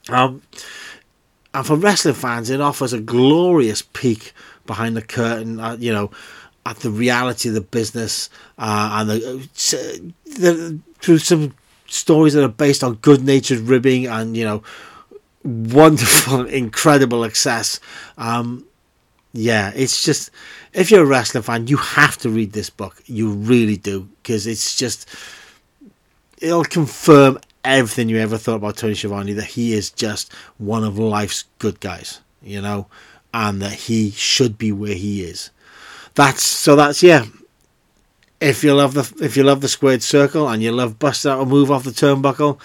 Um, 0.10 0.42
and 1.54 1.66
for 1.66 1.76
wrestling 1.76 2.16
fans, 2.16 2.50
it 2.50 2.62
offers 2.62 2.94
a 2.94 3.00
glorious 3.00 3.82
peek 3.82 4.34
behind 4.66 4.96
the 4.96 5.02
curtain. 5.02 5.60
Uh, 5.60 5.76
you 5.80 5.92
know, 5.92 6.12
at 6.66 6.78
the 6.78 6.92
reality 6.92 7.50
of 7.50 7.56
the 7.56 7.62
business 7.62 8.30
uh, 8.58 8.90
and 9.00 9.10
the, 9.10 9.16
uh, 9.16 10.40
the, 10.40 10.80
through 11.00 11.18
some 11.18 11.56
stories 11.88 12.34
that 12.34 12.44
are 12.44 12.48
based 12.48 12.84
on 12.84 12.94
good-natured 12.96 13.60
ribbing 13.62 14.06
and 14.06 14.38
you 14.38 14.46
know 14.46 14.64
wonderful, 15.44 16.46
incredible 16.64 17.24
excess. 17.24 17.80
Um, 18.18 18.66
yeah, 19.34 19.72
it's 19.76 20.04
just 20.04 20.32
if 20.74 20.92
you're 20.92 21.04
a 21.04 21.08
wrestling 21.08 21.44
fan, 21.44 21.68
you 21.68 21.78
have 21.78 22.18
to 22.20 22.30
read 22.30 22.52
this 22.54 22.70
book. 22.70 23.02
You 23.06 23.32
really 23.32 23.78
do 23.78 24.08
because 24.22 24.48
it's 24.48 24.76
just 24.76 25.10
it'll 26.40 26.64
confirm 26.64 27.40
everything 27.64 28.10
you 28.10 28.18
ever 28.18 28.38
thought 28.38 28.56
about 28.56 28.78
Tony 28.78 28.96
Schiavone, 28.96 29.34
that 29.34 29.46
he 29.46 29.74
is 29.74 29.92
just 29.92 30.34
one 30.58 30.84
of 30.84 30.98
life's 30.98 31.46
good 31.60 31.80
guys, 31.80 32.22
you 32.42 32.62
know, 32.62 32.88
and 33.34 33.62
that 33.62 33.74
he 33.74 34.12
should 34.12 34.58
be 34.58 34.72
where 34.72 34.96
he 34.96 35.24
is. 35.24 35.52
That's 36.16 36.44
so 36.44 36.76
that's 36.76 37.04
yeah. 37.04 37.26
If 38.42 38.64
you 38.64 38.74
love 38.74 38.94
the 38.94 39.24
if 39.24 39.36
you 39.36 39.44
love 39.44 39.62
the 39.62 39.68
squared 39.68 40.02
circle 40.02 40.48
and 40.48 40.64
you 40.64 40.72
love 40.72 41.00
bust 41.00 41.26
out 41.26 41.42
a 41.42 41.46
move 41.46 41.72
off 41.72 41.84
the 41.84 41.92
turnbuckle, 41.92 42.60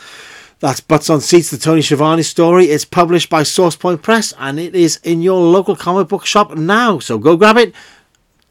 that's 0.61 0.81
Butts 0.81 1.11
on 1.11 1.21
Seats, 1.21 1.51
the 1.51 1.59
Tony 1.59 1.83
Schiavone 1.83 2.23
story. 2.23 2.67
It's 2.67 2.85
published 2.85 3.29
by 3.29 3.43
Sourcepoint 3.43 4.03
Press 4.03 4.33
and 4.39 4.59
it 4.59 4.75
is 4.75 4.99
in 5.03 5.21
your 5.21 5.41
local 5.41 5.77
comic 5.77 6.09
book 6.09 6.25
shop 6.25 6.55
now. 6.55 7.01
So 7.01 7.19
go 7.19 7.37
grab 7.37 7.59
it, 7.59 7.75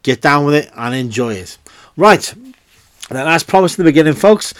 get 0.03 0.21
down 0.21 0.45
with 0.45 0.55
it, 0.55 0.71
and 0.75 0.93
enjoy 0.93 1.33
it. 1.33 1.57
Right. 1.97 2.31
And 3.09 3.17
as 3.17 3.43
promised 3.43 3.79
in 3.79 3.85
the 3.85 3.89
beginning, 3.89 4.13
folks, 4.13 4.53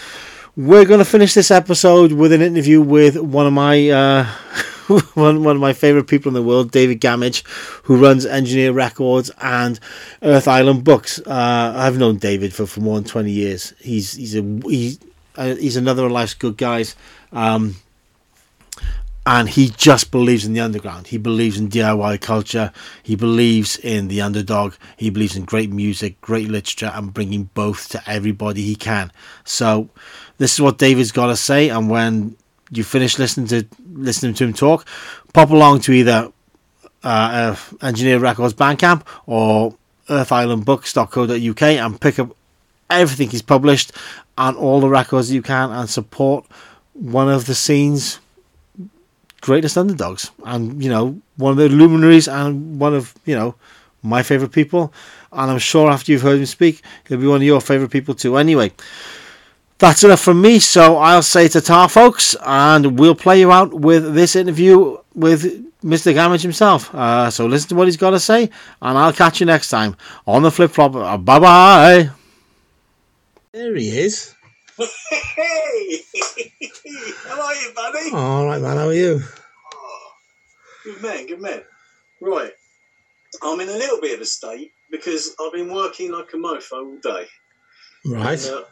we're 0.56 0.84
going 0.84 0.98
to 0.98 1.04
finish 1.04 1.34
this 1.34 1.50
episode 1.50 2.12
with 2.12 2.32
an 2.32 2.40
interview 2.40 2.80
with 2.80 3.16
one 3.16 3.46
of 3.46 3.52
my 3.52 3.88
uh, 3.90 4.24
one, 5.14 5.42
one 5.42 5.56
of 5.56 5.60
my 5.60 5.72
favorite 5.72 6.06
people 6.06 6.30
in 6.30 6.34
the 6.34 6.42
world, 6.42 6.70
David 6.70 7.00
Gamage, 7.00 7.44
who 7.84 8.00
runs 8.00 8.24
Engineer 8.24 8.72
Records 8.72 9.30
and 9.40 9.80
Earth 10.22 10.46
Island 10.46 10.84
Books. 10.84 11.18
Uh, 11.20 11.72
I've 11.76 11.98
known 11.98 12.18
David 12.18 12.54
for, 12.54 12.66
for 12.66 12.80
more 12.80 12.96
than 12.96 13.04
twenty 13.04 13.32
years. 13.32 13.74
He's 13.80 14.12
he's 14.12 14.36
a 14.36 14.42
he's, 14.42 15.00
uh, 15.36 15.56
he's 15.56 15.76
another 15.76 16.06
of 16.06 16.12
life's 16.12 16.34
good 16.34 16.56
guys. 16.56 16.94
Um, 17.32 17.76
and 19.26 19.48
he 19.48 19.70
just 19.70 20.10
believes 20.10 20.44
in 20.44 20.52
the 20.52 20.60
underground. 20.60 21.06
He 21.06 21.16
believes 21.16 21.58
in 21.58 21.68
DIY 21.68 22.20
culture. 22.20 22.72
He 23.02 23.16
believes 23.16 23.78
in 23.78 24.08
the 24.08 24.20
underdog. 24.20 24.74
He 24.96 25.08
believes 25.08 25.34
in 25.34 25.44
great 25.44 25.70
music, 25.70 26.20
great 26.20 26.48
literature, 26.48 26.92
and 26.94 27.14
bringing 27.14 27.44
both 27.54 27.88
to 27.90 28.02
everybody 28.06 28.62
he 28.62 28.76
can. 28.76 29.10
So, 29.44 29.88
this 30.36 30.54
is 30.54 30.60
what 30.60 30.78
David's 30.78 31.12
got 31.12 31.28
to 31.28 31.36
say. 31.36 31.70
And 31.70 31.88
when 31.88 32.36
you 32.70 32.84
finish 32.84 33.18
listening 33.18 33.46
to 33.48 33.66
listening 33.94 34.34
to 34.34 34.44
him 34.44 34.52
talk, 34.52 34.86
pop 35.32 35.50
along 35.50 35.80
to 35.82 35.92
either 35.92 36.30
uh, 37.02 37.56
Engineer 37.80 38.18
Records 38.18 38.52
Bandcamp 38.52 39.02
or 39.26 39.74
EarthIslandBooks.co.uk 40.08 41.62
and 41.62 42.00
pick 42.00 42.18
up 42.18 42.36
everything 42.90 43.30
he's 43.30 43.42
published 43.42 43.92
and 44.36 44.56
all 44.56 44.80
the 44.80 44.88
records 44.88 45.32
you 45.32 45.42
can 45.42 45.70
and 45.70 45.88
support 45.88 46.44
one 46.92 47.30
of 47.30 47.46
the 47.46 47.54
scene's 47.54 48.18
greatest 49.44 49.76
underdogs. 49.76 50.30
And 50.44 50.82
you 50.82 50.90
know 50.90 51.20
one 51.36 51.52
of 51.52 51.58
the 51.58 51.68
luminaries 51.68 52.28
and 52.28 52.80
one 52.80 52.94
of 52.94 53.14
you 53.26 53.34
know 53.36 53.54
my 54.02 54.22
favorite 54.22 54.52
people. 54.52 54.92
And 55.32 55.50
i'm 55.50 55.58
sure 55.58 55.90
after 55.90 56.12
you've 56.12 56.22
heard 56.22 56.38
him 56.38 56.46
speak 56.46 56.82
he'll 57.06 57.18
be 57.18 57.26
one 57.26 57.42
of 57.42 57.42
your 57.42 57.60
favorite 57.60 57.90
people 57.90 58.14
too. 58.14 58.36
Anyway 58.36 58.72
that's 59.78 60.04
enough 60.04 60.20
from 60.20 60.40
me. 60.40 60.58
So 60.58 60.96
i'll 60.96 61.22
say 61.22 61.48
to 61.48 61.60
tar 61.60 61.88
folks 61.88 62.34
and 62.44 62.98
we'll 62.98 63.14
play 63.14 63.40
you 63.40 63.52
out 63.52 63.74
with 63.74 64.14
this 64.14 64.34
interview 64.36 64.96
with 65.14 65.42
mr 65.82 66.14
gamage 66.14 66.42
himself. 66.42 66.94
Uh, 66.94 67.30
so 67.30 67.46
listen 67.46 67.68
to 67.68 67.74
what 67.74 67.86
he's 67.86 67.98
got 67.98 68.10
to 68.10 68.20
say 68.20 68.44
and 68.80 68.98
i'll 68.98 69.12
catch 69.12 69.40
you 69.40 69.46
next 69.46 69.68
time 69.68 69.96
on 70.26 70.42
the 70.42 70.50
flip 70.50 70.70
flop. 70.70 70.94
Uh, 70.94 71.18
bye 71.18 71.38
bye 71.38 72.10
there 73.52 73.76
he 73.76 73.88
is 73.98 74.33
Hey, 74.76 76.00
how 77.26 77.40
are 77.42 77.54
you, 77.54 77.72
buddy? 77.74 78.10
all 78.12 78.46
right 78.46 78.60
man 78.60 78.76
how 78.76 78.88
are 78.88 78.94
you 78.94 79.22
Good 80.84 81.00
man, 81.00 81.26
good 81.26 81.40
man. 81.40 81.62
Right. 82.20 82.52
I'm 83.42 83.58
in 83.60 83.70
a 83.70 83.72
little 83.72 84.00
bit 84.02 84.14
of 84.14 84.20
a 84.20 84.26
state 84.26 84.72
because 84.90 85.34
I've 85.40 85.52
been 85.52 85.72
working 85.72 86.12
like 86.12 86.28
a 86.34 86.36
mofo 86.36 86.72
all 86.72 86.98
day. 87.02 87.26
Right. 88.04 88.44
And, 88.44 88.54
uh, 88.54 88.64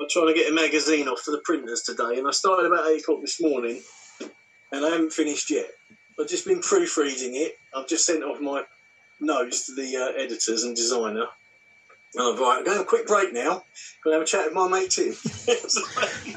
I'm 0.00 0.08
trying 0.08 0.28
to 0.28 0.34
get 0.34 0.50
a 0.50 0.54
magazine 0.54 1.08
off 1.08 1.24
to 1.24 1.30
the 1.30 1.42
printers 1.44 1.82
today, 1.82 2.18
and 2.18 2.26
I 2.26 2.30
started 2.30 2.66
about 2.66 2.88
8 2.88 3.02
o'clock 3.02 3.20
this 3.20 3.40
morning, 3.40 3.82
and 4.72 4.86
I 4.86 4.88
haven't 4.90 5.12
finished 5.12 5.50
yet. 5.50 5.66
I've 6.18 6.28
just 6.28 6.46
been 6.46 6.60
proofreading 6.60 7.34
it. 7.34 7.56
I've 7.74 7.88
just 7.88 8.06
sent 8.06 8.22
off 8.24 8.40
my 8.40 8.62
notes 9.20 9.66
to 9.66 9.74
the 9.74 9.96
uh, 9.96 10.12
editors 10.18 10.62
and 10.62 10.74
designer. 10.74 11.26
And 12.14 12.24
I'm 12.24 12.40
right, 12.42 12.58
I'm 12.58 12.64
going 12.64 12.64
to 12.64 12.70
have 12.72 12.80
a 12.80 12.84
quick 12.84 13.06
break 13.06 13.32
now. 13.32 13.62
Going 14.02 14.12
to 14.12 14.12
have 14.12 14.22
a 14.22 14.24
chat 14.24 14.46
with 14.46 14.54
my 14.54 14.68
mate 14.68 14.90
Tim. 14.90 15.14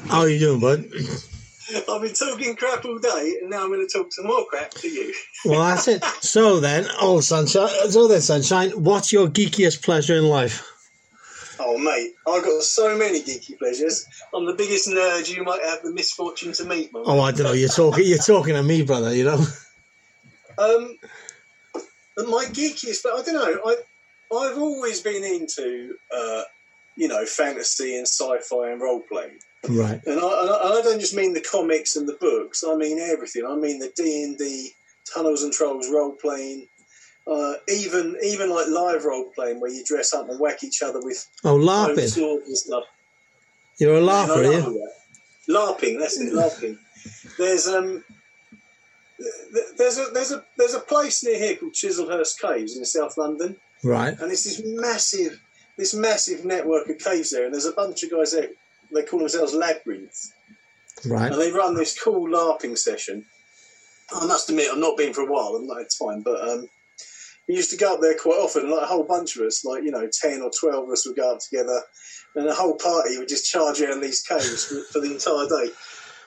How 0.08 0.20
are 0.20 0.28
you 0.28 0.38
doing, 0.38 0.60
bud? 0.60 0.84
I've 1.88 2.02
been 2.02 2.12
talking 2.12 2.56
crap 2.56 2.84
all 2.84 2.98
day, 2.98 3.38
and 3.40 3.50
now 3.50 3.62
I'm 3.62 3.68
going 3.68 3.86
to 3.86 3.92
talk 3.92 4.12
some 4.12 4.26
more 4.26 4.44
crap 4.46 4.72
to 4.72 4.88
you. 4.88 5.14
Well, 5.44 5.60
that's 5.60 5.88
it. 5.88 6.04
So 6.20 6.60
then, 6.60 6.86
oh 7.00 7.20
sunshine. 7.20 7.70
So 7.90 8.08
then, 8.08 8.20
sunshine. 8.20 8.70
What's 8.70 9.12
your 9.12 9.28
geekiest 9.28 9.82
pleasure 9.82 10.16
in 10.16 10.24
life? 10.24 10.68
Oh, 11.58 11.78
mate, 11.78 12.12
I've 12.26 12.42
got 12.42 12.62
so 12.62 12.96
many 12.98 13.22
geeky 13.22 13.56
pleasures. 13.56 14.06
I'm 14.34 14.46
the 14.46 14.54
biggest 14.54 14.88
nerd 14.88 15.34
you 15.34 15.44
might 15.44 15.62
have 15.62 15.82
the 15.82 15.92
misfortune 15.92 16.52
to 16.54 16.64
meet. 16.64 16.90
Oh, 16.94 17.20
I 17.20 17.30
don't 17.30 17.44
know. 17.44 17.52
You're 17.52 17.68
talking. 17.68 18.04
You're 18.06 18.18
talking 18.18 18.54
to 18.54 18.62
me, 18.62 18.82
brother. 18.82 19.14
You 19.14 19.24
know. 19.24 19.46
Um, 20.58 20.98
my 22.16 22.44
geekiest, 22.46 23.02
but 23.04 23.14
I 23.14 23.22
don't 23.22 23.34
know. 23.34 23.60
I 23.64 23.76
I've 24.34 24.58
always 24.58 25.00
been 25.00 25.24
into 25.24 25.94
uh, 26.14 26.42
you 26.96 27.08
know 27.08 27.24
fantasy 27.26 27.96
and 27.96 28.06
sci-fi 28.06 28.70
and 28.70 28.80
role 28.80 29.00
playing, 29.00 29.38
Right. 29.68 30.00
and 30.06 30.18
I, 30.20 30.40
and 30.40 30.50
I 30.50 30.80
don't 30.82 31.00
just 31.00 31.14
mean 31.14 31.32
the 31.34 31.40
comics 31.40 31.96
and 31.96 32.08
the 32.08 32.14
books. 32.20 32.64
I 32.66 32.74
mean 32.76 32.98
everything. 32.98 33.44
I 33.46 33.54
mean 33.56 33.78
the 33.78 33.92
D 33.96 34.22
and 34.24 34.36
D, 34.38 34.70
Tunnels 35.12 35.42
and 35.42 35.52
Trolls 35.52 35.90
role 35.90 36.12
playing. 36.12 36.68
Uh, 37.24 37.54
even 37.68 38.16
even 38.24 38.50
like 38.50 38.66
live 38.68 39.04
role 39.04 39.30
playing 39.32 39.60
where 39.60 39.70
you 39.70 39.84
dress 39.84 40.12
up 40.12 40.28
and 40.28 40.40
whack 40.40 40.64
each 40.64 40.82
other 40.82 41.00
with 41.00 41.24
Oh, 41.44 41.54
laughing. 41.54 42.08
swords 42.08 42.48
and 42.48 42.58
stuff. 42.58 42.84
You're 43.78 43.94
a 43.94 43.96
And 43.98 44.06
laugher, 44.06 44.32
I 44.32 44.38
are 44.40 44.60
love 44.60 44.72
you? 44.72 44.90
LARPing, 45.48 45.98
that's 46.00 46.20
it, 46.20 46.32
LARPing. 46.32 46.78
There's 47.38 47.68
um, 47.68 48.02
there's 49.78 49.98
a 49.98 50.06
there's 50.12 50.32
a 50.32 50.44
there's 50.58 50.74
a 50.74 50.80
place 50.80 51.22
near 51.24 51.38
here 51.38 51.56
called 51.56 51.74
Chislehurst 51.74 52.40
Caves 52.40 52.76
in 52.76 52.84
South 52.84 53.16
London, 53.16 53.56
Right. 53.84 54.18
and 54.18 54.30
it's 54.30 54.44
this 54.44 54.62
massive 54.64 55.40
this 55.76 55.94
massive 55.94 56.44
network 56.44 56.88
of 56.88 56.98
caves 56.98 57.30
there, 57.30 57.44
and 57.46 57.52
there's 57.54 57.64
a 57.66 57.72
bunch 57.72 58.02
of 58.02 58.10
guys 58.10 58.32
there. 58.32 58.48
They 58.94 59.02
call 59.02 59.20
themselves 59.20 59.54
Labyrinth, 59.54 60.32
Right. 61.06 61.32
and 61.32 61.40
they 61.40 61.50
run 61.50 61.74
this 61.74 61.98
cool 61.98 62.28
LARPing 62.28 62.76
session. 62.76 63.24
I 64.14 64.26
must 64.26 64.50
admit, 64.50 64.68
I've 64.70 64.78
not 64.78 64.98
been 64.98 65.14
for 65.14 65.22
a 65.22 65.32
while. 65.32 65.56
I'm 65.56 65.66
not 65.66 65.78
had 65.78 65.86
time, 65.98 66.20
but 66.20 66.46
um, 66.46 66.68
we 67.48 67.54
used 67.56 67.70
to 67.70 67.76
go 67.78 67.94
up 67.94 68.00
there 68.02 68.14
quite 68.18 68.34
often. 68.34 68.70
Like 68.70 68.82
a 68.82 68.86
whole 68.86 69.04
bunch 69.04 69.34
of 69.36 69.42
us, 69.42 69.64
like 69.64 69.82
you 69.82 69.90
know, 69.90 70.06
ten 70.12 70.42
or 70.42 70.50
twelve 70.50 70.84
of 70.84 70.90
us 70.90 71.06
would 71.06 71.16
go 71.16 71.32
up 71.32 71.40
together, 71.40 71.80
and 72.36 72.46
the 72.46 72.54
whole 72.54 72.76
party 72.76 73.16
would 73.18 73.28
just 73.28 73.50
charge 73.50 73.80
around 73.80 74.00
these 74.02 74.22
caves 74.22 74.66
for, 74.66 74.82
for 74.92 75.00
the 75.00 75.12
entire 75.12 75.46
day, 75.48 75.72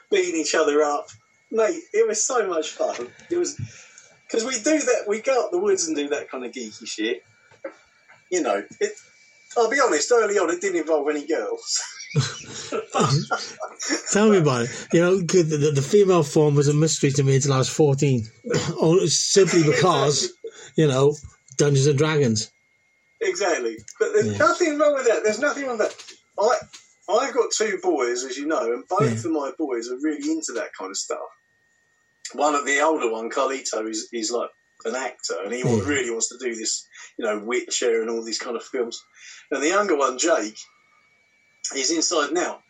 beating 0.09 0.41
each 0.41 0.55
other 0.55 0.81
up. 0.81 1.07
Mate, 1.51 1.83
it 1.93 2.07
was 2.07 2.23
so 2.23 2.47
much 2.49 2.71
fun. 2.71 3.07
It 3.29 3.37
was 3.37 3.55
because 4.27 4.43
we 4.43 4.53
do 4.55 4.79
that. 4.79 5.03
We 5.07 5.21
go 5.21 5.45
up 5.45 5.51
the 5.51 5.59
woods 5.59 5.87
and 5.87 5.95
do 5.95 6.09
that 6.09 6.29
kind 6.31 6.43
of 6.43 6.51
geeky 6.51 6.87
shit. 6.87 7.23
You 8.36 8.41
know, 8.41 8.63
it. 8.81 8.91
I'll 9.57 9.69
be 9.69 9.79
honest. 9.79 10.11
Early 10.11 10.38
on, 10.38 10.49
it 10.49 10.59
didn't 10.59 10.81
involve 10.81 11.07
any 11.09 11.25
girls. 11.25 11.81
Tell 14.11 14.29
me 14.29 14.38
about 14.38 14.63
it. 14.63 14.88
You 14.93 14.99
know, 15.01 15.17
the, 15.17 15.43
the, 15.43 15.71
the 15.71 15.81
female 15.81 16.23
form 16.23 16.55
was 16.55 16.67
a 16.67 16.73
mystery 16.73 17.11
to 17.11 17.23
me 17.23 17.36
until 17.36 17.53
I 17.53 17.57
was 17.59 17.69
14. 17.69 18.23
Simply 19.07 19.63
because, 19.71 20.33
you 20.75 20.88
know, 20.88 21.15
Dungeons 21.57 21.88
and 21.88 21.97
Dragons. 21.97 22.51
Exactly. 23.21 23.77
But 23.99 24.09
there's 24.13 24.27
Yeah. 24.33 24.38
nothing 24.38 24.77
wrong 24.77 24.93
with 24.95 25.07
that. 25.07 25.23
There's 25.23 25.39
nothing 25.39 25.67
wrong 25.67 25.77
with 25.77 25.88
that. 25.88 26.13
I 26.38 26.57
I've 27.07 27.33
got 27.33 27.51
two 27.51 27.79
boys, 27.81 28.23
as 28.23 28.38
you 28.38 28.47
know, 28.47 28.73
and 28.73 28.83
both 28.88 29.03
Yeah. 29.23 29.29
of 29.29 29.31
my 29.31 29.51
boys 29.57 29.89
are 29.89 29.97
really 30.01 30.29
into 30.31 30.51
that 30.53 30.71
kind 30.77 30.91
of 30.91 30.97
stuff. 30.97 31.19
One 32.33 32.55
of 32.55 32.65
the 32.65 32.81
older 32.81 33.09
one, 33.11 33.29
Carlito, 33.29 33.88
is 33.89 34.09
is 34.11 34.31
like 34.31 34.49
an 34.86 34.95
actor, 34.95 35.38
and 35.43 35.53
he 35.53 35.59
Yeah. 35.59 35.81
really 35.83 36.09
wants 36.11 36.29
to 36.29 36.38
do 36.38 36.55
this, 36.55 36.88
you 37.17 37.25
know, 37.25 37.39
Witcher 37.39 38.01
and 38.01 38.09
all 38.09 38.23
these 38.23 38.39
kind 38.39 38.55
of 38.55 38.63
films. 38.63 39.03
And 39.51 39.61
the 39.61 39.67
younger 39.69 39.95
one, 39.95 40.17
Jake, 40.17 40.57
he's 41.73 41.91
inside 41.91 42.31
now. 42.31 42.63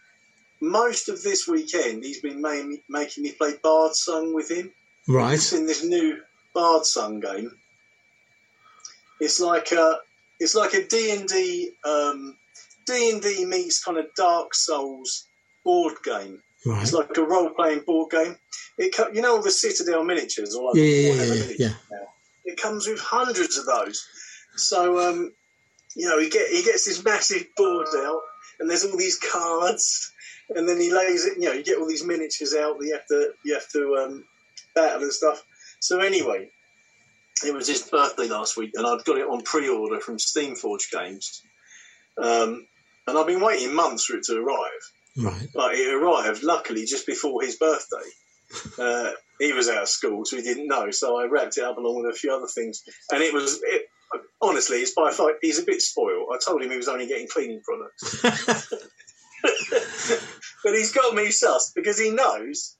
Most 0.61 1.09
of 1.09 1.21
this 1.21 1.47
weekend, 1.47 2.03
he's 2.03 2.21
been 2.21 2.41
ma- 2.41 2.77
making 2.89 3.23
me 3.23 3.33
play 3.33 3.53
Bardsung 3.63 4.33
with 4.33 4.49
him. 4.49 4.73
Right. 5.07 5.33
It's 5.33 5.53
in 5.53 5.65
this 5.65 5.83
new 5.83 6.21
Bardsung 6.55 7.21
game. 7.21 7.59
It's 9.19 9.39
like 9.39 9.71
a, 9.71 9.99
it's 10.39 10.55
like 10.55 10.73
a 10.73 10.85
D 10.87 11.11
and 11.11 11.27
D, 11.27 11.71
um, 11.83 12.37
D 12.85 13.11
and 13.11 13.21
D 13.21 13.45
meets 13.45 13.83
kind 13.83 13.97
of 13.97 14.13
Dark 14.15 14.55
Souls 14.55 15.27
board 15.63 15.95
game. 16.03 16.41
Right. 16.65 16.81
It's 16.81 16.93
like 16.93 17.15
a 17.17 17.21
role 17.21 17.51
playing 17.51 17.81
board 17.81 18.11
game. 18.11 18.37
It, 18.77 18.95
co- 18.95 19.11
you 19.11 19.21
know 19.21 19.35
all 19.35 19.43
the 19.43 19.51
Citadel 19.51 20.03
miniatures, 20.03 20.55
or 20.55 20.69
like 20.69 20.75
Yeah, 20.75 20.83
yeah, 20.83 20.89
yeah, 20.89 21.13
yeah, 21.13 21.29
miniatures 21.29 21.59
yeah. 21.59 21.73
now? 21.91 22.07
It 22.45 22.57
comes 22.57 22.87
with 22.87 22.99
hundreds 22.99 23.57
of 23.57 23.65
those. 23.65 24.07
So, 24.55 24.99
um, 25.09 25.33
you 25.95 26.07
know, 26.07 26.19
he 26.19 26.29
get 26.29 26.49
he 26.49 26.63
gets 26.63 26.85
this 26.85 27.03
massive 27.03 27.45
board 27.55 27.87
out, 27.95 28.21
and 28.59 28.69
there's 28.69 28.85
all 28.85 28.97
these 28.97 29.19
cards, 29.19 30.11
and 30.49 30.67
then 30.67 30.79
he 30.79 30.91
lays 30.93 31.25
it. 31.25 31.37
You 31.37 31.49
know, 31.49 31.53
you 31.53 31.63
get 31.63 31.77
all 31.77 31.87
these 31.87 32.03
miniatures 32.05 32.55
out 32.55 32.79
that 32.79 32.85
you 32.85 32.93
have 32.93 33.07
to 33.07 33.31
you 33.43 33.53
have 33.53 33.69
to 33.69 33.95
um, 34.03 34.25
battle 34.73 35.03
and 35.03 35.11
stuff. 35.13 35.43
So 35.79 35.99
anyway, 35.99 36.49
it 37.45 37.53
was 37.53 37.67
his 37.67 37.83
birthday 37.83 38.27
last 38.27 38.57
week, 38.57 38.71
and 38.73 38.85
I'd 38.87 39.03
got 39.05 39.17
it 39.17 39.27
on 39.27 39.41
pre-order 39.41 39.99
from 39.99 40.17
Steamforged 40.17 40.91
Games, 40.91 41.43
um, 42.17 42.65
and 43.07 43.17
I've 43.17 43.27
been 43.27 43.41
waiting 43.41 43.73
months 43.73 44.05
for 44.05 44.17
it 44.17 44.23
to 44.23 44.37
arrive. 44.37 44.91
Right. 45.17 45.47
But 45.53 45.75
it 45.75 45.93
arrived 45.93 46.43
luckily 46.43 46.85
just 46.85 47.05
before 47.05 47.41
his 47.41 47.55
birthday. 47.55 48.09
Uh, 48.77 49.11
he 49.39 49.53
was 49.53 49.69
out 49.69 49.83
of 49.83 49.89
school, 49.89 50.25
so 50.25 50.37
he 50.37 50.43
didn't 50.43 50.67
know. 50.67 50.91
So 50.91 51.19
I 51.19 51.25
wrapped 51.25 51.57
it 51.57 51.63
up 51.63 51.77
along 51.77 52.03
with 52.03 52.13
a 52.13 52.17
few 52.17 52.33
other 52.33 52.47
things, 52.47 52.83
and 53.11 53.21
it 53.23 53.33
was. 53.33 53.59
It, 53.63 53.87
honestly, 54.41 54.77
it's 54.77 54.93
by 54.93 55.11
far. 55.11 55.33
He's 55.41 55.59
a 55.59 55.63
bit 55.63 55.81
spoiled. 55.81 56.29
I 56.33 56.37
told 56.37 56.61
him 56.61 56.69
he 56.71 56.77
was 56.77 56.87
only 56.87 57.07
getting 57.07 57.27
cleaning 57.27 57.61
products, 57.63 58.21
but 60.63 60.73
he's 60.73 60.93
got 60.93 61.15
me 61.15 61.27
sussed 61.27 61.73
because 61.75 61.99
he 61.99 62.11
knows. 62.11 62.77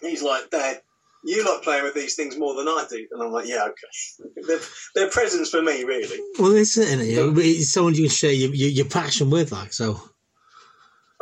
He's 0.00 0.22
like, 0.22 0.50
Dad, 0.50 0.80
you 1.24 1.44
like 1.44 1.62
playing 1.62 1.84
with 1.84 1.94
these 1.94 2.16
things 2.16 2.36
more 2.36 2.54
than 2.54 2.68
I 2.68 2.84
do, 2.88 3.06
and 3.12 3.22
I'm 3.22 3.30
like, 3.30 3.46
Yeah, 3.46 3.68
okay. 3.68 4.30
They're, 4.46 4.58
they're 4.94 5.10
presents 5.10 5.50
for 5.50 5.62
me, 5.62 5.84
really. 5.84 6.18
Well, 6.38 6.52
it's 6.52 6.76
it, 6.76 6.88
innit? 6.88 7.10
You 7.10 7.16
know, 7.16 7.32
but 7.32 7.44
it's 7.44 7.70
someone 7.70 7.94
you 7.94 8.02
can 8.02 8.10
share 8.10 8.32
your, 8.32 8.52
your, 8.54 8.70
your 8.70 8.86
passion 8.86 9.30
with, 9.30 9.52
like, 9.52 9.72
so. 9.72 10.00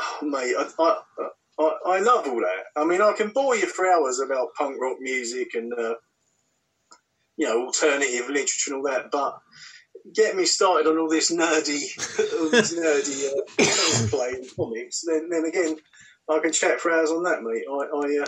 Oh, 0.00 0.18
mate, 0.22 0.54
I, 0.58 0.70
I, 0.78 1.28
I, 1.58 1.96
I 1.96 2.00
love 2.00 2.26
all 2.26 2.40
that. 2.40 2.80
I 2.80 2.84
mean, 2.84 3.02
I 3.02 3.12
can 3.12 3.30
bore 3.30 3.56
you 3.56 3.66
for 3.66 3.86
hours 3.86 4.20
about 4.20 4.54
punk 4.54 4.80
rock 4.80 4.96
music 5.00 5.54
and, 5.54 5.72
uh, 5.72 5.94
you 7.36 7.46
know, 7.46 7.66
alternative 7.66 8.28
literature 8.28 8.74
and 8.74 8.76
all 8.76 8.90
that, 8.90 9.10
but 9.10 9.38
get 10.14 10.36
me 10.36 10.44
started 10.44 10.88
on 10.88 10.98
all 10.98 11.08
this 11.08 11.30
nerdy, 11.30 11.82
all 12.40 12.50
this 12.50 12.74
nerdy 12.74 13.28
uh, 13.28 13.42
cosplay 13.58 14.34
and 14.34 14.46
comics, 14.56 15.02
then, 15.06 15.28
then 15.30 15.44
again, 15.44 15.76
I 16.28 16.38
can 16.38 16.52
chat 16.52 16.80
for 16.80 16.92
hours 16.92 17.10
on 17.10 17.24
that, 17.24 17.42
mate. 17.42 17.64
I, 17.68 17.74
I, 17.74 18.22
uh, 18.22 18.26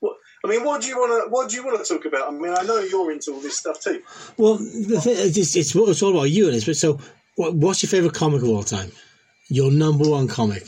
what, 0.00 0.16
I 0.44 0.48
mean, 0.48 0.64
what 0.64 0.82
do 0.82 0.88
you 0.88 0.96
want 0.96 1.24
to, 1.24 1.30
what 1.30 1.50
do 1.50 1.56
you 1.56 1.64
want 1.64 1.84
to 1.84 1.94
talk 1.94 2.04
about? 2.04 2.28
I 2.28 2.30
mean, 2.30 2.54
I 2.56 2.62
know 2.62 2.78
you're 2.78 3.12
into 3.12 3.32
all 3.32 3.40
this 3.40 3.58
stuff 3.58 3.80
too. 3.80 4.02
Well, 4.36 4.54
the 4.56 5.00
thing, 5.00 5.14
it's, 5.16 5.36
it's, 5.56 5.74
it's, 5.74 6.02
all 6.02 6.10
about 6.10 6.30
you 6.30 6.46
and 6.46 6.56
it's. 6.56 6.64
but 6.64 6.76
so, 6.76 6.98
what, 7.36 7.54
what's 7.54 7.82
your 7.82 7.90
favourite 7.90 8.14
comic 8.14 8.42
of 8.42 8.48
all 8.48 8.62
time? 8.62 8.90
Your 9.48 9.70
number 9.70 10.08
one 10.08 10.28
comic. 10.28 10.64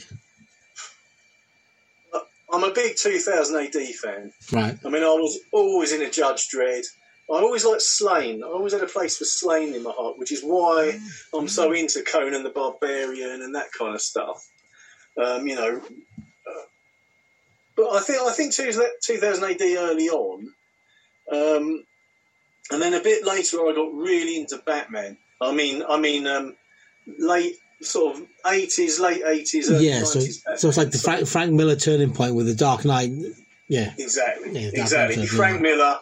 I'm 2.52 2.64
a 2.64 2.72
big 2.72 2.96
2000 2.96 3.56
AD 3.56 3.94
fan. 3.94 4.32
Right. 4.52 4.78
I 4.84 4.88
mean, 4.88 5.02
I 5.02 5.06
was 5.06 5.38
always 5.52 5.92
in 5.92 6.02
a 6.02 6.10
Judge 6.10 6.48
Dredd. 6.48 6.84
I 7.30 7.34
always 7.34 7.64
liked 7.64 7.82
Sláine. 7.82 8.42
I 8.42 8.48
always 8.48 8.72
had 8.72 8.82
a 8.82 8.86
place 8.86 9.16
for 9.16 9.24
Sláine 9.24 9.74
in 9.74 9.84
my 9.84 9.92
heart, 9.92 10.18
which 10.18 10.32
is 10.32 10.42
why 10.42 10.98
I'm 11.32 11.46
so 11.46 11.72
into 11.72 12.02
Conan 12.02 12.42
the 12.42 12.50
Barbarian 12.50 13.42
and 13.42 13.54
that 13.54 13.70
kind 13.76 13.94
of 13.94 14.00
stuff. 14.00 14.44
Um, 15.16 15.46
you 15.46 15.54
know, 15.54 15.80
uh, 15.80 16.66
but 17.76 17.90
I 17.90 18.00
think 18.00 18.20
I 18.20 18.32
think 18.32 18.52
2000 18.52 19.44
AD 19.44 19.60
early 19.60 20.08
on, 20.08 20.52
um, 21.30 21.84
and 22.70 22.82
then 22.82 22.94
a 22.94 23.02
bit 23.02 23.24
later 23.24 23.58
I 23.58 23.74
got 23.74 23.94
really 23.94 24.40
into 24.40 24.58
Batman. 24.58 25.16
I 25.40 25.52
mean, 25.52 25.84
I 25.88 25.98
mean, 26.00 26.26
um, 26.26 26.56
late 27.18 27.56
sort 27.82 28.16
of 28.16 28.26
80s, 28.44 29.00
late 29.00 29.22
80s, 29.24 29.70
early 29.70 29.88
Yeah, 29.88 30.04
so, 30.04 30.18
90s. 30.18 30.58
so 30.58 30.68
it's 30.68 30.76
like 30.76 30.90
the 30.90 30.98
Frank, 30.98 31.26
Frank 31.26 31.52
Miller 31.52 31.76
turning 31.76 32.12
point 32.12 32.34
with 32.34 32.46
the 32.46 32.54
Dark 32.54 32.84
Knight. 32.84 33.10
Yeah. 33.68 33.92
Exactly. 33.98 34.50
Yeah, 34.52 34.70
exactly. 34.74 35.16
Knight, 35.16 35.28
Frank 35.28 35.56
yeah. 35.56 35.62
Miller, 35.62 35.98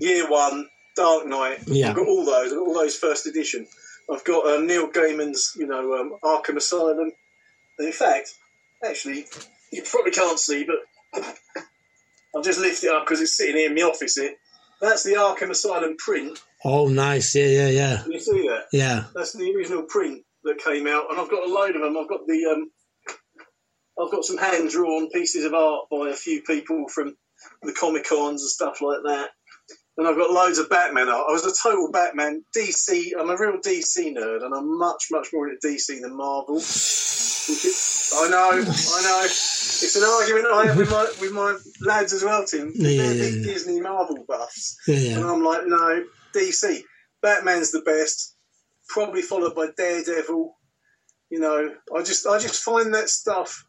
Year 0.00 0.30
One, 0.30 0.68
Dark 0.96 1.26
Knight. 1.26 1.60
Yeah. 1.66 1.90
I've 1.90 1.96
got 1.96 2.08
all 2.08 2.24
those. 2.24 2.52
I've 2.52 2.58
got 2.58 2.66
all 2.66 2.74
those 2.74 2.96
first 2.96 3.26
edition. 3.26 3.66
I've 4.10 4.24
got 4.24 4.46
um, 4.46 4.66
Neil 4.66 4.88
Gaiman's, 4.90 5.52
you 5.56 5.66
know, 5.66 5.94
um, 5.94 6.16
Arkham 6.24 6.56
Asylum. 6.56 7.12
And 7.78 7.86
in 7.86 7.92
fact, 7.92 8.34
actually, 8.84 9.26
you 9.72 9.82
probably 9.82 10.10
can't 10.10 10.38
see, 10.38 10.64
but 10.64 11.24
I'll 12.34 12.42
just 12.42 12.60
lift 12.60 12.82
it 12.82 12.90
up 12.90 13.04
because 13.04 13.20
it's 13.20 13.36
sitting 13.36 13.56
here 13.56 13.68
in 13.68 13.74
my 13.76 13.82
office 13.82 14.16
here. 14.16 14.34
That's 14.80 15.04
the 15.04 15.12
Arkham 15.12 15.50
Asylum 15.50 15.96
print. 15.96 16.42
Oh, 16.64 16.88
nice. 16.88 17.34
Yeah, 17.34 17.46
yeah, 17.46 17.68
yeah, 17.68 18.02
Can 18.02 18.12
you 18.12 18.20
see 18.20 18.48
that? 18.48 18.64
yeah. 18.72 19.04
That's 19.14 19.32
the 19.32 19.52
original 19.54 19.82
print 19.82 20.22
that 20.44 20.58
came 20.64 20.86
out, 20.86 21.10
and 21.10 21.20
I've 21.20 21.30
got 21.30 21.48
a 21.48 21.52
load 21.52 21.76
of 21.76 21.82
them. 21.82 21.96
I've 21.96 22.08
got 22.08 22.26
the 22.26 22.46
um, 22.46 22.70
I've 23.98 24.10
got 24.10 24.24
some 24.24 24.38
hand 24.38 24.70
drawn 24.70 25.10
pieces 25.10 25.44
of 25.44 25.54
art 25.54 25.86
by 25.90 26.10
a 26.10 26.14
few 26.14 26.42
people 26.42 26.86
from 26.88 27.16
the 27.62 27.72
Comic 27.72 28.08
Cons 28.08 28.42
and 28.42 28.50
stuff 28.50 28.80
like 28.80 29.00
that. 29.04 29.30
And 29.98 30.08
I've 30.08 30.16
got 30.16 30.30
loads 30.30 30.58
of 30.58 30.70
Batman 30.70 31.08
art. 31.08 31.26
I 31.28 31.32
was 31.32 31.44
a 31.44 31.62
total 31.62 31.90
Batman 31.92 32.44
DC. 32.56 33.10
I'm 33.18 33.28
a 33.28 33.36
real 33.36 33.58
DC 33.58 34.16
nerd, 34.16 34.42
and 34.42 34.54
I'm 34.54 34.78
much, 34.78 35.08
much 35.10 35.28
more 35.32 35.48
into 35.48 35.66
DC 35.66 36.00
than 36.00 36.16
Marvel. 36.16 36.56
I 38.14 38.28
know, 38.28 38.50
I 38.52 39.02
know. 39.02 39.24
It's 39.24 39.96
an 39.96 40.04
argument 40.04 40.46
I 40.52 40.66
have 40.66 40.76
with 40.76 40.90
my 40.90 41.12
with 41.20 41.32
my 41.32 41.58
lads 41.80 42.12
as 42.12 42.22
well, 42.22 42.44
Tim. 42.46 42.72
Yeah, 42.74 43.02
They're 43.02 43.14
big 43.14 43.34
yeah. 43.34 43.52
Disney 43.52 43.80
Marvel 43.80 44.24
buffs. 44.26 44.78
And. 44.86 45.24
I'm 45.24 45.44
like, 45.44 45.66
no, 45.66 46.04
DC. 46.34 46.82
Batman's 47.20 47.70
the 47.70 47.82
best, 47.82 48.36
probably 48.88 49.22
followed 49.22 49.54
by 49.54 49.68
Daredevil. 49.76 50.56
You 51.30 51.40
know, 51.40 51.74
I 51.96 52.02
just 52.02 52.26
I 52.26 52.38
just 52.38 52.62
find 52.62 52.94
that 52.94 53.08
stuff. 53.08 53.64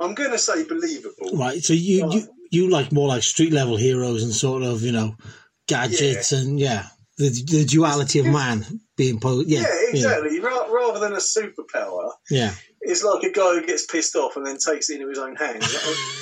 I'm 0.00 0.14
going 0.14 0.30
to 0.30 0.38
say 0.38 0.64
believable. 0.64 1.36
Right. 1.36 1.62
So 1.62 1.72
you, 1.72 2.10
you 2.10 2.28
you 2.50 2.70
like 2.70 2.92
more 2.92 3.08
like 3.08 3.22
street 3.22 3.52
level 3.52 3.76
heroes 3.76 4.22
and 4.22 4.32
sort 4.32 4.62
of 4.62 4.82
you 4.82 4.92
know 4.92 5.14
gadgets 5.66 6.32
and 6.32 6.58
yeah 6.58 6.86
the 7.18 7.28
the 7.46 7.64
duality 7.64 8.20
of 8.20 8.26
man 8.26 8.64
being 8.96 9.18
posed. 9.20 9.48
Yeah, 9.48 9.60
Yeah, 9.60 9.90
exactly. 9.90 10.40
Ra- 10.40 10.68
rather 10.70 11.00
than 11.00 11.12
a 11.12 11.16
superpower, 11.16 12.12
Yeah. 12.30 12.54
it's 12.80 13.02
like 13.04 13.24
a 13.24 13.32
guy 13.32 13.54
who 13.54 13.66
gets 13.66 13.86
pissed 13.86 14.14
off 14.16 14.36
and 14.36 14.46
then 14.46 14.56
takes 14.58 14.88
it 14.88 14.94
into 15.00 15.08
his 15.08 15.18
own 15.18 15.34
hands. 15.36 15.66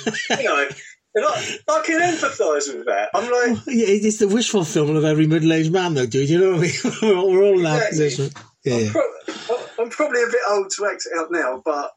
you 0.31 0.43
know, 0.43 0.67
and 1.15 1.25
I, 1.25 1.57
I 1.69 1.81
can 1.85 1.99
empathise 2.01 2.73
with 2.75 2.85
that. 2.85 3.09
I'm 3.13 3.23
like, 3.31 3.65
Yeah, 3.67 3.85
it's 3.87 4.17
the 4.19 4.27
wish 4.27 4.49
fulfillment 4.49 4.97
of 4.97 5.05
every 5.05 5.27
middle-aged 5.27 5.71
man, 5.71 5.93
though, 5.93 6.05
dude. 6.05 6.29
You 6.29 6.39
know 6.39 6.51
what 6.57 6.59
I 6.59 6.61
mean? 6.61 7.31
We're 7.33 7.43
all, 7.43 7.57
in 7.57 7.63
that 7.63 7.87
Exactly. 7.89 8.27
position. 8.27 8.31
Yeah, 8.63 8.75
I'm, 8.75 8.85
yeah. 8.85 8.91
pro- 8.91 9.83
I'm 9.83 9.89
probably 9.89 10.23
a 10.23 10.27
bit 10.27 10.41
old 10.49 10.69
to 10.77 10.85
act 10.85 11.03
it 11.11 11.17
out 11.19 11.27
now, 11.31 11.61
but 11.63 11.91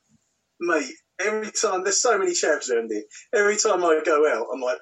mate, 0.61 0.93
every 1.21 1.51
time 1.51 1.83
there's 1.85 2.01
so 2.01 2.19
many 2.19 2.33
chaps 2.35 2.71
around 2.71 2.91
here. 2.91 3.03
Every 3.35 3.57
time 3.57 3.85
I 3.85 4.01
go 4.05 4.29
out, 4.33 4.47
I'm 4.53 4.61
like, 4.61 4.79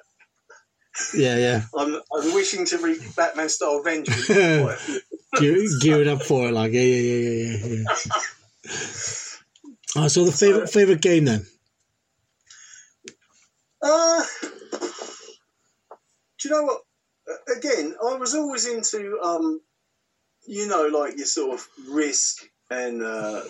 yeah, 1.15 1.37
yeah. 1.37 1.61
I'm, 1.77 1.95
I'm 1.95 2.33
wishing 2.33 2.65
to 2.65 2.77
reap 2.79 2.99
Batman 3.15 3.49
style 3.49 3.81
vengeance. 3.83 4.27
Gear, 5.37 5.63
gearing 5.81 6.07
up 6.09 6.23
for 6.23 6.47
it, 6.49 6.53
like 6.53 6.71
yeah, 6.73 6.81
yeah, 6.81 6.97
yeah, 7.17 7.57
yeah, 7.57 7.75
yeah. 7.75 8.73
Oh, 9.95 10.07
so 10.07 10.25
the 10.25 10.31
favorite 10.31 10.69
favorite 10.69 11.01
game 11.01 11.25
then? 11.25 11.45
Uh, 13.81 14.23
do 14.81 16.49
you 16.49 16.49
know 16.51 16.63
what? 16.63 16.81
Again, 17.57 17.95
I 18.03 18.15
was 18.15 18.33
always 18.33 18.67
into, 18.67 19.19
um, 19.23 19.61
you 20.47 20.67
know, 20.67 20.87
like 20.87 21.17
your 21.17 21.27
sort 21.27 21.53
of 21.59 21.67
risk 21.89 22.37
and 22.71 23.03
uh, 23.03 23.41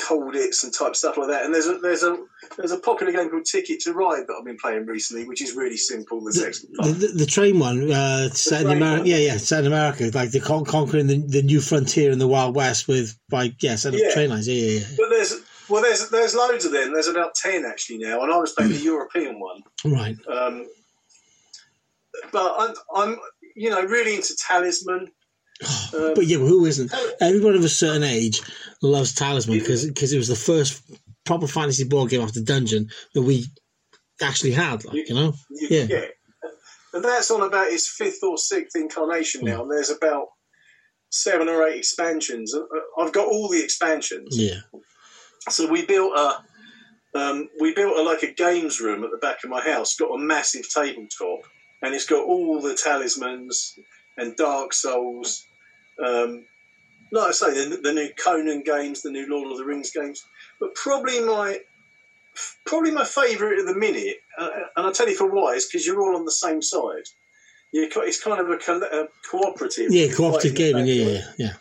cold 0.00 0.34
hits 0.34 0.62
and 0.64 0.72
type 0.72 0.94
stuff 0.94 1.16
like 1.16 1.28
that. 1.28 1.44
And 1.44 1.52
there's 1.52 1.66
a 1.66 1.78
there's 1.78 2.02
a 2.04 2.16
there's 2.56 2.70
a 2.72 2.78
popular 2.78 3.12
game 3.12 3.30
called 3.30 3.44
Ticket 3.44 3.80
to 3.80 3.92
Ride 3.92 4.24
that 4.28 4.36
I've 4.38 4.44
been 4.44 4.58
playing 4.60 4.86
recently, 4.86 5.26
which 5.26 5.42
is 5.42 5.54
really 5.54 5.76
simple. 5.76 6.22
Excellent 6.28 6.76
The, 6.82 7.06
the, 7.06 7.06
the 7.18 7.26
train 7.26 7.58
one, 7.58 7.90
uh, 7.90 8.28
set 8.30 8.64
in 8.66 8.70
America. 8.70 9.08
Yeah, 9.08 9.16
yeah, 9.16 9.36
set 9.38 9.60
in 9.60 9.66
America. 9.66 10.10
Like 10.14 10.30
the 10.30 10.40
con- 10.40 10.64
conquering 10.64 11.08
the, 11.08 11.18
the 11.18 11.42
new 11.42 11.60
frontier 11.60 12.12
in 12.12 12.18
the 12.18 12.28
Wild 12.28 12.54
West 12.54 12.86
with 12.86 13.18
by 13.28 13.52
yeah, 13.60 13.74
set 13.76 13.94
up 13.94 14.00
Yeah. 14.00 14.12
train 14.12 14.30
lines. 14.30 14.46
Yeah, 14.46 14.54
yeah, 14.54 14.78
yeah. 14.80 14.86
But 14.96 15.08
there's 15.10 15.34
well, 15.74 15.82
there's 15.82 16.08
there's 16.10 16.36
loads 16.36 16.64
of 16.64 16.70
them. 16.70 16.92
There's 16.92 17.08
about 17.08 17.34
ten 17.34 17.64
actually 17.66 17.98
now, 17.98 18.22
and 18.22 18.32
I 18.32 18.36
was 18.36 18.52
playing 18.52 18.70
the 18.70 18.78
European 18.78 19.40
one. 19.40 19.60
Right. 19.84 20.16
Um, 20.28 20.66
but 22.30 22.54
I'm, 22.56 22.74
I'm, 22.94 23.18
you 23.56 23.70
know, 23.70 23.82
really 23.82 24.14
into 24.14 24.36
Talisman. 24.36 25.10
Um, 25.92 26.12
But 26.14 26.26
yeah, 26.26 26.38
but 26.38 26.46
who 26.46 26.64
isn't? 26.64 26.92
Everyone 27.20 27.56
of 27.56 27.64
a 27.64 27.68
certain 27.68 28.04
age 28.04 28.40
loves 28.82 29.14
Talisman 29.14 29.58
because 29.58 29.84
because 29.84 30.12
it 30.12 30.18
was 30.18 30.28
the 30.28 30.36
first 30.36 30.80
proper 31.24 31.48
fantasy 31.48 31.82
board 31.82 32.10
game 32.10 32.20
after 32.20 32.40
Dungeon 32.40 32.88
that 33.14 33.22
we 33.22 33.46
actually 34.22 34.52
had. 34.52 34.84
Like 34.84 35.08
you 35.08 35.14
know. 35.14 35.34
you 35.50 35.68
Yeah. 35.70 35.86
get. 35.86 36.10
And 36.92 37.02
that's 37.02 37.32
on 37.32 37.42
about 37.42 37.72
its 37.72 37.88
fifth 37.88 38.22
or 38.22 38.38
sixth 38.38 38.76
incarnation 38.76 39.44
now, 39.44 39.62
and 39.62 39.70
there's 39.72 39.90
about 39.90 40.28
seven 41.10 41.48
or 41.48 41.66
eight 41.66 41.78
expansions. 41.78 42.54
Uh, 42.54 42.60
uh, 42.60 43.02
I've 43.02 43.12
got 43.12 43.26
all 43.26 43.48
the 43.48 43.60
expansions. 43.60 44.38
Yeah. 44.38 44.60
So 45.48 45.70
we 45.70 45.84
built 45.84 46.16
a, 46.16 46.44
um, 47.18 47.48
we 47.60 47.74
built 47.74 47.96
a, 47.98 48.02
like 48.02 48.22
a 48.22 48.32
games 48.32 48.80
room 48.80 49.04
at 49.04 49.10
the 49.10 49.18
back 49.18 49.44
of 49.44 49.50
my 49.50 49.60
house. 49.60 49.96
Got 49.96 50.14
a 50.14 50.18
massive 50.18 50.68
tabletop, 50.68 51.40
and 51.82 51.94
it's 51.94 52.06
got 52.06 52.24
all 52.24 52.60
the 52.60 52.74
talismans 52.74 53.78
and 54.16 54.36
Dark 54.36 54.72
Souls. 54.72 55.44
Um, 56.04 56.46
like 57.12 57.28
I 57.28 57.32
say, 57.32 57.68
the, 57.68 57.76
the 57.76 57.92
new 57.92 58.08
Conan 58.16 58.62
games, 58.64 59.02
the 59.02 59.10
new 59.10 59.28
Lord 59.28 59.52
of 59.52 59.58
the 59.58 59.64
Rings 59.64 59.90
games, 59.92 60.24
but 60.58 60.74
probably 60.74 61.20
my 61.20 61.60
probably 62.66 62.90
my 62.90 63.04
favourite 63.04 63.58
at 63.60 63.66
the 63.66 63.74
minute, 63.74 64.16
uh, 64.38 64.48
and 64.76 64.86
I'll 64.86 64.92
tell 64.92 65.08
you 65.08 65.16
for 65.16 65.30
why, 65.30 65.52
is 65.52 65.66
because 65.66 65.86
you're 65.86 66.00
all 66.00 66.16
on 66.16 66.24
the 66.24 66.32
same 66.32 66.62
side. 66.62 67.04
You're, 67.72 67.88
it's 68.04 68.22
kind 68.22 68.40
of 68.40 68.48
a, 68.50 68.56
co- 68.56 68.80
a 68.80 69.08
cooperative. 69.28 69.92
Yeah, 69.92 70.12
cooperative 70.12 70.54
gaming. 70.54 70.86
Yeah, 70.86 70.94
yeah, 70.94 71.20
yeah. 71.38 71.52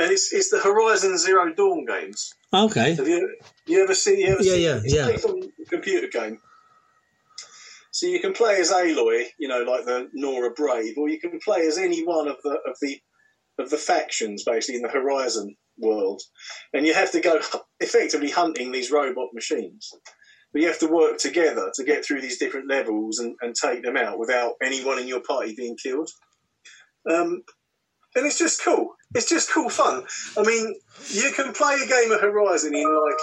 And 0.00 0.10
it's, 0.10 0.32
it's 0.32 0.50
the 0.50 0.58
Horizon 0.58 1.18
Zero 1.18 1.52
Dawn 1.52 1.84
games. 1.84 2.32
Okay. 2.54 2.94
Have 2.94 3.06
you 3.06 3.36
you 3.66 3.82
ever 3.82 3.94
seen? 3.94 4.18
You 4.18 4.28
ever 4.28 4.42
Yeah, 4.42 4.52
seen 4.52 4.62
yeah, 4.62 4.80
it's 4.82 4.94
yeah. 4.94 5.08
a 5.08 5.66
computer 5.66 6.08
game. 6.08 6.38
So 7.92 8.06
you 8.06 8.18
can 8.18 8.32
play 8.32 8.56
as 8.56 8.70
Aloy, 8.70 9.24
you 9.38 9.46
know, 9.46 9.62
like 9.62 9.84
the 9.84 10.08
Nora 10.14 10.52
Brave, 10.52 10.94
or 10.96 11.10
you 11.10 11.20
can 11.20 11.38
play 11.44 11.66
as 11.66 11.76
any 11.76 12.02
one 12.02 12.28
of 12.28 12.36
the 12.42 12.52
of 12.66 12.76
the 12.80 12.98
of 13.58 13.68
the 13.68 13.76
factions, 13.76 14.42
basically 14.42 14.76
in 14.76 14.82
the 14.82 14.88
Horizon 14.88 15.54
world, 15.76 16.22
and 16.72 16.86
you 16.86 16.94
have 16.94 17.12
to 17.12 17.20
go 17.20 17.38
effectively 17.80 18.30
hunting 18.30 18.72
these 18.72 18.90
robot 18.90 19.28
machines. 19.34 19.90
But 20.52 20.62
you 20.62 20.68
have 20.68 20.78
to 20.80 20.88
work 20.88 21.18
together 21.18 21.70
to 21.74 21.84
get 21.84 22.04
through 22.06 22.22
these 22.22 22.38
different 22.38 22.70
levels 22.70 23.18
and, 23.18 23.36
and 23.42 23.54
take 23.54 23.82
them 23.82 23.98
out 23.98 24.18
without 24.18 24.54
anyone 24.62 24.98
in 24.98 25.06
your 25.06 25.22
party 25.22 25.54
being 25.54 25.76
killed. 25.76 26.08
Um, 27.08 27.42
and 28.16 28.26
it's 28.26 28.38
just 28.38 28.64
cool. 28.64 28.94
It's 29.14 29.28
just 29.28 29.52
cool 29.52 29.68
fun. 29.68 30.04
I 30.36 30.42
mean, 30.42 30.74
you 31.08 31.32
can 31.32 31.52
play 31.52 31.76
a 31.82 31.88
game 31.88 32.12
of 32.12 32.20
Horizon 32.20 32.74
in 32.74 32.84
like 32.84 33.18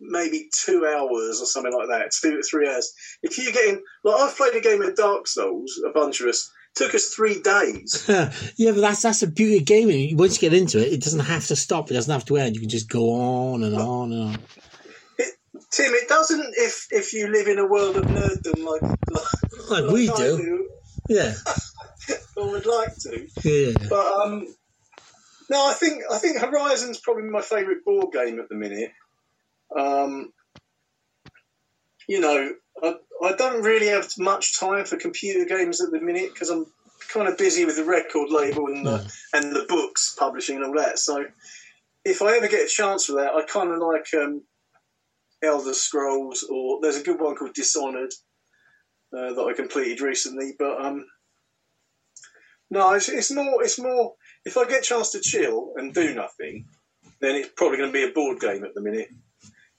maybe 0.00 0.48
two 0.52 0.86
hours 0.86 1.40
or 1.40 1.46
something 1.46 1.72
like 1.72 1.88
that, 1.88 2.10
two 2.20 2.38
or 2.38 2.42
three 2.42 2.68
hours. 2.68 2.92
If 3.22 3.38
you 3.38 3.52
get 3.52 3.68
in, 3.68 3.82
like 4.04 4.20
I've 4.20 4.36
played 4.36 4.54
a 4.54 4.60
game 4.60 4.82
of 4.82 4.94
Dark 4.96 5.26
Souls, 5.26 5.80
a 5.86 5.90
bunch 5.90 6.20
of 6.20 6.28
us, 6.28 6.50
took 6.74 6.94
us 6.94 7.08
three 7.08 7.40
days. 7.40 8.04
yeah, 8.56 8.72
but 8.72 8.80
that's 8.80 9.02
that's 9.02 9.20
the 9.20 9.26
beauty 9.26 9.58
of 9.58 9.64
gaming. 9.64 10.16
Once 10.16 10.40
you 10.40 10.48
get 10.48 10.58
into 10.58 10.78
it, 10.78 10.92
it 10.92 11.02
doesn't 11.02 11.20
have 11.20 11.46
to 11.46 11.56
stop. 11.56 11.90
It 11.90 11.94
doesn't 11.94 12.12
have 12.12 12.24
to 12.26 12.36
end. 12.36 12.54
You 12.54 12.60
can 12.60 12.70
just 12.70 12.88
go 12.88 13.10
on 13.10 13.62
and 13.62 13.74
on 13.74 14.12
and 14.12 14.22
on. 14.22 14.38
Tim, 15.70 15.92
it 15.94 16.08
doesn't 16.08 16.54
if 16.56 16.86
if 16.90 17.12
you 17.12 17.28
live 17.28 17.46
in 17.48 17.58
a 17.58 17.66
world 17.66 17.96
of 17.96 18.04
nerddom 18.04 18.64
like 18.64 18.82
like, 18.82 19.82
Like 19.82 19.90
we 19.92 20.10
I 20.10 20.16
do. 20.16 20.68
Yeah. 21.08 21.34
or 22.36 22.50
would 22.50 22.66
like 22.66 22.94
to. 22.98 23.26
Yeah. 23.42 23.72
But 23.88 24.06
um, 24.20 24.54
no, 25.50 25.68
I 25.68 25.74
think 25.74 26.02
I 26.10 26.18
think 26.18 26.38
Horizon's 26.38 26.98
probably 26.98 27.24
my 27.24 27.42
favourite 27.42 27.84
board 27.84 28.12
game 28.12 28.38
at 28.38 28.48
the 28.48 28.54
minute. 28.54 28.92
Um, 29.76 30.32
you 32.08 32.20
know, 32.20 32.52
I, 32.82 32.94
I 33.22 33.32
don't 33.32 33.62
really 33.62 33.86
have 33.88 34.08
much 34.18 34.58
time 34.58 34.84
for 34.84 34.96
computer 34.96 35.44
games 35.44 35.80
at 35.80 35.90
the 35.90 36.00
minute 36.00 36.30
because 36.32 36.50
I'm 36.50 36.66
kind 37.08 37.28
of 37.28 37.38
busy 37.38 37.64
with 37.64 37.76
the 37.76 37.84
record 37.84 38.30
label 38.30 38.66
and 38.66 38.86
the 38.86 39.12
and 39.32 39.54
the 39.54 39.66
books 39.68 40.14
publishing 40.18 40.56
and 40.56 40.64
all 40.64 40.74
that. 40.74 40.98
So 40.98 41.24
if 42.04 42.22
I 42.22 42.36
ever 42.36 42.48
get 42.48 42.66
a 42.66 42.68
chance 42.68 43.06
for 43.06 43.12
that, 43.12 43.32
I 43.32 43.44
kind 43.44 43.70
of 43.70 43.78
like 43.78 44.06
um, 44.14 44.42
Elder 45.42 45.74
Scrolls 45.74 46.44
or 46.50 46.80
there's 46.80 46.96
a 46.96 47.02
good 47.02 47.20
one 47.20 47.36
called 47.36 47.54
Dishonored 47.54 48.12
uh, 49.16 49.32
that 49.34 49.46
I 49.50 49.54
completed 49.54 50.00
recently. 50.00 50.54
But 50.58 50.84
um, 50.84 51.06
no, 52.70 52.94
it's, 52.94 53.08
it's 53.08 53.30
more 53.30 53.62
it's 53.62 53.78
more 53.78 54.14
if 54.44 54.56
I 54.56 54.68
get 54.68 54.80
a 54.80 54.82
chance 54.82 55.10
to 55.12 55.20
chill 55.20 55.72
and 55.76 55.94
do 55.94 56.14
nothing, 56.14 56.66
then 57.20 57.36
it's 57.36 57.50
probably 57.56 57.78
going 57.78 57.90
to 57.90 57.92
be 57.92 58.04
a 58.04 58.12
board 58.12 58.40
game 58.40 58.64
at 58.64 58.74
the 58.74 58.80
minute. 58.80 59.08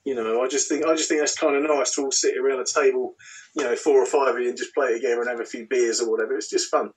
You 0.06 0.16
know, 0.16 0.42
I 0.42 0.48
just 0.48 0.68
think 0.68 0.86
I 0.86 0.96
just 0.96 1.08
think 1.08 1.22
that's 1.22 1.38
kind 1.38 1.56
of 1.56 1.64
nice 1.64 1.96
to 1.96 2.04
all 2.04 2.12
sit 2.12 2.38
around 2.38 2.60
a 2.60 2.66
table, 2.66 3.16
you 3.56 3.64
know, 3.64 3.76
four 3.76 4.02
or 4.02 4.06
five 4.06 4.36
of 4.36 4.42
you 4.42 4.50
and 4.50 4.58
just 4.58 4.74
play 4.74 4.94
a 4.94 5.00
game 5.00 5.18
and 5.20 5.30
have 5.30 5.40
a 5.40 5.46
few 5.46 5.66
beers 5.66 6.02
or 6.02 6.12
whatever. 6.12 6.36
It's 6.36 6.50
just 6.50 6.70
fun. 6.70 6.92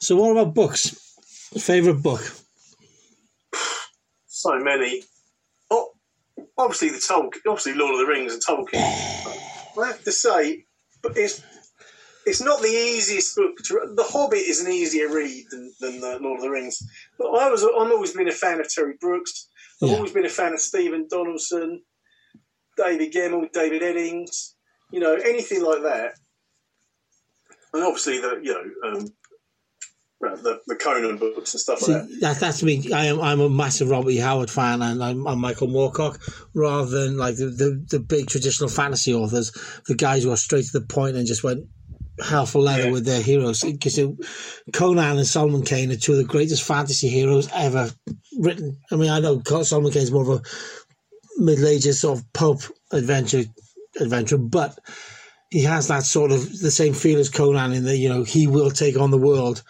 So 0.00 0.16
what 0.16 0.32
about 0.32 0.54
books? 0.54 1.14
Favorite 1.58 2.02
book? 2.02 2.22
So 4.32 4.58
many. 4.58 5.02
Oh, 5.70 5.90
obviously 6.56 6.88
the 6.88 6.96
Tolkien, 6.96 7.40
obviously 7.46 7.74
Lord 7.74 7.92
of 7.92 7.98
the 7.98 8.06
Rings 8.06 8.32
and 8.32 8.42
Tolkien. 8.42 8.80
I 8.80 9.86
have 9.86 10.02
to 10.04 10.12
say, 10.12 10.64
but 11.02 11.18
it's 11.18 11.42
it's 12.30 12.40
not 12.40 12.60
the 12.62 12.68
easiest 12.68 13.36
book. 13.36 13.56
To, 13.66 13.92
the 13.96 14.04
Hobbit 14.04 14.38
is 14.38 14.60
an 14.64 14.70
easier 14.72 15.08
read 15.08 15.44
than, 15.50 15.72
than 15.80 16.00
the 16.00 16.18
Lord 16.20 16.38
of 16.38 16.42
the 16.42 16.50
Rings. 16.50 16.82
But 17.18 17.28
I 17.28 17.50
was 17.50 17.62
I've 17.64 17.70
always 17.92 18.12
been 18.12 18.28
a 18.28 18.32
fan 18.32 18.60
of 18.60 18.68
Terry 18.72 18.94
Brooks. 19.00 19.48
I've 19.82 19.88
Yeah. 19.90 19.96
always 19.96 20.12
been 20.12 20.26
a 20.26 20.30
fan 20.40 20.52
of 20.52 20.60
Stephen 20.60 21.06
Donaldson, 21.10 21.82
David 22.76 23.12
Gemmell, 23.12 23.50
David 23.52 23.82
Eddings. 23.82 24.54
You 24.92 25.00
know 25.00 25.14
anything 25.14 25.62
like 25.62 25.82
that. 25.82 26.14
and 27.74 27.82
obviously 27.84 28.20
the 28.20 28.40
you 28.42 28.52
know 28.54 28.64
um, 28.90 29.06
the 30.20 30.60
the 30.66 30.76
Conan 30.76 31.16
books 31.16 31.54
and 31.54 31.60
stuff 31.60 31.78
See, 31.78 31.92
like 31.92 32.02
that. 32.08 32.20
that, 32.20 32.40
that's 32.40 32.62
me. 32.62 32.92
I 32.92 33.06
am. 33.06 33.20
I'm 33.20 33.40
a 33.40 33.48
massive 33.48 33.88
Robert 33.88 34.10
E. 34.10 34.16
Howard 34.18 34.50
fan, 34.50 34.82
and 34.82 35.02
I'm, 35.02 35.26
I'm 35.26 35.40
Michael 35.40 35.68
Moorcock, 35.68 36.18
rather 36.54 36.90
than 36.90 37.16
like 37.16 37.36
the, 37.36 37.46
the 37.46 37.86
the 37.90 38.00
big 38.00 38.26
traditional 38.28 38.68
fantasy 38.68 39.14
authors, 39.14 39.50
the 39.88 39.94
guys 39.94 40.24
who 40.24 40.30
are 40.30 40.36
straight 40.36 40.66
to 40.66 40.78
the 40.78 40.86
point 40.86 41.16
and 41.16 41.26
just 41.26 41.42
went 41.44 41.64
hell 42.22 42.46
for 42.46 42.60
leather 42.60 42.84
Yeah. 42.84 42.90
with 42.92 43.04
their 43.04 43.22
heroes. 43.22 43.60
Because 43.62 43.98
Conan 44.72 45.18
and 45.18 45.26
Solomon 45.26 45.62
Kane 45.62 45.90
are 45.92 45.96
two 45.96 46.12
of 46.12 46.18
the 46.18 46.24
greatest 46.24 46.62
fantasy 46.62 47.08
heroes 47.08 47.48
ever 47.54 47.90
written. 48.38 48.78
I 48.90 48.96
mean, 48.96 49.10
I 49.10 49.20
know 49.20 49.42
Solomon 49.62 49.92
Kane's 49.92 50.10
more 50.12 50.22
of 50.22 50.40
a 50.40 50.42
middle 51.42 51.66
ages 51.68 52.00
sort 52.00 52.18
of 52.18 52.32
pulp 52.32 52.60
adventure 52.92 53.44
adventure, 54.00 54.38
but 54.38 54.78
he 55.50 55.62
has 55.64 55.88
that 55.88 56.04
sort 56.04 56.30
of 56.32 56.60
the 56.60 56.70
same 56.70 56.94
feel 56.94 57.18
as 57.18 57.28
Conan 57.30 57.72
in 57.72 57.84
that 57.84 57.96
you 57.96 58.08
know 58.08 58.22
he 58.24 58.46
will 58.46 58.70
take 58.70 58.96
on 58.98 59.10
the 59.10 59.18
world. 59.18 59.62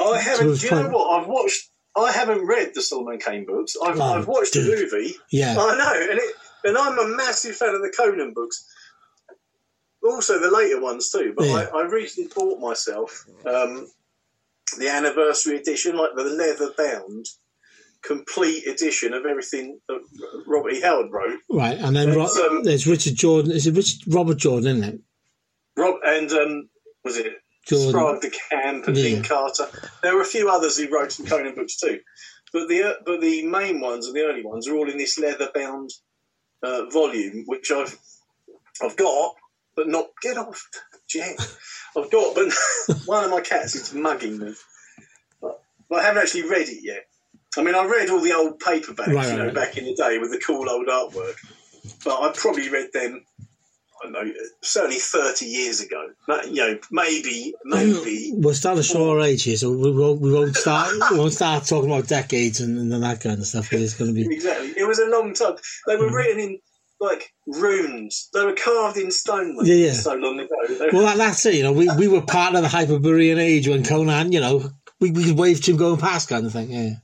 I 0.00 0.18
haven't. 0.18 0.58
Do 0.60 0.66
you 0.66 0.70
know 0.72 0.88
what? 0.88 1.20
I've 1.20 1.28
watched. 1.28 1.70
I 1.96 2.10
haven't 2.10 2.46
read 2.46 2.72
the 2.74 2.82
Solomon 2.82 3.18
Kane 3.18 3.46
books. 3.46 3.74
I've, 3.84 3.98
Oh, 4.00 4.02
I've 4.02 4.26
watched 4.26 4.52
dude. 4.54 4.66
the 4.66 4.82
movie. 4.92 5.14
Yeah. 5.30 5.52
I 5.56 5.78
know, 5.78 6.10
and 6.10 6.18
it, 6.18 6.34
and 6.64 6.76
I'm 6.76 6.98
a 6.98 7.16
massive 7.16 7.54
fan 7.54 7.74
of 7.74 7.82
the 7.82 7.92
Conan 7.96 8.32
books. 8.34 8.64
Also, 10.04 10.38
the 10.38 10.50
later 10.50 10.80
ones 10.80 11.10
too. 11.10 11.32
But 11.36 11.46
Yeah. 11.46 11.66
I, 11.74 11.78
I 11.80 11.82
recently 11.86 12.30
bought 12.34 12.60
myself 12.60 13.24
um, 13.46 13.88
the 14.78 14.88
anniversary 14.90 15.56
edition, 15.56 15.96
like 15.96 16.10
the 16.14 16.24
leather 16.24 16.70
bound, 16.76 17.26
complete 18.02 18.66
edition 18.66 19.14
of 19.14 19.24
everything 19.24 19.80
that 19.88 20.00
Robert 20.46 20.72
E. 20.72 20.80
Howard 20.80 21.10
wrote. 21.10 21.38
Right, 21.50 21.78
and 21.78 21.96
then 21.96 22.14
Ro- 22.14 22.26
um, 22.26 22.64
there's 22.64 22.86
Richard 22.86 23.14
Jordan. 23.14 23.50
Is 23.52 23.66
it 23.66 23.74
Richard, 23.74 24.00
Robert 24.12 24.36
Jordan, 24.36 24.78
isn't 24.78 24.94
it? 24.94 25.00
Rob 25.76 25.96
and 26.04 26.30
um, 26.32 26.68
was 27.04 27.16
it 27.16 27.32
Jordan. 27.66 27.90
Sprague 27.90 28.20
de 28.20 28.38
Camp 28.50 28.86
and 28.88 28.96
Yeah. 28.96 29.02
Dean 29.04 29.22
Carter. 29.22 29.66
There 30.02 30.14
were 30.14 30.22
a 30.22 30.26
few 30.26 30.50
others 30.50 30.76
who 30.78 30.88
wrote 30.94 31.12
some 31.12 31.26
Conan 31.26 31.54
books 31.54 31.76
too, 31.78 32.00
but 32.52 32.68
the 32.68 32.82
uh, 32.82 32.92
but 33.06 33.20
the 33.20 33.46
main 33.46 33.80
ones 33.80 34.06
and 34.06 34.14
the 34.14 34.20
early 34.22 34.44
ones 34.44 34.68
are 34.68 34.76
all 34.76 34.88
in 34.90 34.98
this 34.98 35.18
leather 35.18 35.48
bound 35.54 35.90
uh, 36.62 36.84
volume, 36.90 37.44
which 37.46 37.70
I've 37.70 37.96
I've 38.82 38.96
got, 38.96 39.34
but 39.76 39.88
not 39.88 40.06
get 40.22 40.36
off, 40.38 40.68
Jack. 41.08 41.36
I've 41.96 42.10
got, 42.10 42.34
but 42.34 42.52
one 43.06 43.24
of 43.24 43.30
my 43.30 43.40
cats 43.40 43.74
is 43.74 43.94
mugging 43.94 44.38
me. 44.38 44.54
But, 45.40 45.60
but 45.88 46.00
I 46.00 46.02
haven't 46.04 46.22
actually 46.22 46.48
read 46.48 46.68
it 46.68 46.82
yet. 46.82 47.06
I 47.56 47.62
mean, 47.62 47.74
I 47.74 47.84
read 47.84 48.10
all 48.10 48.20
the 48.20 48.32
old 48.34 48.58
paperbacks, 48.60 49.14
Right, 49.14 49.30
you 49.30 49.36
know, 49.38 49.44
right. 49.46 49.54
back 49.54 49.76
in 49.76 49.84
the 49.84 49.94
day 49.94 50.18
with 50.18 50.32
the 50.32 50.38
cool 50.44 50.68
old 50.68 50.88
artwork. 50.88 51.34
But 52.04 52.20
I 52.20 52.32
probably 52.34 52.68
read 52.70 52.88
them. 52.92 53.24
I 54.02 54.10
don't 54.10 54.12
know, 54.26 54.32
certainly 54.60 54.96
thirty 54.98 55.46
years 55.46 55.80
ago. 55.80 56.08
You 56.46 56.52
know, 56.54 56.78
maybe, 56.90 57.54
maybe. 57.64 58.32
We're 58.36 58.52
starting 58.52 58.82
to 58.82 58.88
show 58.88 59.10
our 59.10 59.20
age 59.20 59.44
here, 59.44 59.56
so 59.56 59.70
we 59.70 59.92
won't, 59.92 60.20
we 60.20 60.32
won't 60.32 60.56
start 60.56 60.92
we 61.12 61.18
won't 61.18 61.32
start 61.32 61.64
talking 61.64 61.90
about 61.90 62.08
decades 62.08 62.60
and, 62.60 62.76
and 62.92 63.02
that 63.02 63.20
kind 63.20 63.38
of 63.38 63.46
stuff. 63.46 63.72
It's 63.72 63.94
going 63.94 64.12
to 64.12 64.14
be 64.14 64.34
Exactly. 64.34 64.74
It 64.76 64.86
was 64.86 64.98
a 64.98 65.06
long 65.08 65.32
time. 65.32 65.54
They 65.86 65.94
Mm. 65.96 66.00
were 66.00 66.16
written 66.16 66.40
in 66.40 66.58
like 67.04 67.32
runes. 67.46 68.28
They 68.32 68.44
were 68.44 68.54
carved 68.54 68.96
in 68.98 69.10
stone. 69.10 69.56
like, 69.56 69.66
Yeah, 69.66 69.74
yeah. 69.86 69.92
So 69.92 70.14
long 70.14 70.38
ago. 70.40 70.54
Well. 70.92 71.02
That, 71.02 71.16
that's 71.18 71.44
it. 71.46 71.54
You 71.56 71.62
know, 71.64 71.72
we, 71.72 71.88
we 71.96 72.08
were 72.08 72.22
part 72.22 72.54
of 72.54 72.62
the 72.62 72.68
Hyperborean 72.68 73.38
age 73.38 73.68
when 73.68 73.84
Conan. 73.84 74.32
You 74.32 74.40
know, 74.40 74.70
we 75.00 75.10
we 75.10 75.24
could 75.24 75.38
wave 75.38 75.60
to 75.62 75.70
him 75.72 75.76
going 75.76 76.00
past, 76.00 76.28
kind 76.28 76.46
of 76.46 76.52
thing. 76.52 76.70
Yeah. 76.70 76.94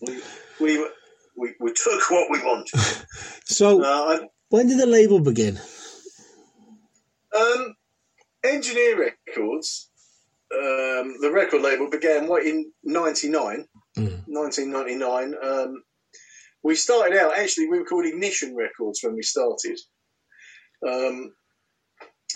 we, 0.00 0.20
we, 0.60 0.86
we, 1.36 1.54
we 1.60 1.72
took 1.72 2.10
what 2.10 2.30
we 2.30 2.38
wanted. 2.40 2.80
So 3.44 3.82
Uh, 3.82 4.26
when 4.50 4.66
did 4.68 4.78
the 4.78 4.86
label 4.86 5.20
begin? 5.20 5.58
Um, 7.34 7.74
Engineer 8.44 8.98
Records, 9.26 9.90
um, 10.52 11.14
the 11.20 11.30
record 11.32 11.62
label 11.62 11.88
began 11.90 12.26
what 12.28 12.44
in 12.44 12.72
99, 12.84 13.66
Mm. 13.96 14.22
1999. 14.26 15.34
Um, 15.42 15.82
we 16.62 16.74
started 16.74 17.16
out, 17.18 17.38
actually, 17.38 17.68
we 17.68 17.78
were 17.78 17.84
called 17.84 18.06
Ignition 18.06 18.56
Records 18.56 19.00
when 19.02 19.14
we 19.14 19.22
started. 19.22 19.78
Um, 20.86 21.32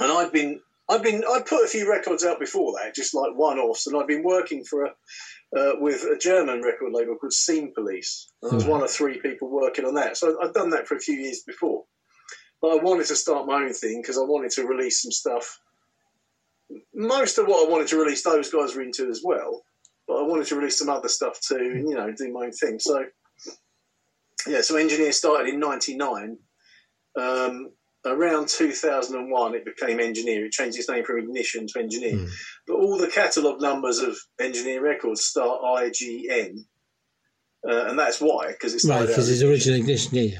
and 0.01 0.13
I'd 0.13 0.33
been, 0.33 0.61
I'd 0.89 1.03
been, 1.03 1.25
I'd 1.29 1.47
put 1.47 1.65
a 1.65 1.69
few 1.69 1.91
records 1.91 2.25
out 2.25 2.41
before 2.41 2.75
that, 2.79 2.95
just 2.95 3.15
like 3.15 3.33
one-offs, 3.35 3.87
and 3.87 3.97
I'd 3.97 4.07
been 4.07 4.23
working 4.23 4.65
for 4.65 4.85
a, 4.85 4.91
uh, 5.57 5.73
with 5.79 6.03
a 6.03 6.19
German 6.19 6.63
record 6.63 6.93
label 6.93 7.17
called 7.17 7.33
Scene 7.33 7.73
Police. 7.75 8.29
And 8.43 8.53
I 8.53 8.55
was 8.55 8.65
one 8.65 8.83
of 8.83 8.91
three 8.91 9.21
people 9.21 9.51
working 9.51 9.85
on 9.85 9.95
that. 9.95 10.17
So 10.17 10.39
I'd 10.43 10.55
done 10.55 10.71
that 10.71 10.87
for 10.87 10.97
a 10.97 11.01
few 11.01 11.17
years 11.17 11.43
before. 11.47 11.85
But 12.61 12.79
I 12.79 12.83
wanted 12.83 13.07
to 13.07 13.17
start 13.17 13.47
my 13.47 13.65
own 13.65 13.75
thing 13.75 14.01
because 14.01 14.17
I 14.17 14.23
wanted 14.23 14.53
to 14.53 14.67
release 14.67 15.03
some 15.03 15.11
stuff. 15.11 15.59
Most 16.95 17.39
of 17.39 17.47
what 17.47 17.67
I 17.67 17.71
wanted 17.71 17.89
to 17.89 17.99
release, 17.99 18.23
those 18.23 18.51
guys 18.51 18.75
were 18.75 18.83
into 18.83 19.11
as 19.11 19.21
well. 19.23 19.63
But 20.07 20.15
I 20.15 20.23
wanted 20.23 20.47
to 20.47 20.57
release 20.57 20.79
some 20.79 20.89
other 20.89 21.09
stuff 21.09 21.41
too, 21.41 21.57
and 21.57 21.89
you 21.89 21.97
know, 21.97 22.13
do 22.17 22.33
my 22.33 22.45
own 22.45 22.53
thing. 22.53 22.79
So, 22.79 23.05
yeah, 24.47 24.61
so 24.61 24.77
Engineer 24.77 25.13
started 25.13 25.53
in 25.53 25.61
'99. 25.61 26.39
Um, 27.19 27.73
around 28.05 28.49
2001, 28.49 29.55
it 29.55 29.65
became 29.65 30.01
Engineer. 30.01 30.47
It 30.47 30.53
changed 30.53 30.79
its 30.79 30.89
name 30.89 31.05
from 31.05 31.19
Ignition 31.19 31.67
to 31.69 31.79
Engineer. 31.79 32.17
Mm. 32.17 32.31
But 32.67 32.75
all 32.75 32.99
the 32.99 33.09
catalogue 33.09 33.61
numbers 33.61 33.99
of 33.99 34.17
Engineer 34.41 34.83
Records 34.83 35.25
start 35.25 35.61
IGN, 35.63 36.65
uh, 37.69 37.85
and 37.87 37.99
that's 37.99 38.21
why 38.21 38.49
because 38.49 38.75
it's 38.75 38.89
Right, 38.89 39.07
because 39.07 39.29
his 39.29 39.43
original 39.43 39.79
ignition. 39.79 40.15
Yeah. 40.15 40.39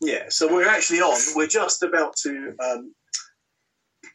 yeah, 0.00 0.24
so 0.28 0.52
we're 0.52 0.68
actually 0.68 1.00
on. 1.00 1.20
We're 1.34 1.46
just 1.46 1.82
about 1.82 2.16
to 2.22 2.54
um, 2.62 2.94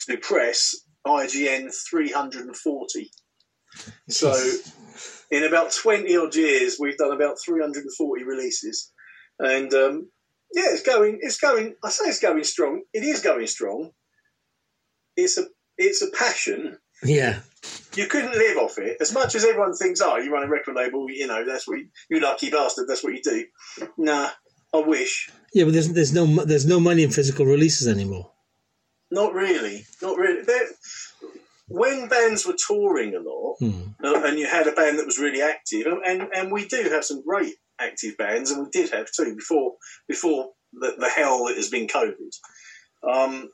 to 0.10 0.18
press 0.18 0.76
IGN 1.06 1.74
340. 1.90 3.12
So 4.10 4.34
in 5.32 5.44
about 5.44 5.72
20 5.72 6.16
odd 6.16 6.36
years, 6.36 6.78
we've 6.80 6.98
done 6.98 7.12
about 7.12 7.38
340 7.44 8.24
releases, 8.24 8.93
and 9.40 9.74
um, 9.74 10.10
yeah, 10.54 10.68
it's 10.68 10.84
going. 10.84 11.20
It's 11.22 11.40
going. 11.40 11.76
I 11.84 11.90
say 11.90 12.06
it's 12.06 12.20
going 12.20 12.44
strong. 12.44 12.84
It 12.94 13.04
is 13.04 13.22
going 13.22 13.48
strong. 13.48 13.92
It's 15.16 15.38
a 15.38 15.46
it's 15.78 16.02
a 16.02 16.12
passion. 16.12 16.78
Yeah. 17.04 17.40
You 17.96 18.08
couldn't 18.08 18.34
live 18.34 18.58
off 18.58 18.78
it 18.78 18.98
as 19.02 19.14
much 19.14 19.36
as 19.36 19.46
everyone 19.46 19.76
thinks. 19.76 20.02
Oh, 20.02 20.18
you 20.18 20.32
run 20.34 20.44
a 20.44 20.50
record 20.50 20.76
label. 20.76 21.10
You 21.10 21.28
know 21.28 21.46
that's 21.46 21.68
what 21.68 21.80
you, 21.80 21.88
you 22.10 22.20
lucky 22.20 22.50
bastard. 22.50 22.88
That's 22.88 23.04
what 23.04 23.14
you 23.14 23.22
do. 23.22 23.46
Nah, 23.98 24.30
I 24.74 24.78
wish. 24.80 25.30
Yeah, 25.54 25.66
but 25.66 25.74
there's 25.74 25.92
there's 25.94 26.14
no 26.14 26.26
there's 26.46 26.66
no 26.66 26.80
money 26.80 27.04
in 27.04 27.12
physical 27.12 27.46
releases 27.46 27.88
anymore. 27.88 28.32
Not 29.12 29.34
really. 29.34 29.86
Not 30.02 30.18
really. 30.18 30.42
There, 30.44 30.68
when 31.68 32.08
bands 32.08 32.46
were 32.46 32.56
touring 32.68 33.16
a 33.16 33.20
lot, 33.20 33.58
Hmm. 33.60 33.82
uh, 34.04 34.22
and 34.26 34.38
you 34.40 34.48
had 34.48 34.68
a 34.68 34.72
band 34.74 34.98
that 35.00 35.06
was 35.06 35.20
really 35.20 35.42
active, 35.42 35.88
and, 36.06 36.24
and 36.36 36.52
we 36.52 36.68
do 36.68 36.84
have 36.90 37.06
some 37.06 37.24
great 37.24 37.56
active 37.80 38.18
bands, 38.18 38.52
and 38.52 38.64
we 38.64 38.70
did 38.72 38.92
have 38.92 39.12
two 39.12 39.36
before 39.36 39.74
before 40.08 40.50
the, 40.74 40.96
the 40.98 41.10
hell 41.10 41.46
that 41.46 41.56
has 41.58 41.70
been 41.70 41.88
COVID. 41.88 42.16
Um, 43.10 43.50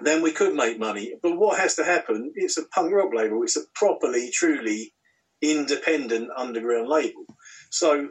then 0.00 0.22
we 0.22 0.32
could 0.32 0.54
make 0.54 0.78
money. 0.78 1.14
But 1.22 1.36
what 1.36 1.58
has 1.58 1.76
to 1.76 1.84
happen? 1.84 2.32
It's 2.34 2.58
a 2.58 2.66
punk 2.66 2.92
rock 2.92 3.10
label. 3.14 3.42
It's 3.42 3.56
a 3.56 3.62
properly, 3.74 4.30
truly 4.32 4.92
independent 5.40 6.30
underground 6.36 6.88
label. 6.88 7.24
So 7.70 8.08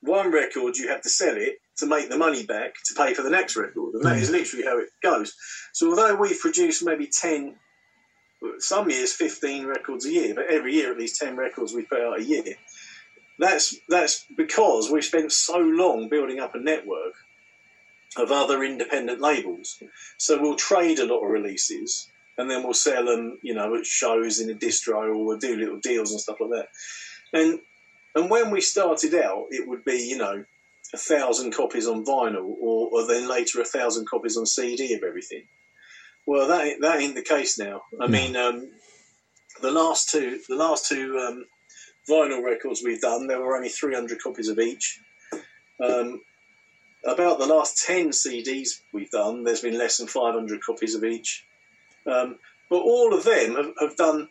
one 0.00 0.32
record, 0.32 0.76
you 0.76 0.88
have 0.88 1.02
to 1.02 1.08
sell 1.08 1.36
it 1.36 1.56
to 1.78 1.86
make 1.86 2.08
the 2.08 2.18
money 2.18 2.46
back 2.46 2.74
to 2.86 2.94
pay 2.94 3.14
for 3.14 3.22
the 3.22 3.30
next 3.30 3.56
record, 3.56 3.94
and 3.94 4.04
that 4.04 4.18
is 4.18 4.30
literally 4.30 4.64
how 4.64 4.78
it 4.78 4.88
goes. 5.02 5.34
So 5.72 5.90
although 5.90 6.14
we've 6.16 6.38
produced 6.38 6.84
maybe 6.84 7.08
ten 7.08 7.56
some 8.58 8.90
years 8.90 9.12
15 9.12 9.66
records 9.66 10.04
a 10.06 10.12
year, 10.12 10.34
but 10.34 10.46
every 10.48 10.74
year 10.74 10.92
at 10.92 10.98
least 10.98 11.20
10 11.20 11.36
records 11.36 11.72
we 11.72 11.86
put 11.86 12.00
out 12.00 12.20
a 12.20 12.24
year. 12.24 12.54
That's 13.38 13.76
that's 13.88 14.24
because 14.36 14.90
we've 14.90 15.04
spent 15.04 15.32
so 15.32 15.58
long 15.58 16.08
building 16.08 16.40
up 16.40 16.54
a 16.54 16.58
network 16.58 17.14
of 18.16 18.30
other 18.30 18.64
independent 18.64 19.20
labels. 19.20 19.82
So 20.16 20.40
we'll 20.40 20.56
trade 20.56 20.98
a 20.98 21.06
lot 21.06 21.22
of 21.22 21.30
releases 21.30 22.08
and 22.38 22.50
then 22.50 22.62
we'll 22.62 22.74
sell 22.74 23.04
them, 23.04 23.38
you 23.42 23.54
know, 23.54 23.74
at 23.76 23.86
shows 23.86 24.40
in 24.40 24.50
a 24.50 24.54
distro 24.54 24.94
or 24.94 25.24
we'll 25.24 25.38
do 25.38 25.56
little 25.56 25.78
deals 25.78 26.12
and 26.12 26.20
stuff 26.20 26.40
like 26.40 26.50
that. 26.50 26.68
And 27.32 27.60
and 28.14 28.30
when 28.30 28.50
we 28.50 28.62
started 28.62 29.14
out, 29.14 29.46
it 29.50 29.68
would 29.68 29.84
be, 29.84 30.08
you 30.08 30.16
know, 30.16 30.44
a 30.94 30.96
thousand 30.96 31.52
copies 31.52 31.86
on 31.86 32.04
vinyl 32.04 32.54
or, 32.58 32.88
or 32.92 33.06
then 33.06 33.28
later 33.28 33.60
a 33.60 33.64
thousand 33.64 34.08
copies 34.08 34.36
on 34.36 34.46
CD 34.46 34.94
of 34.94 35.02
everything. 35.02 35.42
Well, 36.26 36.48
that 36.48 36.64
ain't, 36.64 36.80
that 36.80 37.00
ain't 37.00 37.14
the 37.14 37.22
case 37.22 37.58
now. 37.58 37.82
I 38.00 38.06
mean, 38.06 38.34
um, 38.36 38.70
the 39.60 39.70
last 39.70 40.10
two, 40.10 40.40
the 40.48 40.56
last 40.56 40.88
two 40.88 41.18
um, 41.18 41.44
vinyl 42.08 42.42
records 42.44 42.82
we've 42.84 43.00
done, 43.00 43.26
there 43.26 43.40
were 43.40 43.56
only 43.56 43.68
300 43.68 44.22
copies 44.22 44.48
of 44.48 44.58
each. 44.58 45.00
Um, 45.84 46.20
about 47.04 47.38
the 47.38 47.46
last 47.46 47.84
10 47.84 48.10
CDs 48.10 48.80
we've 48.92 49.10
done, 49.10 49.44
there's 49.44 49.60
been 49.60 49.78
less 49.78 49.98
than 49.98 50.06
500 50.06 50.60
copies 50.64 50.94
of 50.94 51.04
each. 51.04 51.44
Um, 52.06 52.38
but 52.68 52.78
all 52.80 53.14
of 53.14 53.24
them 53.24 53.54
have, 53.54 53.72
have 53.80 53.96
done 53.96 54.28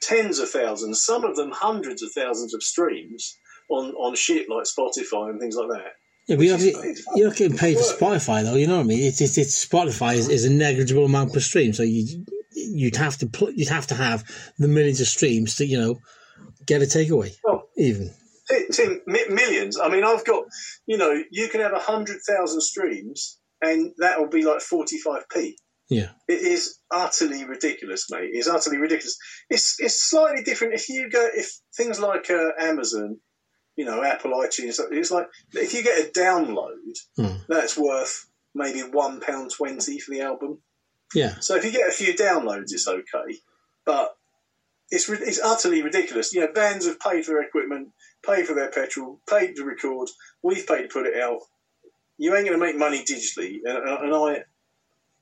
tens 0.00 0.38
of 0.38 0.50
thousands, 0.50 1.02
some 1.02 1.24
of 1.24 1.36
them 1.36 1.50
hundreds 1.52 2.02
of 2.02 2.12
thousands 2.12 2.54
of 2.54 2.62
streams 2.62 3.38
on, 3.68 3.92
on 3.92 4.14
shit 4.14 4.48
like 4.48 4.64
Spotify 4.64 5.30
and 5.30 5.40
things 5.40 5.56
like 5.56 5.68
that. 5.68 5.92
Yeah, 6.26 6.36
but 6.36 6.44
you're 6.44 6.58
not, 6.58 6.84
is- 6.84 7.06
you're 7.14 7.30
getting 7.30 7.56
paid 7.56 7.76
for 7.76 7.84
Spotify 7.84 8.42
though. 8.42 8.56
You 8.56 8.66
know 8.66 8.76
what 8.76 8.84
I 8.84 8.86
mean? 8.86 9.04
It's 9.06 9.20
it's, 9.20 9.38
it's 9.38 9.64
Spotify 9.64 10.16
is, 10.16 10.28
is 10.28 10.44
a 10.44 10.50
negligible 10.50 11.04
amount 11.04 11.32
per 11.32 11.40
stream, 11.40 11.72
so 11.72 11.84
you 11.84 12.24
you'd 12.52 12.96
have 12.96 13.16
to 13.18 13.26
put 13.26 13.54
you'd 13.54 13.68
have 13.68 13.86
to 13.86 13.94
have 13.94 14.24
the 14.58 14.66
millions 14.66 15.00
of 15.00 15.06
streams 15.06 15.54
to 15.56 15.66
you 15.66 15.78
know 15.78 16.00
get 16.66 16.82
a 16.82 16.86
takeaway. 16.86 17.34
Well, 17.44 17.68
even 17.76 18.10
Tim, 18.72 19.00
millions. 19.06 19.78
I 19.78 19.88
mean, 19.88 20.04
I've 20.04 20.24
got, 20.24 20.44
you 20.86 20.96
know, 20.98 21.20
you 21.30 21.48
can 21.48 21.60
have 21.60 21.72
a 21.72 21.80
hundred 21.80 22.18
thousand 22.28 22.60
streams, 22.60 23.38
and 23.60 23.92
that'll 23.98 24.28
be 24.28 24.44
like 24.44 24.60
forty-five 24.60 25.24
p. 25.32 25.56
yeah, 25.88 26.10
It 26.28 26.42
is 26.42 26.78
utterly 26.90 27.44
ridiculous, 27.44 28.06
mate. 28.10 28.30
It's 28.32 28.46
utterly 28.48 28.78
ridiculous. 28.78 29.16
It's 29.50 29.76
it's 29.80 30.00
slightly 30.10 30.44
different 30.44 30.74
if 30.74 30.88
you 30.88 31.10
go 31.10 31.28
if 31.34 31.50
things 31.76 31.98
like 31.98 32.30
uh, 32.30 32.50
Amazon, 32.60 33.18
you 33.76 33.84
know, 33.84 34.04
Apple, 34.04 34.30
iTunes. 34.32 34.78
It's 34.92 35.10
like 35.10 35.26
if 35.52 35.74
you 35.74 35.82
get 35.82 36.06
a 36.06 36.10
download, 36.16 36.96
Hmm. 37.16 37.38
that's 37.48 37.76
worth 37.76 38.26
maybe 38.54 38.80
one 38.80 39.20
pound 39.20 39.50
twenty 39.50 39.98
for 39.98 40.12
the 40.14 40.20
album. 40.20 40.58
yeah, 41.14 41.34
So 41.40 41.56
if 41.56 41.64
you 41.64 41.72
get 41.72 41.88
a 41.88 41.92
few 41.92 42.14
downloads, 42.14 42.72
it's 42.72 42.86
okay, 42.88 43.38
but 43.84 44.16
it's 44.90 45.08
it's 45.08 45.40
utterly 45.40 45.82
ridiculous. 45.82 46.32
You 46.32 46.40
know, 46.42 46.52
bands 46.52 46.86
have 46.86 47.00
paid 47.00 47.24
for 47.24 47.32
their 47.32 47.42
equipment, 47.42 47.88
paid 48.24 48.46
for 48.46 48.54
their 48.54 48.70
petrol, 48.70 49.20
paid 49.28 49.56
to 49.56 49.64
record. 49.64 50.08
We've 50.42 50.66
paid 50.66 50.82
to 50.82 50.88
put 50.88 51.06
it 51.06 51.20
out. 51.20 51.40
You 52.18 52.34
ain't 52.34 52.46
going 52.46 52.58
to 52.58 52.64
make 52.64 52.78
money 52.78 53.04
digitally, 53.04 53.58
and, 53.64 53.76
and 53.76 54.14
I. 54.14 54.44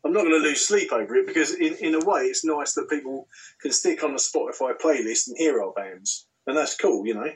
I'm 0.06 0.12
not 0.12 0.24
going 0.24 0.38
to 0.38 0.46
lose 0.46 0.60
sleep 0.60 0.92
over 0.92 1.16
it 1.16 1.26
because, 1.26 1.54
in, 1.54 1.76
in 1.80 1.94
a 1.94 2.04
way, 2.04 2.24
it's 2.24 2.44
nice 2.44 2.74
that 2.74 2.90
people 2.90 3.26
can 3.62 3.72
stick 3.72 4.04
on 4.04 4.10
a 4.10 4.16
Spotify 4.16 4.74
playlist 4.78 5.28
and 5.28 5.38
hear 5.38 5.62
our 5.62 5.72
bands, 5.72 6.26
and 6.46 6.54
that's 6.54 6.76
cool, 6.76 7.06
you 7.06 7.14
know. 7.14 7.30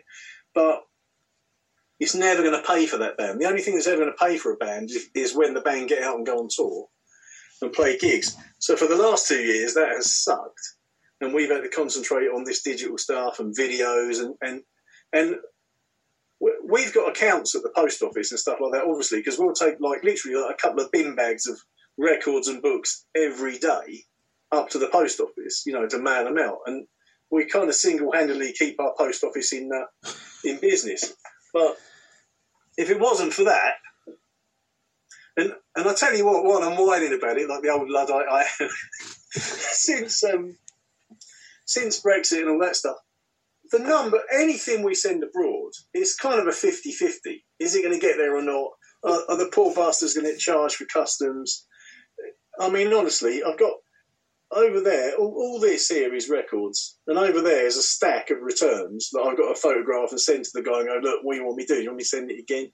But 0.54 0.82
it's 1.98 2.14
never 2.14 2.42
going 2.42 2.60
to 2.60 2.68
pay 2.68 2.86
for 2.86 2.98
that 2.98 3.16
band. 3.16 3.40
The 3.40 3.46
only 3.46 3.62
thing 3.62 3.74
that's 3.74 3.86
ever 3.86 4.02
going 4.02 4.12
to 4.12 4.24
pay 4.24 4.36
for 4.36 4.52
a 4.52 4.56
band 4.56 4.90
is, 4.90 5.08
is 5.14 5.34
when 5.34 5.54
the 5.54 5.62
band 5.62 5.88
get 5.88 6.02
out 6.02 6.16
and 6.16 6.26
go 6.26 6.40
on 6.40 6.48
tour 6.50 6.88
and 7.62 7.72
play 7.72 7.96
gigs. 7.98 8.36
So 8.58 8.76
for 8.76 8.86
the 8.86 8.96
last 8.96 9.26
two 9.26 9.40
years, 9.40 9.74
that 9.74 9.88
has 9.88 10.14
sucked, 10.14 10.74
and 11.20 11.34
we've 11.34 11.50
had 11.50 11.62
to 11.62 11.68
concentrate 11.68 12.28
on 12.28 12.44
this 12.44 12.62
digital 12.62 12.98
stuff 12.98 13.40
and 13.40 13.56
videos 13.56 14.20
and 14.20 14.34
and 14.40 14.62
and 15.12 15.36
we- 16.40 16.58
we've 16.64 16.94
got 16.94 17.08
accounts 17.08 17.54
at 17.54 17.62
the 17.62 17.70
post 17.70 18.02
office 18.02 18.30
and 18.30 18.38
stuff 18.38 18.58
like 18.60 18.72
that, 18.72 18.84
obviously, 18.84 19.18
because 19.18 19.38
we'll 19.38 19.52
take 19.54 19.80
like 19.80 20.04
literally 20.04 20.36
like 20.36 20.54
a 20.54 20.60
couple 20.60 20.80
of 20.80 20.90
bin 20.92 21.14
bags 21.14 21.46
of 21.46 21.60
records 21.96 22.46
and 22.48 22.62
books 22.62 23.04
every 23.16 23.58
day 23.58 24.04
up 24.52 24.70
to 24.70 24.78
the 24.78 24.88
post 24.88 25.20
office, 25.20 25.64
you 25.66 25.72
know, 25.72 25.86
to 25.86 25.98
mail 25.98 26.24
them 26.24 26.38
out, 26.38 26.60
and 26.66 26.86
we 27.30 27.44
kind 27.44 27.68
of 27.68 27.74
single-handedly 27.74 28.52
keep 28.52 28.80
our 28.80 28.94
post 28.96 29.22
office 29.24 29.52
in 29.52 29.70
uh, 29.72 30.10
in 30.44 30.58
business. 30.58 31.12
But 31.52 31.76
if 32.76 32.88
it 32.90 33.00
wasn't 33.00 33.34
for 33.34 33.44
that, 33.44 33.74
and 35.36 35.52
and 35.76 35.88
I 35.88 35.94
tell 35.94 36.16
you 36.16 36.24
what, 36.24 36.44
while 36.44 36.62
I'm 36.62 36.76
whining 36.78 37.12
about 37.12 37.36
it, 37.36 37.48
like 37.48 37.62
the 37.62 37.70
old 37.70 37.90
luddite 37.90 38.28
I 38.30 38.44
am, 38.60 38.70
since 39.30 40.24
um, 40.24 40.56
since 41.68 42.02
Brexit 42.02 42.40
and 42.40 42.48
all 42.48 42.58
that 42.60 42.76
stuff, 42.76 42.96
the 43.70 43.78
number 43.78 44.18
anything 44.32 44.82
we 44.82 44.94
send 44.94 45.22
abroad, 45.22 45.72
it's 45.92 46.16
kind 46.16 46.40
of 46.40 46.46
a 46.46 46.50
50-50. 46.50 47.42
Is 47.60 47.74
it 47.74 47.82
going 47.82 47.94
to 47.94 48.00
get 48.00 48.16
there 48.16 48.36
or 48.36 48.42
not? 48.42 48.70
Are, 49.04 49.20
are 49.28 49.36
the 49.36 49.50
poor 49.52 49.74
bastards 49.74 50.14
going 50.14 50.26
to 50.26 50.32
get 50.32 50.40
charged 50.40 50.76
for 50.76 50.86
customs? 50.86 51.66
I 52.58 52.70
mean, 52.70 52.92
honestly, 52.92 53.42
I've 53.44 53.58
got 53.58 53.74
over 54.50 54.80
there 54.80 55.14
all, 55.16 55.34
all 55.36 55.60
this 55.60 55.88
here 55.88 56.14
is 56.14 56.30
records, 56.30 56.98
and 57.06 57.18
over 57.18 57.42
there 57.42 57.66
is 57.66 57.76
a 57.76 57.82
stack 57.82 58.30
of 58.30 58.38
returns 58.40 59.10
that 59.12 59.20
I've 59.20 59.36
got 59.36 59.54
to 59.54 59.60
photograph 59.60 60.10
and 60.10 60.20
send 60.20 60.44
to 60.44 60.50
the 60.54 60.62
guy 60.62 60.80
and 60.80 60.88
go, 60.88 60.98
look, 61.02 61.20
what 61.22 61.34
do 61.34 61.40
you 61.40 61.44
want 61.44 61.58
me 61.58 61.66
to 61.66 61.74
do? 61.74 61.82
You 61.82 61.90
want 61.90 61.98
me 61.98 62.04
to 62.04 62.08
send 62.08 62.30
it 62.30 62.40
again? 62.40 62.72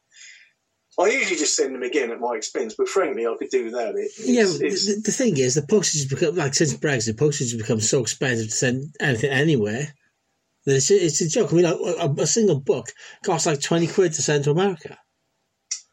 I 0.98 1.08
usually 1.08 1.36
just 1.36 1.56
send 1.56 1.74
them 1.74 1.82
again 1.82 2.10
at 2.12 2.20
my 2.20 2.34
expense, 2.36 2.74
but 2.78 2.88
frankly, 2.88 3.26
I 3.26 3.34
could 3.38 3.50
do 3.50 3.64
without 3.64 3.94
it. 3.96 4.10
yeah. 4.18 4.42
It's- 4.42 4.58
but 4.58 4.66
it's- 4.66 4.86
The, 4.86 5.00
the 5.04 5.12
thing 5.12 5.36
is, 5.38 5.54
the 5.54 5.62
postage 5.62 6.02
has 6.02 6.08
become 6.10 6.36
like 6.36 6.54
since 6.54 6.74
Brexit, 6.76 7.18
postage 7.18 7.50
has 7.52 7.60
become 7.60 7.80
so 7.80 8.00
expensive 8.00 8.46
to 8.48 8.54
send 8.54 8.94
anything 9.00 9.30
anywhere 9.30 9.94
that 10.66 10.76
it's, 10.76 10.90
it's 10.90 11.20
a 11.20 11.28
joke. 11.28 11.52
I 11.52 11.56
mean, 11.56 11.64
like, 11.64 11.76
a, 12.18 12.22
a 12.22 12.26
single 12.26 12.60
book 12.60 12.86
costs 13.24 13.46
like 13.46 13.60
twenty 13.60 13.86
quid 13.86 14.12
to 14.14 14.22
send 14.22 14.44
to 14.44 14.50
America. 14.50 14.96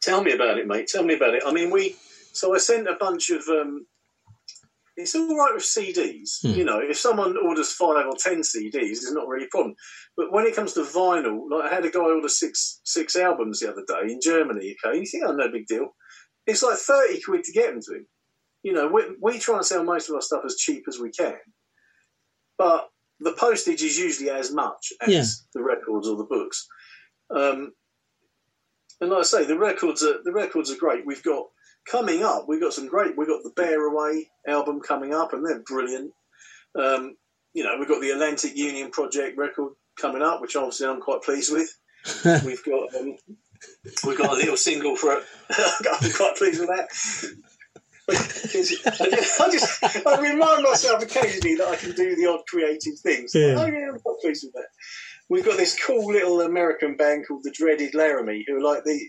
Tell 0.02 0.24
me 0.24 0.34
about 0.34 0.58
it, 0.58 0.68
mate. 0.68 0.88
Tell 0.88 1.04
me 1.04 1.16
about 1.16 1.34
it. 1.36 1.44
I 1.46 1.52
mean, 1.52 1.72
we. 1.72 1.96
So 2.34 2.56
I 2.56 2.60
sent 2.60 2.88
a 2.88 2.96
bunch 3.00 3.30
of. 3.32 3.48
Um, 3.48 3.86
it's 5.02 5.16
all 5.16 5.38
right 5.38 5.54
with 5.54 5.64
CDs. 5.64 6.42
Hmm. 6.42 6.52
You 6.58 6.64
know, 6.66 6.80
if 6.80 6.98
someone 6.98 7.36
orders 7.38 7.72
five 7.72 8.06
or 8.06 8.16
ten 8.18 8.42
CDs, 8.42 8.74
it's 8.74 9.12
not 9.12 9.28
really 9.28 9.46
a 9.46 9.50
problem. 9.50 9.76
But 10.18 10.32
when 10.32 10.46
it 10.46 10.56
comes 10.56 10.74
to 10.74 10.82
vinyl, 10.82 11.50
like 11.50 11.72
I 11.72 11.76
had 11.76 11.86
a 11.86 11.92
guy 11.92 12.00
order 12.00 12.28
six 12.30 12.82
six 12.84 13.16
albums 13.16 13.60
the 13.60 13.72
other 13.72 13.84
day 13.88 14.12
in 14.14 14.20
Germany. 14.22 14.76
Okay, 14.86 15.00
you 15.00 15.06
think, 15.06 15.24
oh, 15.26 15.32
no 15.34 15.52
big 15.52 15.66
deal. 15.68 15.90
It's 16.48 16.64
like 16.64 16.78
thirty 16.78 17.22
quid 17.22 17.44
to 17.46 17.52
get 17.52 17.72
them 17.72 17.82
to 17.82 17.96
him. 17.96 18.08
You 18.64 18.74
know, 18.74 18.88
we, 18.88 19.04
we 19.20 19.40
try 19.40 19.58
and 19.58 19.66
sell 19.66 19.84
most 19.84 20.10
of 20.10 20.16
our 20.16 20.22
stuff 20.22 20.44
as 20.46 20.56
cheap 20.56 20.84
as 20.88 21.00
we 21.00 21.10
can, 21.12 21.36
but 22.58 22.90
the 23.20 23.34
postage 23.34 23.82
is 23.84 23.98
usually 23.98 24.30
as 24.30 24.52
much 24.52 24.94
as 25.02 25.10
Yeah. 25.10 25.24
the 25.54 25.64
records 25.64 26.08
or 26.08 26.18
the 26.18 26.24
books. 26.26 26.68
Um, 27.36 27.74
and 29.00 29.10
like 29.10 29.20
I 29.20 29.24
say, 29.24 29.46
the 29.46 29.58
records 29.58 30.04
are 30.04 30.22
the 30.24 30.32
records 30.32 30.72
are 30.72 30.78
great. 30.78 31.06
We've 31.06 31.24
got 31.24 31.46
coming 31.90 32.24
up. 32.24 32.46
We've 32.48 32.62
got 32.62 32.74
some 32.74 32.88
great. 32.88 33.18
We've 33.18 33.28
got 33.28 33.44
the 33.44 33.54
Bear 33.56 33.86
Away 33.86 34.30
album 34.48 34.82
coming 34.82 35.14
up, 35.14 35.34
and 35.34 35.46
they're 35.46 35.64
brilliant. 35.64 36.12
Um, 36.76 37.16
you 37.54 37.64
know, 37.64 37.78
we've 37.80 37.88
got 37.88 38.02
the 38.02 38.12
Atlantic 38.12 38.56
Union 38.56 38.92
Project 38.92 39.38
record 39.38 39.74
coming 40.00 40.22
up, 40.22 40.42
which 40.42 40.56
obviously 40.56 40.88
I'm 40.88 41.02
quite 41.02 41.22
pleased 41.22 41.52
with. 41.52 41.70
we've 42.46 42.64
got 42.64 42.96
um, 42.96 43.16
we've 44.06 44.18
got 44.18 44.32
a 44.32 44.36
little 44.36 44.58
single 44.58 44.96
for. 44.96 45.14
It. 45.14 45.24
I'm 45.50 46.12
quite 46.12 46.36
pleased 46.38 46.60
with 46.60 46.70
that. 46.70 46.90
I 48.10 49.52
just 49.52 50.08
I 50.08 50.20
remind 50.20 50.64
myself 50.64 51.04
occasionally 51.04 51.56
that 51.56 51.68
I 51.68 51.76
can 51.76 51.92
do 51.92 52.16
the 52.16 52.28
odd 52.28 52.42
creative 52.48 53.00
things. 53.04 53.32
Yeah. 53.34 53.56
Oh 53.58 53.66
yeah, 53.66 53.90
I'm 53.92 54.00
quite 54.00 54.20
pleased 54.22 54.46
with 54.46 54.54
that. 54.54 54.68
We've 55.30 55.46
got 55.46 55.58
this 55.58 55.80
cool 55.82 56.12
little 56.12 56.42
American 56.42 56.98
band 56.98 57.26
called 57.28 57.44
the 57.44 57.52
Dreaded 57.52 57.94
Laramie, 57.94 58.44
who 58.48 58.58
are 58.58 58.62
like 58.62 58.84
the 58.84 59.00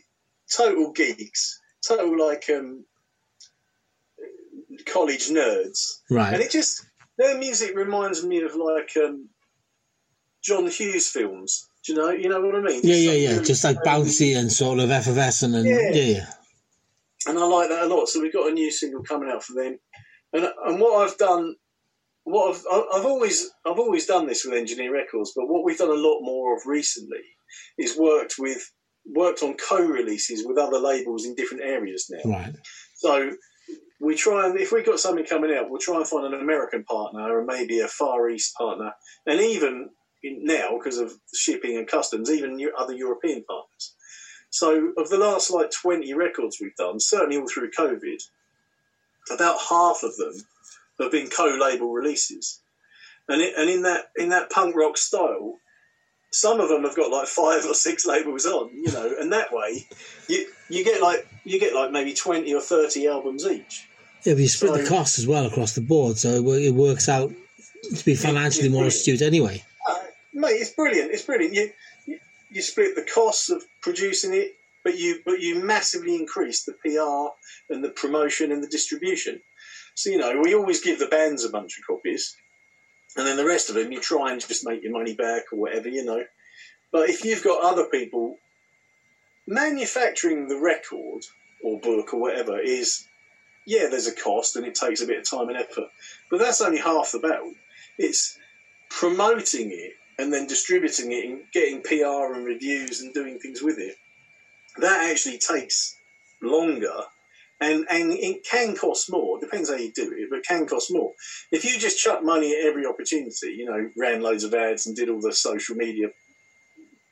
total 0.55 0.93
geeks, 0.93 1.59
total 1.87 2.19
like 2.29 2.45
um, 2.51 2.85
college 4.87 5.29
nerds, 5.29 6.01
right? 6.11 6.35
and 6.35 6.43
it 6.43 6.51
just 6.51 6.87
their 7.19 7.39
music 7.39 7.77
reminds 7.77 8.25
me 8.25 8.41
of 8.43 8.55
like 8.55 8.91
um, 8.97 9.29
John 10.43 10.67
Hughes 10.69 11.09
films. 11.09 11.69
Do 11.85 11.93
you 11.93 11.99
know? 11.99 12.11
You 12.11 12.29
know 12.29 12.41
what 12.41 12.55
I 12.55 12.61
mean? 12.61 12.81
Yeah, 12.85 12.95
It's 12.95 13.03
yeah, 13.05 13.11
like 13.13 13.21
yeah. 13.21 13.31
really 13.33 13.45
Just 13.45 13.65
like 13.65 13.77
bouncy 13.85 14.37
and 14.37 14.51
sort 14.53 14.79
of 14.79 14.91
effervescent 14.91 15.55
and 15.55 15.67
Yeah. 15.67 15.91
yeah, 15.93 16.03
yeah. 16.19 16.27
and 17.27 17.39
I 17.39 17.45
like 17.45 17.69
that 17.71 17.85
a 17.85 17.87
lot. 17.87 18.09
So 18.09 18.21
we've 18.21 18.33
got 18.33 18.51
a 18.51 18.55
new 18.55 18.71
single 18.71 19.03
coming 19.03 19.31
out 19.31 19.43
for 19.43 19.55
them, 19.55 19.79
and 20.33 20.47
and 20.67 20.81
what 20.81 21.07
I've 21.07 21.19
done, 21.19 21.57
what 22.25 22.55
I've 22.55 22.65
I've 22.95 23.05
always 23.07 23.51
I've 23.67 23.79
always 23.79 24.07
done 24.07 24.27
this 24.27 24.45
with 24.45 24.55
Engineer 24.55 24.93
Records, 24.93 25.33
but 25.35 25.49
what 25.49 25.65
we've 25.65 25.79
done 25.79 25.91
a 25.91 25.95
lot 25.95 26.21
more 26.23 26.57
of 26.57 26.63
recently 26.67 27.23
is 27.79 27.97
worked 27.99 28.37
with 28.39 28.63
worked 29.05 29.43
on 29.43 29.55
co-releases 29.55 30.45
with 30.47 30.59
other 30.59 30.79
labels 30.79 31.25
in 31.27 31.35
different 31.35 31.65
areas 31.65 32.11
now. 32.11 32.31
Right. 32.31 32.55
So 32.97 33.33
we 34.01 34.15
try 34.17 34.47
and 34.47 34.59
if 34.59 34.73
we've 34.73 34.87
got 34.87 35.01
something 35.01 35.25
coming 35.25 35.55
out, 35.55 35.71
we'll 35.71 35.81
try 35.81 35.97
and 35.97 36.07
find 36.07 36.27
an 36.27 36.41
American 36.41 36.85
partner 36.85 37.39
and 37.39 37.47
maybe 37.47 37.81
a 37.81 37.89
Far 37.89 38.31
East 38.31 38.55
partner, 38.57 38.93
and 39.27 39.41
even 39.41 39.91
now 40.25 40.79
because 40.79 40.99
of 40.99 41.13
shipping 41.35 41.77
and 41.77 41.87
customs, 41.87 42.31
even 42.31 42.61
other 42.77 42.95
European 42.95 43.45
partners. 43.45 43.95
So 44.51 44.93
of 44.97 45.09
the 45.09 45.19
last 45.19 45.51
like 45.51 45.71
twenty 45.71 46.15
records 46.15 46.59
we've 46.61 46.77
done, 46.77 47.01
certainly 47.01 47.39
all 47.39 47.49
through 47.49 47.71
COVID, 47.71 48.23
about 49.33 49.59
half 49.69 50.03
of 50.03 50.17
them 50.17 50.35
have 51.01 51.11
been 51.11 51.29
co-label 51.29 51.93
releases, 51.93 52.61
and 53.29 53.41
it, 53.41 53.55
and 53.57 53.71
in 53.71 53.83
that 53.83 54.07
in 54.17 54.29
that 54.29 54.51
punk 54.51 54.77
rock 54.77 54.97
style. 54.99 55.59
Some 56.33 56.61
of 56.61 56.69
them 56.69 56.83
have 56.85 56.97
got 56.97 57.11
like 57.11 57.29
five 57.29 57.65
or 57.65 57.75
six 57.75 58.07
labels 58.07 58.47
on, 58.47 58.71
you 58.75 58.91
know, 58.91 59.15
and 59.21 59.33
that 59.33 59.53
way, 59.53 59.87
you 60.29 60.47
you 60.69 60.85
get 60.85 61.03
like 61.03 61.27
you 61.45 61.61
get 61.61 61.75
like 61.75 61.91
maybe 61.93 62.15
twenty 62.15 62.55
or 62.55 62.61
thirty 62.61 63.07
albums 63.07 63.47
each. 63.47 63.87
Yeah, 64.25 64.35
but 64.35 64.43
you 64.43 64.49
split 64.49 64.73
the 64.75 64.87
So- 64.87 64.89
cost 64.89 65.19
as 65.19 65.27
well 65.27 65.47
across 65.47 65.75
the 65.75 65.81
board, 65.81 66.17
so 66.17 66.31
it, 66.53 66.71
works 66.75 67.09
out 67.09 67.33
to 67.95 68.05
be 68.05 68.15
financially 68.15 68.69
more 68.69 68.87
astute 68.87 69.21
anyway. 69.21 69.65
Uh, 69.89 69.99
mate, 70.33 70.53
it's 70.53 70.71
brilliant. 70.71 71.11
It's 71.11 71.23
brilliant. 71.25 71.55
You, 71.55 71.71
you 72.07 72.19
you 72.51 72.63
split 72.63 72.95
the 72.95 73.03
costs 73.03 73.51
of 73.51 73.63
producing 73.81 74.33
it, 74.33 74.55
but 74.85 74.97
you 74.99 75.21
but 75.27 75.41
you 75.41 75.63
massively 75.63 76.15
increase 76.15 76.65
the 76.65 76.73
PR 76.73 77.35
and 77.75 77.83
the 77.85 77.91
promotion 77.91 78.53
and 78.53 78.63
the 78.63 78.69
distribution. 78.69 79.41
So 79.95 80.09
you 80.11 80.19
know, 80.19 80.41
we 80.41 80.55
always 80.55 80.81
give 80.81 80.99
the 80.99 81.07
bands 81.09 81.45
a 81.45 81.51
bunch 81.51 81.79
of 81.79 81.85
copies, 81.87 82.37
and 83.17 83.27
then 83.27 83.37
the 83.37 83.45
rest 83.45 83.69
of 83.69 83.75
them 83.75 83.93
you 83.93 84.01
try 84.01 84.33
and 84.33 84.41
just 84.41 84.67
make 84.67 84.83
your 84.83 84.93
money 84.93 85.15
back 85.15 85.53
or 85.53 85.59
whatever, 85.59 85.89
you 85.89 86.05
know. 86.05 86.25
But 86.91 87.09
if 87.09 87.25
you've 87.25 87.45
got 87.45 87.65
other 87.65 87.87
people 87.87 88.39
manufacturing 89.47 90.49
the 90.49 90.61
record 90.61 91.25
or 91.65 91.81
book 91.81 92.15
or 92.15 92.21
whatever 92.21 92.61
is 92.61 93.07
yeah, 93.67 93.87
there's 93.89 94.07
a 94.07 94.15
cost 94.15 94.57
and 94.57 94.67
it 94.67 94.75
takes 94.75 95.01
a 95.01 95.07
bit 95.07 95.19
of 95.19 95.29
time 95.31 95.49
and 95.49 95.57
effort, 95.57 95.89
but 96.31 96.39
that's 96.39 96.61
only 96.61 96.79
half 96.79 97.13
the 97.13 97.19
battle. 97.19 97.53
It's 97.99 98.39
promoting 98.91 99.71
it 99.71 99.93
and 100.19 100.33
then 100.33 100.47
distributing 100.47 101.13
it 101.13 101.25
and 101.25 101.43
getting 101.53 101.83
PR 101.83 102.35
and 102.35 102.45
reviews 102.45 103.01
and 103.01 103.15
doing 103.15 103.39
things 103.39 103.63
with 103.63 103.79
it. 103.79 103.97
That 104.79 105.11
actually 105.11 105.39
takes 105.39 105.97
longer 106.41 106.93
and 107.63 107.87
and 107.91 108.13
it 108.13 108.45
can 108.45 108.75
cost 108.77 109.11
more. 109.11 109.39
Depends 109.41 109.71
how 109.71 109.77
you 109.77 109.93
do 109.93 110.13
it, 110.17 110.29
but 110.31 110.41
it 110.41 110.47
can 110.47 110.67
cost 110.67 110.93
more. 110.93 111.13
If 111.51 111.65
you 111.65 111.79
just 111.79 111.99
chuck 111.99 112.23
money 112.23 112.53
at 112.53 112.67
every 112.67 112.87
opportunity, 112.87 113.53
you 113.53 113.65
know, 113.65 113.91
ran 113.97 114.21
loads 114.21 114.45
of 114.45 114.55
ads 114.55 114.87
and 114.87 114.97
did 114.97 115.09
all 115.09 115.21
the 115.21 115.33
social 115.33 115.77
media 115.77 116.09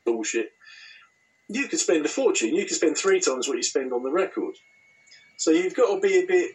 bullshit, 0.05 0.51
you 1.49 1.69
could 1.69 1.79
spend 1.79 2.05
a 2.05 2.09
fortune. 2.09 2.55
You 2.55 2.65
could 2.67 2.77
spend 2.77 2.97
three 2.97 3.21
times 3.21 3.49
what 3.49 3.57
you 3.57 3.63
spend 3.63 3.93
on 3.93 4.03
the 4.03 4.11
record. 4.13 4.55
So 5.37 5.51
you've 5.51 5.75
got 5.75 5.95
to 5.95 6.01
be 6.01 6.19
a 6.19 6.27
bit 6.27 6.53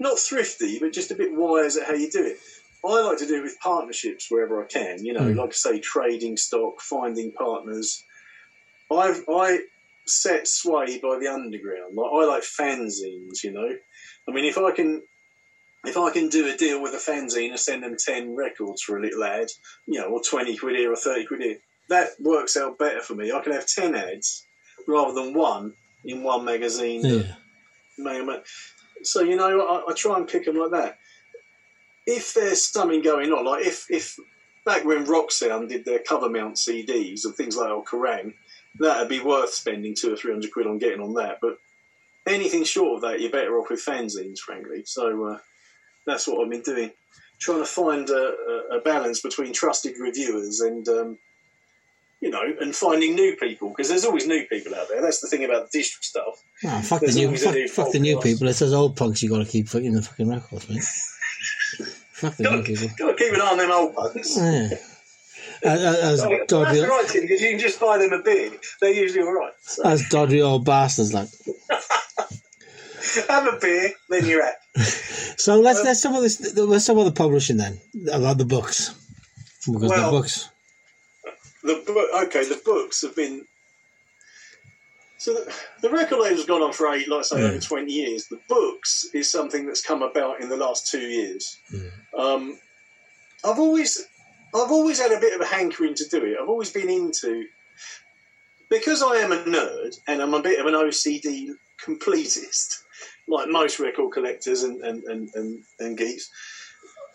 not 0.00 0.18
thrifty, 0.18 0.78
but 0.78 0.92
just 0.92 1.10
a 1.10 1.14
bit 1.16 1.32
wise 1.34 1.76
at 1.76 1.86
how 1.86 1.94
you 1.94 2.10
do 2.10 2.24
it. 2.24 2.36
I 2.84 3.00
like 3.02 3.18
to 3.18 3.26
do 3.26 3.38
it 3.38 3.42
with 3.42 3.58
partnerships 3.60 4.30
wherever 4.30 4.62
I 4.62 4.66
can. 4.66 5.04
You 5.04 5.12
know, 5.12 5.22
Mm. 5.22 5.36
like 5.36 5.50
I 5.50 5.52
say, 5.52 5.80
trading 5.80 6.36
stock, 6.36 6.80
finding 6.80 7.32
partners. 7.32 8.04
I've 8.90 9.24
I 9.28 9.60
set 10.08 10.48
sway 10.48 10.98
by 10.98 11.18
the 11.18 11.28
underground. 11.28 11.94
Like 11.94 12.10
I 12.12 12.24
like 12.24 12.42
fanzines. 12.42 13.42
You 13.42 13.52
know, 13.52 13.68
I 14.28 14.32
mean, 14.32 14.44
if 14.44 14.58
I 14.58 14.70
can. 14.72 15.02
If 15.84 15.96
I 15.96 16.10
can 16.10 16.28
do 16.28 16.52
a 16.52 16.56
deal 16.56 16.82
with 16.82 16.92
a 16.92 16.96
fanzine 16.96 17.50
and 17.50 17.58
send 17.58 17.84
them 17.84 17.94
10 17.96 18.34
records 18.34 18.82
for 18.82 18.98
a 18.98 19.00
little 19.00 19.22
ad, 19.22 19.46
you 19.86 20.00
know, 20.00 20.08
or 20.08 20.20
20 20.20 20.56
quid 20.56 20.74
here 20.74 20.92
or 20.92 20.96
30 20.96 21.26
quid 21.26 21.40
here, 21.40 21.58
that 21.88 22.08
works 22.18 22.56
out 22.56 22.80
better 22.80 23.00
for 23.00 23.14
me. 23.14 23.30
I 23.30 23.40
can 23.40 23.52
have 23.52 23.64
10 23.64 23.94
ads 23.94 24.44
rather 24.88 25.14
than 25.14 25.34
one 25.34 25.74
in 26.04 26.24
one 26.24 26.44
magazine. 26.44 27.04
Yeah. 27.04 27.34
So 29.02 29.20
you 29.20 29.36
know, 29.36 29.60
I, 29.60 29.90
I 29.90 29.94
try 29.94 30.16
and 30.16 30.28
pick 30.28 30.44
them 30.44 30.56
like 30.56 30.70
that. 30.72 30.98
If 32.06 32.34
there's 32.34 32.66
something 32.66 33.02
going 33.02 33.32
on, 33.32 33.44
like 33.44 33.66
if 33.66 33.86
if 33.90 34.18
back 34.64 34.84
when 34.84 35.04
Rock 35.04 35.30
Sound 35.30 35.68
did 35.68 35.84
their 35.84 36.00
cover 36.00 36.28
mount 36.28 36.56
CDs 36.56 37.24
and 37.24 37.34
things 37.34 37.56
like 37.56 37.70
El 37.70 37.84
Kerrang, 37.84 38.34
that'd 38.78 39.08
be 39.08 39.20
worth 39.20 39.52
spending 39.52 39.94
two 39.94 40.12
or 40.12 40.16
three 40.16 40.32
hundred 40.32 40.52
quid 40.52 40.66
on 40.66 40.78
getting 40.78 41.00
on 41.00 41.14
that. 41.14 41.38
But 41.40 41.58
anything 42.26 42.64
short 42.64 42.96
of 42.96 43.00
that, 43.02 43.20
you're 43.20 43.30
better 43.30 43.58
off 43.58 43.70
with 43.70 43.84
fanzines, 43.84 44.38
frankly. 44.38 44.82
So 44.84 45.24
uh, 45.24 45.38
that's 46.06 46.26
what 46.26 46.42
I've 46.42 46.50
been 46.50 46.62
doing, 46.62 46.90
trying 47.38 47.60
to 47.60 47.66
find 47.66 48.08
a, 48.10 48.34
a, 48.72 48.80
balance 48.80 49.20
between 49.20 49.52
trusted 49.52 49.94
reviewers 49.98 50.60
and. 50.60 50.88
Um, 50.88 51.18
you 52.20 52.30
know, 52.30 52.42
and 52.60 52.74
finding 52.74 53.14
new 53.14 53.36
people 53.36 53.68
because 53.68 53.88
there's 53.88 54.04
always 54.04 54.26
new 54.26 54.44
people 54.46 54.74
out 54.74 54.88
there. 54.88 55.00
That's 55.00 55.20
the 55.20 55.28
thing 55.28 55.44
about 55.44 55.70
the 55.70 55.78
district 55.78 56.04
stuff. 56.04 56.42
Oh, 56.64 56.80
fuck 56.80 57.00
the 57.00 57.12
new, 57.12 57.36
fuck, 57.36 57.54
new 57.54 57.68
fuck 57.68 57.92
the 57.92 58.00
new 58.00 58.18
people. 58.18 58.48
It's 58.48 58.58
those 58.58 58.72
old 58.72 58.96
punks 58.96 59.22
you 59.22 59.28
got 59.28 59.38
to 59.38 59.44
keep 59.44 59.68
fucking 59.68 59.92
the 59.92 60.02
fucking 60.02 60.28
records, 60.28 60.68
mate. 60.68 60.82
fuck 62.10 62.34
the 62.34 62.50
new 62.50 62.64
people. 62.64 62.88
Got 62.98 63.16
to 63.16 63.24
keep 63.24 63.34
an 63.34 63.40
eye 63.40 63.50
on 63.52 63.58
them 63.58 63.70
old 63.70 63.94
punks. 63.94 64.36
Yeah. 64.36 64.70
Uh, 65.64 65.68
uh, 65.68 65.72
as, 65.72 65.96
as, 65.96 66.22
Oh, 66.22 66.32
as 66.32 66.46
dodgy, 66.46 66.80
that's 66.80 66.90
right, 66.90 67.22
because 67.22 67.40
you 67.40 67.50
can 67.50 67.58
just 67.58 67.80
buy 67.80 67.98
them 67.98 68.12
a 68.12 68.22
beer. 68.22 68.52
They're 68.80 68.92
usually 68.92 69.22
all 69.22 69.32
right. 69.32 69.52
So 69.60 69.84
as 69.84 70.08
dodgy 70.08 70.42
old 70.42 70.64
bastards, 70.64 71.12
like. 71.12 71.28
have 73.28 73.46
a 73.46 73.58
beer, 73.58 73.92
then 74.08 74.26
you're 74.26 74.42
at. 74.42 74.56
So 75.38 75.60
let's 75.60 75.80
um, 75.80 75.86
let's 75.86 76.02
talk 76.02 76.10
about 76.10 76.20
this. 76.22 76.56
Let's 76.56 76.86
talk 76.86 76.94
about 76.94 77.04
the 77.04 77.12
publishing 77.12 77.56
then, 77.56 77.78
about 78.12 78.38
the 78.38 78.44
books, 78.44 78.94
because 79.66 79.82
the 79.82 79.88
Well- 79.88 80.10
books. 80.10 80.48
The 81.64 81.82
book, 81.84 82.26
okay, 82.26 82.48
the 82.48 82.60
books 82.64 83.02
have 83.02 83.16
been. 83.16 83.44
So 85.18 85.34
the, 85.34 85.54
the 85.82 85.90
record 85.90 86.20
label's 86.20 86.46
gone 86.46 86.62
on 86.62 86.72
for 86.72 86.86
eight, 86.94 87.08
like 87.08 87.20
I 87.20 87.22
say, 87.22 87.36
over 87.42 87.54
hmm. 87.54 87.58
twenty 87.58 87.92
years. 87.92 88.28
The 88.28 88.38
books 88.48 89.10
is 89.12 89.30
something 89.30 89.66
that's 89.66 89.84
come 89.84 90.02
about 90.02 90.40
in 90.40 90.48
the 90.48 90.56
last 90.56 90.88
two 90.88 91.00
years. 91.00 91.58
Hmm. 91.68 92.20
Um, 92.20 92.58
I've 93.44 93.58
always, 93.58 94.06
I've 94.54 94.70
always 94.70 95.00
had 95.00 95.12
a 95.12 95.20
bit 95.20 95.34
of 95.34 95.40
a 95.40 95.46
hankering 95.46 95.94
to 95.94 96.08
do 96.08 96.24
it. 96.24 96.36
I've 96.40 96.48
always 96.48 96.72
been 96.72 96.88
into, 96.88 97.44
because 98.70 99.02
I 99.02 99.16
am 99.16 99.32
a 99.32 99.36
nerd 99.36 99.96
and 100.06 100.22
I'm 100.22 100.34
a 100.34 100.42
bit 100.42 100.60
of 100.60 100.66
an 100.66 100.74
OCD 100.74 101.50
completist, 101.84 102.82
like 103.28 103.48
most 103.48 103.78
record 103.78 104.12
collectors 104.12 104.62
and 104.62 104.82
and 104.82 105.04
and 105.04 105.28
and, 105.34 105.62
and 105.78 105.96
geeks. 105.96 106.30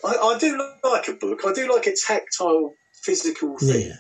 I, 0.04 0.16
I 0.16 0.38
do 0.38 0.58
like 0.84 1.08
a 1.08 1.14
book. 1.14 1.42
I 1.46 1.54
do 1.54 1.72
like 1.74 1.88
a 1.88 1.96
tactile, 1.96 2.74
physical 2.94 3.58
thing. 3.58 3.88
Yeah. 3.88 3.96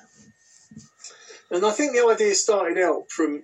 And 1.51 1.65
I 1.65 1.71
think 1.71 1.93
the 1.93 2.07
idea 2.07 2.33
started 2.33 2.77
out 2.79 3.11
from, 3.11 3.43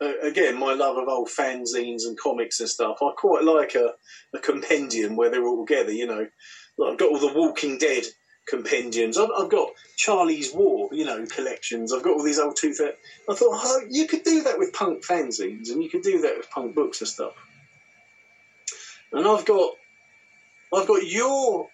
uh, 0.00 0.18
again, 0.22 0.58
my 0.58 0.72
love 0.72 0.96
of 0.96 1.08
old 1.08 1.28
fanzines 1.28 2.06
and 2.06 2.18
comics 2.18 2.60
and 2.60 2.68
stuff. 2.68 2.98
I 3.02 3.10
quite 3.16 3.44
like 3.44 3.74
a, 3.74 3.92
a 4.34 4.38
compendium 4.38 5.16
where 5.16 5.30
they're 5.30 5.46
all 5.46 5.66
together, 5.66 5.92
you 5.92 6.06
know. 6.06 6.26
Like 6.78 6.92
I've 6.92 6.98
got 6.98 7.10
all 7.10 7.18
the 7.18 7.34
Walking 7.34 7.78
Dead 7.78 8.04
compendiums. 8.48 9.18
I've, 9.18 9.30
I've 9.36 9.50
got 9.50 9.70
Charley's 9.96 10.52
War, 10.52 10.88
you 10.92 11.04
know, 11.04 11.24
collections. 11.26 11.92
I've 11.92 12.02
got 12.02 12.12
all 12.12 12.22
these 12.22 12.38
old 12.38 12.56
two. 12.56 12.74
Th- 12.74 12.96
I 13.28 13.34
thought, 13.34 13.60
oh, 13.62 13.80
you 13.88 14.06
could 14.06 14.24
do 14.24 14.42
that 14.42 14.58
with 14.58 14.72
punk 14.72 15.04
fanzines 15.04 15.70
and 15.70 15.82
you 15.82 15.88
could 15.88 16.02
do 16.02 16.20
that 16.22 16.36
with 16.36 16.50
punk 16.50 16.74
books 16.74 17.00
and 17.00 17.08
stuff. 17.08 17.34
And 19.12 19.26
I've 19.26 19.44
got, 19.44 19.72
I've 20.74 20.86
got 20.86 21.06
your 21.06 21.68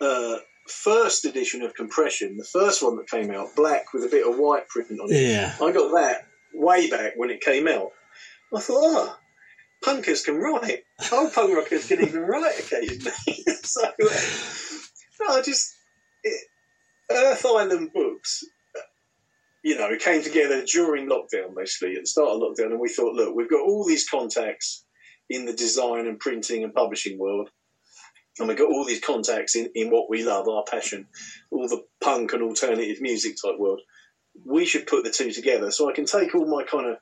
uh, 0.00 0.36
first 0.66 1.24
edition 1.24 1.62
of 1.62 1.74
Compression, 1.74 2.36
the 2.36 2.44
first 2.44 2.82
one 2.82 2.96
that 2.96 3.08
came 3.08 3.30
out, 3.30 3.54
black 3.54 3.92
with 3.92 4.04
a 4.04 4.08
bit 4.08 4.26
of 4.26 4.38
white 4.38 4.68
print 4.68 4.90
on 5.00 5.12
it. 5.12 5.30
Yeah. 5.30 5.54
I 5.60 5.72
got 5.72 5.92
that 5.92 6.26
way 6.52 6.90
back 6.90 7.12
when 7.16 7.30
it 7.30 7.40
came 7.40 7.68
out. 7.68 7.92
I 8.54 8.60
thought, 8.60 8.76
oh, 8.78 9.16
punkers 9.84 10.24
can 10.24 10.36
write. 10.36 10.84
Old 11.12 11.32
punk 11.32 11.54
rockers 11.54 11.88
can 11.88 12.02
even 12.02 12.22
write 12.22 12.58
occasionally. 12.58 13.12
so, 13.62 13.84
uh, 13.84 14.20
no, 15.20 15.36
I 15.36 15.42
just 15.44 15.75
Earth 17.10 17.46
Island 17.46 17.90
books. 17.92 18.44
You 19.62 19.76
know, 19.76 19.96
came 19.98 20.22
together 20.22 20.64
during 20.64 21.08
lockdown, 21.08 21.56
basically 21.56 21.96
at 21.96 22.02
the 22.02 22.06
start 22.06 22.28
of 22.28 22.40
lockdown, 22.40 22.70
and 22.70 22.78
we 22.78 22.88
thought, 22.88 23.14
look, 23.14 23.34
we've 23.34 23.50
got 23.50 23.66
all 23.66 23.84
these 23.84 24.08
contacts 24.08 24.84
in 25.28 25.44
the 25.44 25.52
design 25.52 26.06
and 26.06 26.20
printing 26.20 26.62
and 26.62 26.72
publishing 26.72 27.18
world, 27.18 27.50
and 28.38 28.46
we've 28.46 28.56
got 28.56 28.70
all 28.70 28.84
these 28.84 29.00
contacts 29.00 29.56
in, 29.56 29.70
in 29.74 29.90
what 29.90 30.08
we 30.08 30.22
love, 30.22 30.46
our 30.48 30.62
passion, 30.70 31.08
all 31.50 31.66
the 31.66 31.82
punk 32.00 32.32
and 32.32 32.44
alternative 32.44 33.00
music 33.00 33.34
type 33.42 33.58
world 33.58 33.80
we 34.44 34.64
should 34.64 34.86
put 34.86 35.04
the 35.04 35.10
two 35.10 35.30
together 35.32 35.70
so 35.70 35.88
I 35.88 35.92
can 35.92 36.04
take 36.04 36.34
all 36.34 36.46
my 36.46 36.64
kind 36.64 36.86
of 36.86 36.96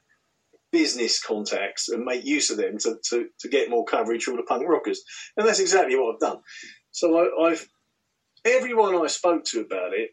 business 0.70 1.22
contacts 1.22 1.88
and 1.88 2.04
make 2.04 2.24
use 2.24 2.50
of 2.50 2.56
them 2.56 2.78
to, 2.78 2.96
to, 3.10 3.28
to 3.40 3.48
get 3.48 3.70
more 3.70 3.84
coverage 3.84 4.24
for 4.24 4.36
the 4.36 4.42
punk 4.42 4.68
rockers. 4.68 5.02
And 5.36 5.46
that's 5.46 5.60
exactly 5.60 5.96
what 5.96 6.14
I've 6.14 6.20
done. 6.20 6.38
So 6.90 7.18
I, 7.18 7.48
I've 7.48 7.68
everyone 8.44 8.94
I 8.94 9.06
spoke 9.06 9.44
to 9.46 9.60
about 9.60 9.92
it, 9.94 10.10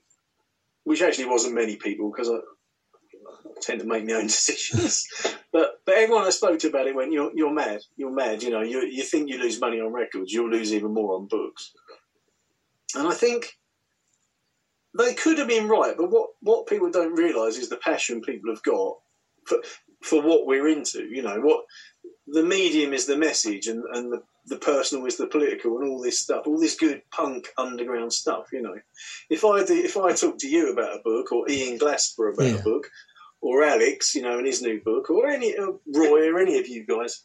which 0.84 1.02
actually 1.02 1.26
wasn't 1.26 1.56
many 1.56 1.76
people 1.76 2.12
because 2.12 2.30
I, 2.30 2.36
I 2.36 3.52
tend 3.62 3.82
to 3.82 3.88
make 3.88 4.06
my 4.06 4.14
own 4.14 4.24
decisions. 4.28 5.08
but 5.52 5.82
but 5.86 5.96
everyone 5.96 6.26
I 6.26 6.32
spoke 6.32 6.60
to 6.60 6.68
about 6.70 6.88
it 6.88 6.96
went, 6.96 7.12
"You're 7.12 7.32
you're 7.36 7.54
mad. 7.54 7.82
You're 7.98 8.12
mad. 8.12 8.44
You 8.44 8.52
know, 8.52 8.62
you 8.62 8.82
you 8.82 9.04
think 9.04 9.30
you 9.30 9.38
lose 9.38 9.60
money 9.60 9.80
on 9.80 9.94
records, 9.94 10.32
you'll 10.32 10.50
lose 10.50 10.74
even 10.74 10.94
more 10.94 11.16
on 11.16 11.28
books." 11.28 11.74
And 12.96 13.08
I 13.08 13.14
think 13.14 13.58
they 14.98 15.14
could 15.14 15.38
have 15.38 15.48
been 15.48 15.70
right, 15.70 15.96
but 15.98 16.12
what, 16.12 16.32
what 16.42 16.68
people 16.68 16.92
don't 16.92 17.16
realise 17.16 17.58
is 17.58 17.70
the 17.70 17.78
passion 17.78 18.22
people 18.22 18.52
have 18.52 18.64
got 18.64 18.98
for 19.46 19.60
for 20.02 20.22
what 20.22 20.46
we're 20.46 20.68
into. 20.68 21.04
You 21.04 21.22
know, 21.22 21.40
what 21.40 21.66
the 22.28 22.44
medium 22.44 22.94
is 22.94 23.06
the 23.06 23.18
message, 23.18 23.68
and, 23.68 23.84
and 23.94 24.12
the, 24.12 24.24
the 24.46 24.58
personal 24.58 25.06
is 25.06 25.18
the 25.18 25.28
political, 25.28 25.78
and 25.78 25.90
all 25.90 26.02
this 26.02 26.20
stuff, 26.20 26.48
all 26.48 26.60
this 26.60 26.76
good 26.76 27.02
punk 27.12 27.48
underground 27.58 28.12
stuff. 28.14 28.48
You 28.52 28.62
know, 28.62 28.76
if 29.30 29.46
I 29.46 29.64
do, 29.64 29.76
if 29.76 29.98
I 29.98 30.14
talk 30.14 30.38
to 30.40 30.48
you 30.48 30.72
about 30.72 30.98
a 30.98 31.02
book, 31.04 31.32
or 31.32 31.50
Ian 31.50 31.78
Glasper 31.78 32.34
about 32.34 32.48
Yeah. 32.48 32.60
a 32.60 32.64
book, 32.64 32.88
or 33.42 33.64
Alex, 33.64 34.16
you 34.16 34.22
know, 34.22 34.40
in 34.40 34.46
his 34.46 34.62
new 34.62 34.82
book, 34.84 35.10
or 35.10 35.28
any 35.28 35.56
uh, 35.58 35.74
Roy, 35.94 36.30
or 36.32 36.40
any 36.40 36.58
of 36.60 36.68
you 36.68 36.86
guys, 36.86 37.24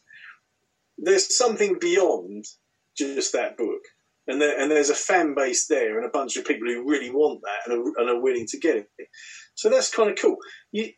there's 0.97 1.35
something 1.35 1.77
beyond 1.79 2.45
just 2.97 3.33
that 3.33 3.57
book 3.57 3.81
and 4.27 4.41
there, 4.41 4.59
and 4.59 4.69
there's 4.69 4.89
a 4.89 4.95
fan 4.95 5.35
base 5.35 5.67
there 5.67 5.97
and 5.97 6.05
a 6.05 6.11
bunch 6.11 6.35
of 6.37 6.45
people 6.45 6.67
who 6.67 6.87
really 6.89 7.11
want 7.11 7.41
that 7.43 7.71
and 7.71 7.79
are, 7.79 8.01
and 8.01 8.09
are 8.09 8.21
willing 8.21 8.45
to 8.47 8.59
get 8.59 8.75
it. 8.77 8.87
So 9.55 9.69
that's 9.69 9.93
kind 9.93 10.09
of 10.11 10.17
cool. 10.21 10.37
You 10.71 10.89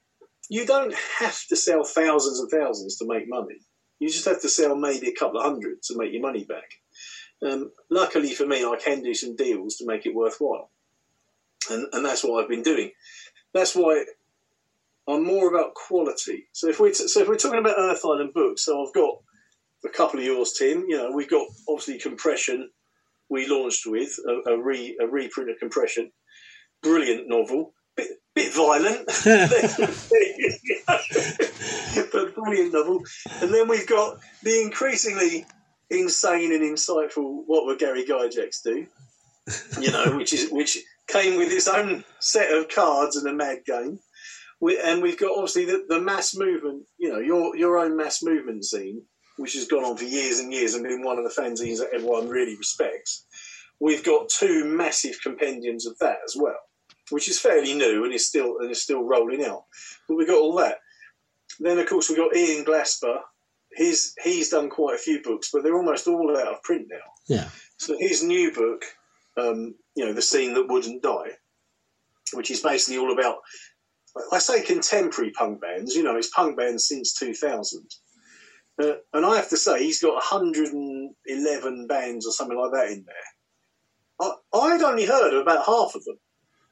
you 0.50 0.66
don't 0.66 0.94
have 1.20 1.40
to 1.50 1.56
sell 1.56 1.84
thousands 1.84 2.40
and 2.40 2.50
thousands 2.50 2.98
to 2.98 3.06
make 3.08 3.26
money. 3.28 3.60
You 4.00 4.10
just 4.10 4.26
have 4.26 4.42
to 4.42 4.50
sell 4.50 4.76
maybe 4.76 5.10
a 5.10 5.16
couple 5.16 5.40
of 5.40 5.46
hundred 5.46 5.84
to 5.84 5.98
make 5.98 6.14
your 6.14 6.22
money 6.22 6.46
back. 6.46 6.80
Um, 7.46 7.72
luckily 7.90 8.34
for 8.34 8.46
me, 8.46 8.66
I 8.66 8.78
can 8.84 9.02
do 9.02 9.14
some 9.14 9.36
deals 9.36 9.76
to 9.78 9.86
make 9.86 10.06
it 10.06 10.16
worthwhile, 10.16 10.70
and 11.70 11.88
and 11.94 12.06
that's 12.06 12.24
what 12.24 12.42
I've 12.42 12.50
been 12.50 12.64
doing. 12.64 12.92
That's 13.54 13.76
why 13.76 14.06
I'm 15.08 15.26
more 15.26 15.50
about 15.50 15.74
quality. 15.74 16.48
So 16.52 16.70
if 16.70 16.80
we 16.80 16.90
t- 16.90 17.08
so 17.08 17.22
if 17.22 17.28
we're 17.28 17.36
talking 17.36 17.60
about 17.60 17.78
Earth 17.78 18.02
Island 18.06 18.34
books, 18.34 18.66
so 18.66 18.86
I've 18.86 18.94
got 18.94 19.20
a 19.86 19.90
couple 19.90 20.20
of 20.20 20.26
yours, 20.26 20.54
Tim. 20.54 20.86
You 20.88 20.98
know, 20.98 21.12
we've 21.12 21.30
got 21.30 21.48
obviously 21.68 22.00
compression 22.00 22.70
we 23.30 23.48
launched 23.48 23.86
with 23.86 24.20
a, 24.28 24.52
a 24.52 24.62
re 24.62 24.98
a 25.00 25.08
reprint 25.08 25.52
of 25.52 25.60
Compression. 25.60 26.12
Brilliant 26.82 27.28
novel, 27.28 27.74
bit 28.00 28.08
bit 28.36 28.54
violent, 28.54 29.08
but 32.12 32.36
brilliant 32.36 32.74
novel. 32.74 33.04
And 33.42 33.54
then 33.54 33.68
we've 33.68 33.88
got 33.88 34.20
the 34.44 34.62
increasingly 34.62 35.46
insane 35.90 36.54
and 36.54 36.64
insightful 36.64 37.44
"What 37.46 37.66
Would 37.66 37.80
Gary 37.80 38.06
Gygax 38.06 38.64
Do?" 38.64 38.86
You 39.82 39.92
know, 39.92 40.18
which 40.18 40.34
is 40.34 40.50
which 40.52 40.78
came 41.08 41.38
with 41.38 41.52
its 41.52 41.68
own 41.68 42.04
set 42.20 42.56
of 42.56 42.70
cards 42.70 43.16
and 43.16 43.28
a 43.28 43.34
mad 43.34 43.60
game. 43.66 44.00
we, 44.62 44.80
and 44.80 45.02
we've 45.02 45.18
got 45.18 45.32
obviously 45.32 45.66
the, 45.66 45.86
the 45.90 46.00
mass 46.00 46.36
movement. 46.36 46.84
You 46.98 47.10
know, 47.10 47.20
your 47.20 47.56
your 47.56 47.80
own 47.80 47.98
mass 47.98 48.22
movement 48.22 48.66
scene, 48.66 49.04
which 49.38 49.54
has 49.54 49.68
gone 49.68 49.84
on 49.84 49.98
for 49.98 50.04
years 50.04 50.40
and 50.40 50.54
years 50.54 50.76
and 50.76 50.84
been 50.84 51.04
one 51.04 51.18
of 51.18 51.24
the 51.24 51.42
fanzines 51.42 51.80
that 51.80 51.90
everyone 51.94 52.30
really 52.30 52.56
respects. 52.56 53.26
We've 53.80 54.04
got 54.04 54.30
two 54.30 54.66
massive 54.66 55.18
compendiums 55.24 55.88
of 55.88 55.98
that 56.00 56.18
as 56.26 56.36
well, 56.38 56.60
which 57.10 57.28
is 57.28 57.40
fairly 57.40 57.74
new 57.74 58.04
and 58.04 58.14
is 58.14 58.28
still 58.28 58.60
and 58.60 58.72
is 58.72 58.82
still 58.82 59.04
rolling 59.04 59.44
out. 59.44 59.66
But 60.08 60.16
we've 60.16 60.28
got 60.28 60.40
all 60.40 60.56
that. 60.58 60.78
Then 61.60 61.80
of 61.80 61.88
course 61.88 62.10
we've 62.10 62.18
got 62.18 62.36
Ian 62.36 62.66
Glasper. 62.66 63.20
He's 63.76 64.14
he's 64.24 64.50
done 64.50 64.70
quite 64.70 64.96
a 64.96 65.00
few 65.00 65.22
books, 65.22 65.50
but 65.52 65.64
they're 65.64 65.78
almost 65.78 66.08
all 66.08 66.38
out 66.38 66.54
of 66.54 66.64
print 66.64 66.88
now. 66.90 66.98
Yeah. 67.28 67.50
So 67.78 67.96
his 67.98 68.24
new 68.24 68.52
book, 68.52 68.84
um, 69.38 69.76
you 69.96 70.06
know, 70.06 70.14
the 70.14 70.22
scene 70.22 70.54
that 70.56 70.68
wouldn't 70.68 71.04
die, 71.04 71.32
which 72.34 72.52
is 72.52 72.62
basically 72.62 72.98
all 72.98 73.14
about. 73.14 73.38
I 74.32 74.40
say 74.40 74.64
contemporary 74.64 75.32
punk 75.32 75.62
bands. 75.62 75.96
You 75.96 76.04
know, 76.04 76.18
it's 76.18 76.32
punk 76.32 76.58
bands 76.58 76.88
since 76.88 77.14
2000. 77.14 77.86
Uh, 78.82 78.94
and 79.14 79.26
I 79.26 79.36
have 79.36 79.50
to 79.50 79.58
say, 79.58 79.84
he's 79.84 80.02
got 80.02 80.14
111 80.14 81.88
bands 81.88 82.26
or 82.26 82.32
something 82.32 82.58
like 82.58 82.72
that 82.72 82.92
in 82.92 83.06
there. 83.06 83.16
I, 84.22 84.58
I'd 84.58 84.82
only 84.82 85.06
heard 85.06 85.34
of 85.34 85.42
about 85.42 85.66
half 85.66 85.96
of 85.96 86.04
them. 86.06 86.18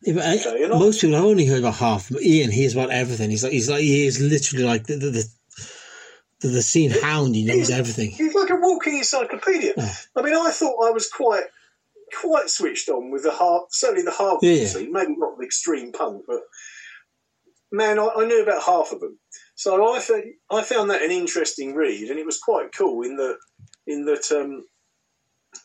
I- 0.05 0.37
Okay, 0.37 0.59
you're 0.59 0.69
not- 0.69 0.79
most 0.79 1.01
people 1.01 1.15
have 1.15 1.25
only 1.25 1.45
heard 1.45 1.59
about 1.59 1.75
half. 1.75 2.09
But 2.09 2.21
Ian 2.23 2.51
hears 2.51 2.73
about 2.73 2.91
everything. 2.91 3.29
He's 3.29 3.43
like 3.43 3.53
he's 3.53 3.69
like 3.69 3.81
he 3.81 4.05
is 4.05 4.19
literally 4.21 4.65
like 4.65 4.85
the 4.87 4.95
the, 4.97 5.09
the, 6.41 6.47
the, 6.49 6.61
scene 6.61 6.91
hound. 6.91 7.35
He 7.35 7.45
knows 7.45 7.69
everything. 7.69 8.11
He's 8.11 8.35
like 8.35 8.49
a 8.51 8.55
walking 8.55 8.97
encyclopedia. 8.97 9.73
Yeah. 9.75 9.93
I 10.15 10.21
mean, 10.21 10.35
I 10.35 10.51
thought 10.51 10.87
I 10.87 10.91
was 10.91 11.09
quite 11.09 11.45
quite 12.21 12.49
switched 12.49 12.89
on 12.89 13.11
with 13.11 13.23
the 13.23 13.31
hard, 13.31 13.63
certainly 13.69 14.03
the 14.03 14.37
Yeah, 14.41 14.51
yeah. 14.51 14.67
scene, 14.67 14.91
maybe 14.91 15.15
not 15.17 15.37
the 15.37 15.45
extreme 15.45 15.91
punk, 15.91 16.23
but 16.27 16.41
man, 17.71 17.99
I, 17.99 18.07
I 18.15 18.25
knew 18.25 18.43
about 18.43 18.63
half 18.63 18.91
of 18.91 18.99
them. 19.01 19.19
So 19.55 19.93
I 19.93 19.99
found, 19.99 20.23
I 20.51 20.63
found 20.63 20.89
that 20.91 21.01
an 21.01 21.11
interesting 21.11 21.75
read, 21.75 22.09
and 22.09 22.19
it 22.19 22.25
was 22.25 22.39
quite 22.39 22.71
cool 22.73 23.03
in 23.03 23.17
that 23.17 23.37
in 23.87 24.05
that 24.05 24.31
um, 24.31 24.63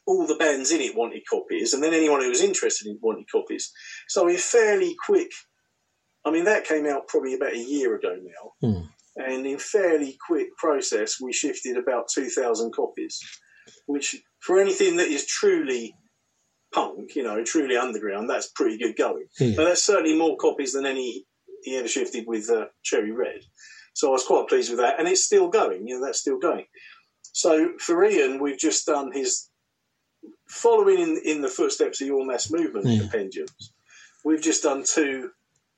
all 0.07 0.27
the 0.27 0.37
bands 0.37 0.71
in 0.71 0.81
it 0.81 0.97
wanted 0.97 1.23
copies, 1.29 1.73
and 1.73 1.83
then 1.83 1.95
anyone 1.95 2.21
who 2.21 2.29
was 2.29 2.41
interested 2.43 2.87
in 2.87 2.95
it 2.95 3.03
wanted 3.03 3.27
copies. 3.31 3.73
So 4.09 4.29
in 4.29 4.37
fairly 4.37 4.95
quick, 5.05 5.31
I 6.25 6.31
mean, 6.31 6.45
that 6.45 6.65
came 6.65 6.87
out 6.87 7.09
probably 7.09 7.35
about 7.35 7.55
a 7.55 7.59
year 7.59 7.95
ago 7.95 8.17
now, 8.21 8.53
Hmm. 8.69 8.83
and 9.17 9.47
in 9.47 9.59
fairly 9.59 10.17
quick 10.27 10.57
process, 10.57 11.21
we 11.21 11.33
shifted 11.33 11.77
about 11.77 12.09
two 12.09 12.29
thousand 12.29 12.73
copies, 12.73 13.21
which 13.87 14.17
for 14.41 14.61
anything 14.61 14.97
that 14.97 15.09
is 15.09 15.27
truly 15.27 15.95
punk, 16.73 17.15
you 17.15 17.23
know, 17.23 17.45
truly 17.45 17.77
underground, 17.77 18.31
that's 18.31 18.49
pretty 18.49 18.79
good 18.79 18.97
going. 18.97 19.27
Yeah. 19.39 19.49
And 19.49 19.67
that's 19.67 19.85
certainly 19.85 20.17
more 20.17 20.37
copies 20.37 20.73
than 20.73 20.87
any 20.87 21.27
he 21.65 21.77
ever 21.77 21.87
shifted 21.87 22.25
with 22.27 22.49
uh, 22.51 22.67
Cherry 22.83 23.13
Red. 23.13 23.41
So 23.95 24.09
I 24.09 24.13
was 24.13 24.25
quite 24.25 24.49
pleased 24.49 24.71
with 24.71 24.79
that, 24.81 24.99
and 24.99 25.07
it's 25.07 25.25
still 25.25 25.49
going. 25.49 25.87
You 25.87 26.01
know, 26.01 26.07
that's 26.07 26.21
still 26.21 26.39
going. 26.39 26.65
So 27.35 27.73
for 27.79 28.03
Ian, 28.05 28.41
we've 28.41 28.59
just 28.59 28.87
done 28.87 29.13
his 29.13 29.49
following 30.53 30.99
in, 31.01 31.21
in 31.25 31.41
the 31.41 31.49
footsteps 31.49 32.01
of 32.01 32.07
your 32.07 32.25
mass 32.27 32.51
movement 32.51 32.87
Yeah. 32.87 33.01
compendiums. 33.01 33.73
We've 34.25 34.43
just 34.43 34.63
done 34.63 34.85
two 34.85 35.31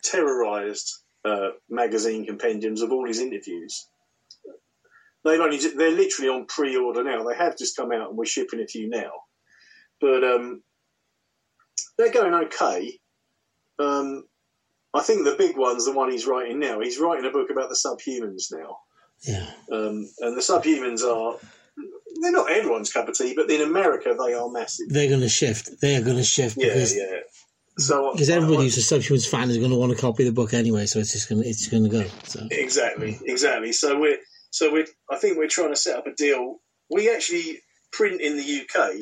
Terrorizer 0.04 0.90
uh, 1.24 1.50
magazine 1.70 2.26
compendiums 2.26 2.82
of 2.82 2.92
all 2.92 3.06
his 3.06 3.20
interviews. 3.20 3.88
They've 5.24 5.40
only 5.40 5.56
they're 5.56 5.90
literally 5.90 6.28
on 6.28 6.44
pre-order 6.46 7.02
now. 7.02 7.24
They 7.24 7.34
have 7.36 7.56
just 7.56 7.76
come 7.76 7.92
out, 7.92 8.10
and 8.10 8.18
we're 8.18 8.26
shipping 8.26 8.60
a 8.60 8.66
few 8.66 8.90
now. 8.90 9.10
But 10.00 10.22
um, 10.22 10.62
they're 11.96 12.12
going 12.12 12.34
okay. 12.46 12.98
Um, 13.78 14.24
I 14.92 15.00
think 15.00 15.24
the 15.24 15.36
big 15.38 15.56
one's 15.56 15.86
the 15.86 15.92
one 15.92 16.10
he's 16.10 16.26
writing 16.26 16.58
now. 16.60 16.80
He's 16.80 16.98
writing 16.98 17.24
a 17.24 17.30
book 17.32 17.48
about 17.50 17.70
the 17.70 17.74
subhumans 17.74 18.52
now. 18.52 18.78
Yeah. 19.22 19.50
Um, 19.72 20.06
and 20.20 20.36
the 20.36 20.42
subhumans 20.42 21.02
are, 21.02 21.38
they're 22.20 22.32
not 22.32 22.50
everyone's 22.50 22.92
cup 22.92 23.08
of 23.08 23.16
tea, 23.16 23.34
but 23.34 23.50
in 23.50 23.60
America 23.60 24.14
they 24.18 24.34
are 24.34 24.50
massive. 24.50 24.88
They're 24.88 25.08
going 25.08 25.20
to 25.20 25.28
shift. 25.28 25.80
They 25.80 25.96
are 25.96 26.02
going 26.02 26.16
to 26.16 26.24
shift 26.24 26.56
Yeah, 26.56 26.68
because 26.68 26.96
yeah. 26.96 27.20
So 27.78 28.12
because 28.12 28.30
everybody 28.30 28.64
who's 28.64 28.78
a 28.78 28.94
Subhumans 28.94 29.28
fan 29.28 29.50
is 29.50 29.58
going 29.58 29.70
to 29.70 29.76
want 29.76 29.92
to 29.92 29.98
copy 29.98 30.24
the 30.24 30.32
book 30.32 30.54
anyway. 30.54 30.86
So 30.86 31.00
it's 31.00 31.12
just 31.12 31.28
going 31.28 31.42
to 31.42 31.48
it's 31.48 31.68
going 31.68 31.84
to 31.84 31.88
go. 31.88 32.04
So 32.24 32.46
Exactly, 32.50 33.18
exactly. 33.24 33.72
So 33.72 33.98
we're 33.98 34.18
so 34.50 34.72
we're 34.72 34.86
I 35.10 35.16
think 35.16 35.38
we're 35.38 35.48
trying 35.48 35.70
to 35.70 35.76
set 35.76 35.98
up 35.98 36.06
a 36.06 36.14
deal. 36.14 36.60
We 36.90 37.12
actually 37.12 37.60
print 37.92 38.20
in 38.20 38.36
the 38.36 38.60
UK, 38.60 38.92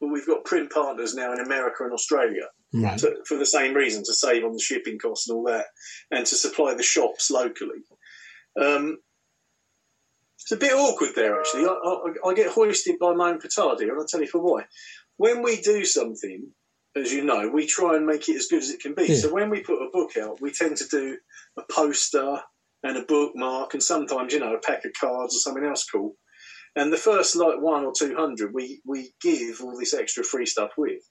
but 0.00 0.08
we've 0.08 0.26
got 0.26 0.44
print 0.44 0.70
partners 0.70 1.14
now 1.14 1.32
in 1.32 1.40
America 1.40 1.84
and 1.84 1.92
Australia 1.92 2.48
right. 2.74 2.98
to, 2.98 3.16
for 3.26 3.36
the 3.36 3.46
same 3.46 3.74
reason 3.74 4.02
to 4.04 4.14
save 4.14 4.44
on 4.44 4.52
the 4.52 4.60
shipping 4.60 4.98
costs 4.98 5.28
and 5.28 5.36
all 5.36 5.44
that, 5.44 5.66
and 6.10 6.26
to 6.26 6.36
supply 6.36 6.74
the 6.74 6.82
shops 6.82 7.30
locally. 7.30 7.82
Um, 8.60 8.98
it's 10.48 10.52
a 10.52 10.66
bit 10.66 10.72
awkward 10.72 11.10
there 11.14 11.38
actually. 11.38 11.66
I, 11.66 11.72
I, 11.72 12.30
I 12.30 12.34
get 12.34 12.50
hoisted 12.50 12.98
by 12.98 13.12
my 13.12 13.30
own 13.30 13.38
petard 13.38 13.80
here, 13.80 13.90
and 13.90 14.00
I'll 14.00 14.06
tell 14.06 14.22
you 14.22 14.26
for 14.26 14.40
why. 14.40 14.64
When 15.18 15.42
we 15.42 15.60
do 15.60 15.84
something, 15.84 16.52
as 16.96 17.12
you 17.12 17.22
know, 17.22 17.50
we 17.52 17.66
try 17.66 17.96
and 17.96 18.06
make 18.06 18.26
it 18.30 18.36
as 18.36 18.46
good 18.46 18.62
as 18.62 18.70
it 18.70 18.80
can 18.80 18.94
be. 18.94 19.08
Yeah. 19.08 19.16
So 19.16 19.34
when 19.34 19.50
we 19.50 19.60
put 19.60 19.82
a 19.82 19.90
book 19.92 20.16
out, 20.16 20.40
we 20.40 20.50
tend 20.50 20.78
to 20.78 20.88
do 20.88 21.18
a 21.58 21.62
poster 21.70 22.40
and 22.82 22.96
a 22.96 23.02
bookmark, 23.02 23.74
and 23.74 23.82
sometimes 23.82 24.32
you 24.32 24.40
know 24.40 24.54
a 24.54 24.60
pack 24.60 24.86
of 24.86 24.92
cards 24.98 25.36
or 25.36 25.38
something 25.38 25.66
else 25.66 25.84
cool. 25.84 26.14
And 26.74 26.90
the 26.90 26.96
first 26.96 27.36
like 27.36 27.60
one 27.60 27.84
or 27.84 27.92
two 27.94 28.16
hundred, 28.16 28.54
we 28.54 28.80
we 28.86 29.12
give 29.20 29.60
all 29.60 29.78
this 29.78 29.92
extra 29.92 30.24
free 30.24 30.46
stuff 30.46 30.70
with. 30.78 31.02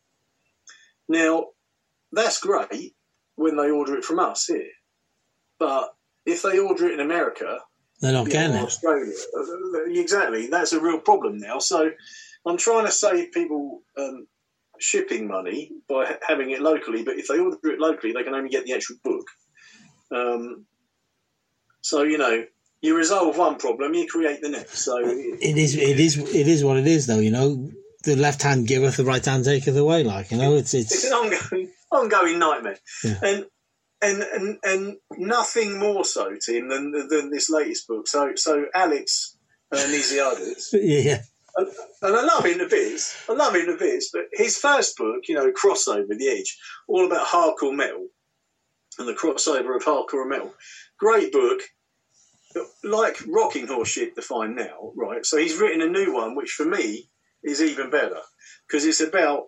Now, 1.07 1.47
that's 2.11 2.39
great 2.39 2.95
when 3.35 3.55
they 3.55 3.69
order 3.69 3.97
it 3.97 4.03
from 4.03 4.17
us 4.17 4.47
here, 4.47 4.71
but 5.59 5.89
if 6.25 6.41
they 6.41 6.57
order 6.57 6.87
it 6.87 6.95
in 6.95 7.01
America, 7.01 7.59
They're 7.99 8.13
not 8.13 8.29
getting 8.29 8.55
it. 8.55 8.63
Australia. 8.63 9.11
Uh, 9.35 9.43
Exactly, 9.89 10.47
that's 10.47 10.73
a 10.73 10.79
real 10.81 10.99
problem 10.99 11.37
now. 11.39 11.59
So 11.59 11.91
I'm 12.45 12.57
trying 12.57 12.85
to 12.85 12.91
save 12.91 13.31
people 13.31 13.81
um, 13.97 14.27
shipping 14.79 15.27
money 15.27 15.71
by 15.89 16.17
having 16.27 16.51
it 16.51 16.61
locally, 16.61 17.03
but 17.03 17.15
if 17.17 17.27
they 17.27 17.39
order 17.39 17.57
it 17.63 17.79
locally, 17.79 18.13
they 18.13 18.23
can 18.23 18.33
only 18.35 18.49
get 18.49 18.65
the 18.65 18.73
actual 18.73 18.97
book. 19.03 19.25
Um, 20.11 20.65
so 21.81 22.03
you 22.03 22.17
know, 22.17 22.45
you 22.81 22.95
resolve 22.95 23.37
one 23.37 23.55
problem, 23.57 23.93
you 23.93 24.07
create 24.07 24.41
the 24.41 24.49
next. 24.49 24.79
So 24.79 24.97
It 24.99 25.57
is. 25.57 25.75
It 25.75 25.99
is. 25.99 26.17
It 26.17 26.47
is 26.47 26.63
what 26.63 26.77
it 26.77 26.85
is, 26.87 27.07
though. 27.07 27.19
You 27.19 27.31
know, 27.31 27.69
the 28.03 28.15
left 28.15 28.43
hand 28.43 28.67
giveth, 28.67 28.97
the 28.97 29.05
right 29.05 29.23
hand 29.23 29.45
taketh 29.45 29.75
away. 29.75 30.03
Like 30.03 30.31
you 30.31 30.37
know, 30.37 30.55
it's 30.55 30.73
it's 30.73 30.93
it's 30.93 31.05
an 31.05 31.13
ongoing 31.13 31.71
ongoing 31.91 32.39
nightmare, 32.39 32.77
Yeah. 33.03 33.19
and. 33.23 33.45
And, 33.99 34.21
and 34.21 34.59
and 34.63 34.97
nothing 35.17 35.79
more 35.79 36.05
so, 36.05 36.35
Tim, 36.39 36.69
than 36.69 36.91
than 37.09 37.31
this 37.31 37.49
latest 37.49 37.87
book. 37.87 38.07
So 38.07 38.33
so 38.35 38.65
Alex 38.75 39.37
uh, 39.71 39.77
Nisiadis, 39.77 40.69
yeah. 40.73 41.21
and 41.57 42.15
I 42.15 42.23
love 42.23 42.45
him 42.45 42.59
to 42.59 42.67
bits. 42.69 43.17
I 43.27 43.33
love 43.33 43.55
him 43.55 43.65
to 43.65 43.77
bits. 43.77 44.11
But 44.13 44.25
his 44.31 44.57
first 44.57 44.97
book, 44.97 45.23
you 45.27 45.35
know, 45.35 45.51
crossover, 45.51 46.09
the 46.09 46.27
Edge, 46.27 46.57
all 46.87 47.07
about 47.07 47.27
hardcore 47.27 47.75
metal 47.75 48.07
and 48.99 49.07
the 49.07 49.13
crossover 49.13 49.75
of 49.75 49.83
hardcore 49.83 50.21
and 50.21 50.29
metal. 50.29 50.53
Great 50.99 51.31
book, 51.31 51.61
like 52.83 53.17
Rocking 53.27 53.67
Horse 53.67 53.89
shit 53.89 54.15
to 54.15 54.21
find 54.21 54.55
now, 54.55 54.91
right? 54.95 55.25
So 55.25 55.37
he's 55.37 55.57
written 55.57 55.81
a 55.81 55.89
new 55.89 56.13
one, 56.13 56.35
which 56.35 56.51
for 56.51 56.65
me 56.65 57.09
is 57.43 57.61
even 57.61 57.89
better 57.89 58.19
because 58.67 58.85
it's 58.85 59.01
about. 59.01 59.43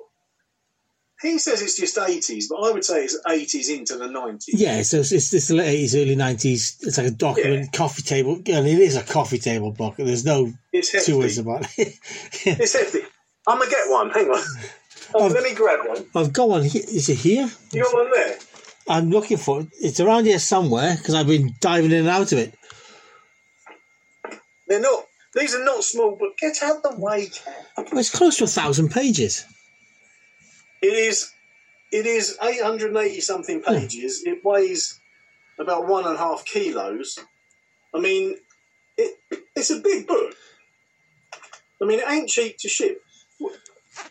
He 1.22 1.38
says 1.38 1.62
it's 1.62 1.78
just 1.78 1.98
eighties, 1.98 2.48
but 2.48 2.58
I 2.58 2.72
would 2.72 2.86
say 2.86 3.04
it's 3.04 3.18
eighties 3.28 3.70
into 3.70 3.98
the 3.98 4.08
nineties. 4.08 4.60
Yeah, 4.60 4.82
so 4.84 5.00
it's, 5.00 5.12
it's 5.12 5.30
this 5.32 5.50
late 5.50 5.68
eighties, 5.68 5.96
early 5.96 6.16
nineties. 6.16 6.78
It's 6.82 6.98
like 6.98 7.08
a 7.08 7.12
document, 7.12 7.74
coffee 7.74 8.04
table, 8.04 8.36
and 8.36 8.68
it 8.68 8.80
is 8.80 8.96
a 8.96 9.04
coffee 9.04 9.38
table 9.40 9.72
book. 9.72 9.96
There's 9.98 10.24
no 10.24 10.54
It's 10.72 11.06
two 11.06 11.20
ways 11.20 11.38
about 11.38 11.68
it. 11.78 11.96
It's 12.46 12.74
hefty. 12.74 13.02
I'm 13.48 13.60
gonna 13.60 13.70
get 13.70 13.90
one. 13.90 14.10
Hang 14.12 14.30
on. 14.30 14.44
Oh, 15.14 15.28
let 15.28 15.44
me 15.44 15.54
grab 15.54 15.88
one. 15.88 16.06
I've 16.16 16.32
got 16.32 16.50
one. 16.50 16.64
Here. 16.64 16.84
Is 16.84 17.10
it 17.10 17.18
here? 17.18 17.50
You 17.74 17.84
got 17.84 17.94
one 17.94 18.12
there? 18.12 18.38
I'm 18.88 19.10
looking 19.10 19.38
for 19.38 19.62
it. 19.62 19.68
It's 19.82 20.00
around 20.00 20.26
here 20.26 20.40
somewhere 20.40 20.96
because 20.98 21.16
I've 21.16 21.28
been 21.28 21.54
diving 21.60 21.92
in 21.92 22.00
and 22.00 22.08
out 22.08 22.32
of 22.32 22.38
it. 22.38 22.54
They're 24.68 24.80
not. 24.80 25.04
These 25.36 25.54
are 25.56 25.64
not 25.64 25.84
small, 25.84 26.18
but 26.20 26.38
get 26.38 26.64
out 26.64 26.82
the 26.82 26.96
way, 26.98 27.30
Well, 27.78 28.00
it's 28.00 28.10
close 28.10 28.38
to 28.38 28.46
a 28.46 28.48
thousand 28.48 28.90
pages. 28.90 29.46
It 30.82 30.94
is. 30.94 31.32
It 31.92 32.06
is 32.06 32.38
880 32.42 33.20
something 33.22 33.62
hmm. 33.66 33.74
pages. 33.74 34.24
It 34.26 34.44
weighs 34.44 35.00
about 35.60 35.88
one 35.88 36.06
and 36.06 36.16
a 36.16 36.20
half 36.20 36.46
kilos. 36.46 37.20
I 37.94 38.00
mean, 38.00 38.38
it, 38.98 39.18
it's 39.56 39.72
a 39.72 39.80
big 39.80 40.08
book. 40.08 40.34
I 41.82 41.86
mean, 41.86 42.00
it 42.00 42.10
ain't 42.10 42.30
cheap 42.30 42.58
to 42.60 42.70
ship. 42.70 43.02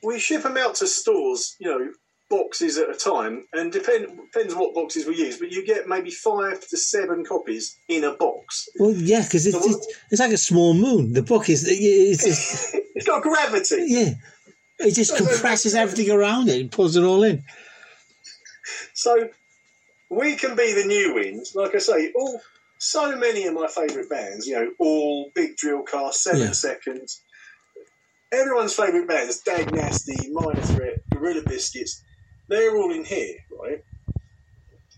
We 0.02 0.18
ship 0.18 0.42
them 0.42 0.56
out 0.56 0.76
to 0.76 0.86
stores, 0.86 1.56
you 1.58 1.68
know, 1.68 1.92
boxes 2.30 2.78
at 2.78 2.90
a 2.90 2.94
time, 2.94 3.46
and 3.52 3.72
depend 3.72 4.06
depends 4.32 4.54
what 4.54 4.74
boxes 4.74 5.06
we 5.06 5.16
use. 5.16 5.38
But 5.38 5.50
you 5.50 5.64
get 5.64 5.88
maybe 5.88 6.10
five 6.10 6.66
to 6.68 6.76
seven 6.76 7.24
copies 7.24 7.76
in 7.88 8.04
a 8.04 8.14
box. 8.14 8.68
Well, 8.78 8.92
yeah, 8.92 9.22
because 9.22 9.46
it's, 9.46 9.58
So 9.58 9.70
it's 9.70 9.98
it's 10.10 10.20
like 10.20 10.32
a 10.32 10.38
small 10.38 10.74
moon. 10.74 11.12
The 11.12 11.22
book 11.22 11.48
is 11.48 11.66
it's, 11.66 12.26
it's 12.26 12.74
It's 12.94 13.06
got 13.06 13.22
gravity. 13.22 13.84
yeah. 13.86 14.14
It 14.78 14.94
just 14.94 15.16
compresses 15.16 15.74
everything 15.74 16.10
around 16.10 16.48
it 16.48 16.60
and 16.60 16.70
pulls 16.72 16.96
it 16.96 17.04
all 17.04 17.22
in. 17.22 17.44
So 18.94 19.28
we 20.10 20.36
can 20.36 20.56
be 20.56 20.72
the 20.74 20.86
new 20.86 21.14
wind. 21.14 21.46
Like 21.54 21.74
I 21.74 21.78
say, 21.78 22.12
all 22.14 22.40
so 22.78 23.16
many 23.16 23.46
of 23.46 23.54
my 23.54 23.68
favourite 23.68 24.08
bands, 24.08 24.46
you 24.46 24.54
know, 24.54 24.70
all 24.78 25.30
Big 25.34 25.56
Drill 25.56 25.82
Car, 25.82 26.12
Seven 26.12 26.40
Yeah. 26.40 26.52
Seconds. 26.52 27.22
Everyone's 28.32 28.74
favourite 28.74 29.08
bands, 29.08 29.40
Dag 29.40 29.72
Nasty, 29.72 30.28
Minor 30.30 30.62
Threat, 30.62 30.96
Gorilla 31.10 31.42
Biscuits, 31.48 32.02
they're 32.48 32.76
all 32.76 32.92
in 32.92 33.04
here, 33.04 33.36
right? 33.58 33.78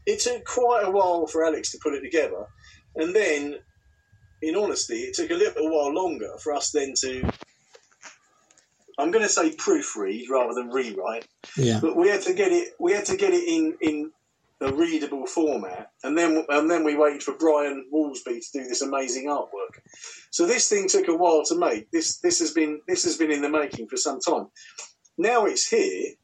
It 0.05 0.20
took 0.20 0.44
quite 0.44 0.85
a 0.85 0.90
while 0.90 1.27
for 1.27 1.44
Alex 1.44 1.70
to 1.73 1.78
put 1.82 1.94
it 1.94 2.01
together, 2.02 2.47
and 2.97 3.15
then, 3.15 3.57
in 4.43 4.57
honesty, 4.57 4.94
it 5.02 5.15
took 5.15 5.31
a 5.31 5.35
little 5.35 5.70
while 5.70 5.93
longer 5.94 6.31
for 6.43 6.52
us 6.55 6.70
then 6.73 6.94
to. 7.02 7.31
I'm 9.01 9.10
going 9.10 9.24
to 9.24 9.28
say 9.28 9.51
proofread 9.51 10.28
rather 10.28 10.55
than 10.55 10.70
rewrite. 10.70 11.27
Yeah. 11.56 11.81
but 11.81 11.97
we 11.97 12.09
had 12.09 12.22
to 12.22 12.35
get 12.35 12.52
it 12.52 12.74
we 12.78 12.93
had 12.93 13.06
to 13.06 13.16
get 13.16 13.32
it 13.32 13.48
in 13.48 13.77
in 13.81 14.10
a 14.62 14.72
readable 14.72 15.27
format 15.27 15.90
and 16.05 16.16
then 16.18 16.44
and 16.48 16.70
then 16.70 16.85
we 16.85 16.94
waited 16.94 17.22
for 17.22 17.35
Brian 17.35 17.86
Woolsby 17.93 18.40
to 18.40 18.59
do 18.59 18.64
this 18.64 18.82
amazing 18.82 19.27
artwork. 19.27 19.81
So 20.31 20.47
this 20.47 20.68
thing 20.68 20.89
took 20.89 21.09
a 21.09 21.16
while 21.16 21.43
to 21.47 21.56
make. 21.56 21.90
This 21.90 22.18
this 22.18 22.39
has 22.40 22.52
been 22.52 22.81
this 22.86 23.05
has 23.05 23.16
been 23.16 23.31
in 23.31 23.43
the 23.43 23.48
making 23.48 23.89
for 23.89 23.97
some 23.97 24.20
time. 24.20 24.48
Now 25.16 25.47
it's 25.47 25.68
here 25.68 26.14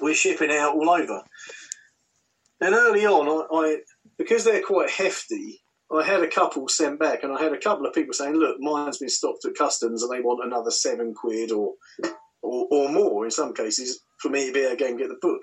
we're 0.00 0.14
shipping 0.14 0.50
out 0.50 0.74
all 0.74 0.90
over. 0.90 1.22
And 2.60 2.74
early 2.74 3.06
on 3.06 3.28
I, 3.28 3.58
I 3.58 3.76
because 4.16 4.44
they're 4.44 4.62
quite 4.62 4.90
hefty 4.90 5.62
I 5.92 6.04
had 6.04 6.22
a 6.22 6.28
couple 6.28 6.68
sent 6.68 7.00
back 7.00 7.24
and 7.24 7.32
I 7.32 7.42
had 7.42 7.52
a 7.52 7.58
couple 7.58 7.86
of 7.86 7.94
people 7.94 8.14
saying 8.14 8.34
look 8.34 8.56
mine's 8.60 8.98
been 8.98 9.08
stopped 9.08 9.44
at 9.44 9.56
customs 9.56 10.02
and 10.02 10.12
they 10.12 10.20
want 10.20 10.44
another 10.44 10.70
seven 10.70 11.14
quid 11.14 11.50
or 11.50 11.74
or, 12.42 12.66
or 12.70 12.88
more 12.88 13.24
in 13.24 13.30
some 13.30 13.54
cases 13.54 14.00
for 14.18 14.28
me 14.28 14.46
to 14.46 14.52
be 14.52 14.60
able 14.60 14.70
to 14.70 14.76
go 14.76 14.86
and 14.86 14.98
get 14.98 15.08
the 15.08 15.18
book. 15.20 15.42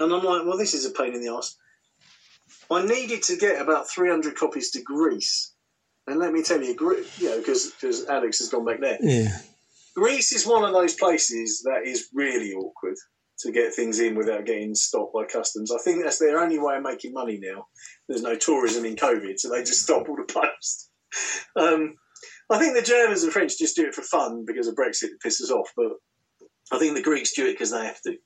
And 0.00 0.12
I'm 0.12 0.22
like, 0.22 0.46
well, 0.46 0.58
this 0.58 0.74
is 0.74 0.86
a 0.86 0.90
pain 0.90 1.14
in 1.14 1.20
the 1.20 1.32
ass. 1.32 1.56
I 2.70 2.84
needed 2.84 3.22
to 3.24 3.36
get 3.36 3.60
about 3.60 3.90
300 3.90 4.36
copies 4.36 4.70
to 4.72 4.82
Greece. 4.82 5.52
And 6.06 6.18
let 6.18 6.32
me 6.32 6.42
tell 6.42 6.62
you, 6.62 6.76
you 7.18 7.28
know, 7.28 7.38
because 7.38 8.06
Alex 8.08 8.38
has 8.38 8.48
gone 8.48 8.64
back 8.64 8.80
there. 8.80 8.98
Yeah. 9.00 9.36
Greece 9.94 10.32
is 10.32 10.46
one 10.46 10.64
of 10.64 10.72
those 10.72 10.94
places 10.94 11.62
that 11.64 11.82
is 11.84 12.08
really 12.14 12.52
awkward 12.52 12.96
to 13.40 13.52
get 13.52 13.74
things 13.74 14.00
in 14.00 14.16
without 14.16 14.46
getting 14.46 14.74
stopped 14.74 15.14
by 15.14 15.24
customs. 15.24 15.70
I 15.72 15.78
think 15.78 16.02
that's 16.02 16.18
their 16.18 16.40
only 16.40 16.58
way 16.58 16.76
of 16.76 16.82
making 16.82 17.12
money 17.12 17.38
now. 17.40 17.66
There's 18.08 18.22
no 18.22 18.36
tourism 18.36 18.84
in 18.84 18.96
COVID, 18.96 19.38
so 19.38 19.48
they 19.48 19.60
just 19.60 19.82
stop 19.84 20.08
all 20.08 20.16
the 20.16 20.24
posts. 20.24 20.90
Um, 21.56 21.94
I 22.50 22.58
think 22.58 22.74
the 22.74 22.82
Germans 22.82 23.22
and 23.22 23.32
French 23.32 23.58
just 23.58 23.76
do 23.76 23.86
it 23.86 23.94
for 23.94 24.02
fun 24.02 24.44
because 24.46 24.66
of 24.68 24.74
Brexit 24.74 25.04
it 25.04 25.20
pisses 25.24 25.50
off, 25.50 25.70
but 25.76 25.92
I 26.72 26.78
think 26.78 26.94
the 26.94 27.02
Greeks 27.02 27.32
do 27.32 27.46
it 27.46 27.52
because 27.52 27.70
they 27.70 27.84
have 27.84 28.00
to. 28.02 28.16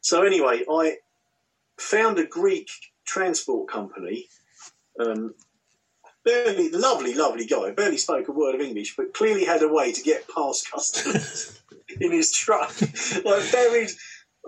So 0.00 0.22
anyway, 0.22 0.64
I 0.70 0.96
found 1.78 2.18
a 2.18 2.26
Greek 2.26 2.68
transport 3.06 3.70
company. 3.70 4.26
Um, 5.00 5.34
barely, 6.24 6.70
lovely, 6.70 7.14
lovely 7.14 7.46
guy. 7.46 7.70
Barely 7.70 7.96
spoke 7.96 8.28
a 8.28 8.32
word 8.32 8.54
of 8.54 8.60
English, 8.60 8.94
but 8.96 9.14
clearly 9.14 9.44
had 9.44 9.62
a 9.62 9.68
way 9.68 9.92
to 9.92 10.02
get 10.02 10.28
past 10.28 10.70
customs 10.70 11.60
in 12.00 12.12
his 12.12 12.32
truck. 12.32 12.74
like 13.24 13.52
buried, 13.52 13.90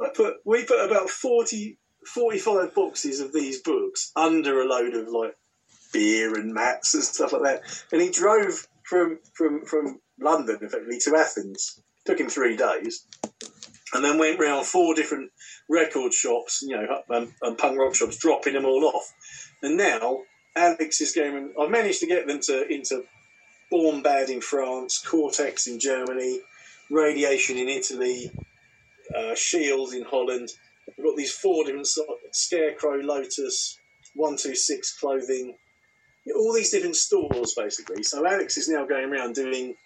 I 0.03 0.09
put 0.15 0.37
we 0.45 0.65
put 0.65 0.85
about 0.85 1.11
40, 1.11 1.79
45 2.07 2.75
boxes 2.75 3.21
of 3.21 3.33
these 3.33 3.61
books 3.61 4.13
under 4.17 4.61
a 4.61 4.67
load 4.67 4.95
of 4.95 5.09
like 5.09 5.37
beer 5.93 6.35
and 6.35 6.55
mats 6.55 6.95
and 6.95 7.03
stuff 7.03 7.33
like 7.33 7.43
that. 7.43 7.85
And 7.93 8.01
he 8.01 8.11
drove 8.11 8.67
from 8.83 9.19
from 9.35 9.65
from 9.65 10.01
London 10.19 10.59
effectively 10.63 10.99
to 11.01 11.17
Athens. 11.17 11.81
Took 12.05 12.19
him 12.19 12.29
three 12.29 12.57
days, 12.57 13.07
and 13.93 14.05
then 14.05 14.19
went 14.19 14.41
round 14.41 14.65
four 14.67 14.95
different 14.95 15.31
record 15.69 16.15
shops, 16.15 16.63
you 16.63 16.77
know, 16.77 17.03
um, 17.11 17.35
and 17.43 17.59
punk 17.59 17.79
rock 17.79 17.95
shops, 17.95 18.17
dropping 18.17 18.55
them 18.55 18.65
all 18.65 18.87
off. 18.87 19.13
And 19.63 19.77
now 19.77 20.23
Alex 20.57 21.01
is 21.01 21.13
going. 21.13 21.53
I've 21.61 21.71
managed 21.71 22.01
to 22.01 22.07
get 22.07 22.27
them 22.27 22.41
to 22.45 22.67
into 22.69 23.05
Born 23.71 24.03
Bad 24.03 24.31
in 24.31 24.41
France, 24.41 24.99
Cortex 24.99 25.67
in 25.67 25.79
Germany, 25.79 26.41
Radiation 26.91 27.59
in 27.59 27.69
Italy, 27.69 28.33
uh, 29.17 29.35
Shield 29.35 29.93
in 29.93 30.05
Holland. 30.05 30.51
We've 30.97 31.07
got 31.07 31.17
these 31.17 31.33
four 31.33 31.65
different 31.65 31.87
sort 31.87 32.09
of 32.09 32.17
Scarecrow, 32.33 32.97
Lotus, 32.97 33.79
One 34.15 34.37
Two 34.37 34.55
Six 34.55 34.99
Clothing, 34.99 35.57
all 36.37 36.53
these 36.53 36.71
different 36.71 36.97
stores 36.97 37.55
basically. 37.57 38.03
So 38.03 38.27
Alex 38.27 38.57
is 38.57 38.69
now 38.69 38.87
going 38.87 39.13
around 39.13 39.35
doing 39.35 39.77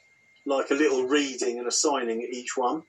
like 0.47 0.71
a 0.71 0.75
little 0.75 1.07
reading 1.07 1.59
and 1.59 1.67
a 1.67 1.71
signing 1.71 2.23
at 2.23 2.31
each 2.31 2.57
one. 2.57 2.83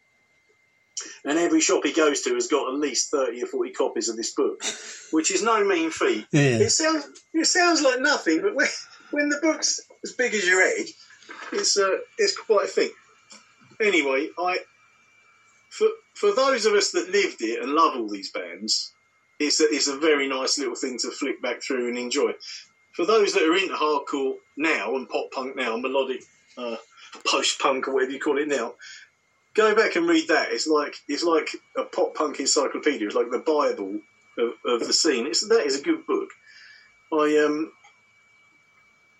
And 1.25 1.37
every 1.37 1.59
shop 1.59 1.81
he 1.83 1.91
goes 1.91 2.21
to 2.21 2.33
has 2.35 2.47
got 2.47 2.73
at 2.73 2.79
least 2.79 3.11
thirty 3.11 3.43
or 3.43 3.47
forty 3.47 3.71
copies 3.71 4.07
of 4.07 4.15
this 4.15 4.33
book, 4.33 4.63
which 5.11 5.29
is 5.29 5.43
no 5.43 5.63
mean 5.65 5.91
feat. 5.91 6.25
Yeah. 6.31 6.59
It 6.59 6.69
sounds 6.69 7.05
it 7.33 7.45
sounds 7.45 7.81
like 7.81 7.99
nothing, 7.99 8.41
but 8.41 8.55
when, 8.55 8.67
when 9.11 9.29
the 9.29 9.39
book's 9.41 9.81
as 10.05 10.13
big 10.13 10.33
as 10.33 10.47
your 10.47 10.61
head, 10.61 10.85
it's 11.51 11.77
uh, 11.77 11.97
it's 12.17 12.37
quite 12.37 12.65
a 12.65 12.69
thing. 12.69 12.91
Anyway, 13.81 14.29
I 14.39 14.59
for 15.69 15.87
for 16.15 16.33
those 16.33 16.65
of 16.65 16.73
us 16.73 16.91
that 16.91 17.09
lived 17.09 17.41
it 17.41 17.61
and 17.61 17.73
love 17.73 17.95
all 17.95 18.09
these 18.09 18.31
bands, 18.31 18.93
it's 19.39 19.59
a, 19.59 19.65
it's 19.65 19.87
a 19.87 19.97
very 19.97 20.27
nice 20.27 20.57
little 20.57 20.75
thing 20.75 20.97
to 20.99 21.11
flick 21.11 21.41
back 21.41 21.61
through 21.61 21.89
and 21.89 21.97
enjoy. 21.97 22.31
For 22.93 23.05
those 23.05 23.33
that 23.33 23.43
are 23.43 23.55
into 23.55 23.75
hardcore 23.75 24.35
now 24.55 24.95
and 24.95 25.09
pop 25.09 25.31
punk 25.31 25.55
now, 25.57 25.75
melodic 25.75 26.23
uh, 26.57 26.77
post 27.27 27.59
punk 27.59 27.87
or 27.87 27.93
whatever 27.93 28.13
you 28.13 28.19
call 28.19 28.37
it 28.37 28.47
now, 28.47 28.75
go 29.53 29.75
back 29.75 29.97
and 29.97 30.07
read 30.07 30.29
that. 30.29 30.51
It's 30.51 30.67
like 30.67 30.95
it's 31.09 31.23
like 31.23 31.49
a 31.77 31.83
pop 31.83 32.15
punk 32.15 32.39
encyclopedia. 32.39 33.07
It's 33.07 33.15
like 33.15 33.31
the 33.31 33.39
Bible 33.39 33.99
of, 34.37 34.51
of 34.65 34.87
the 34.87 34.93
scene. 34.93 35.27
It's 35.27 35.45
that 35.49 35.65
is 35.65 35.79
a 35.79 35.83
good 35.83 36.05
book. 36.07 36.29
I 37.11 37.43
um, 37.45 37.71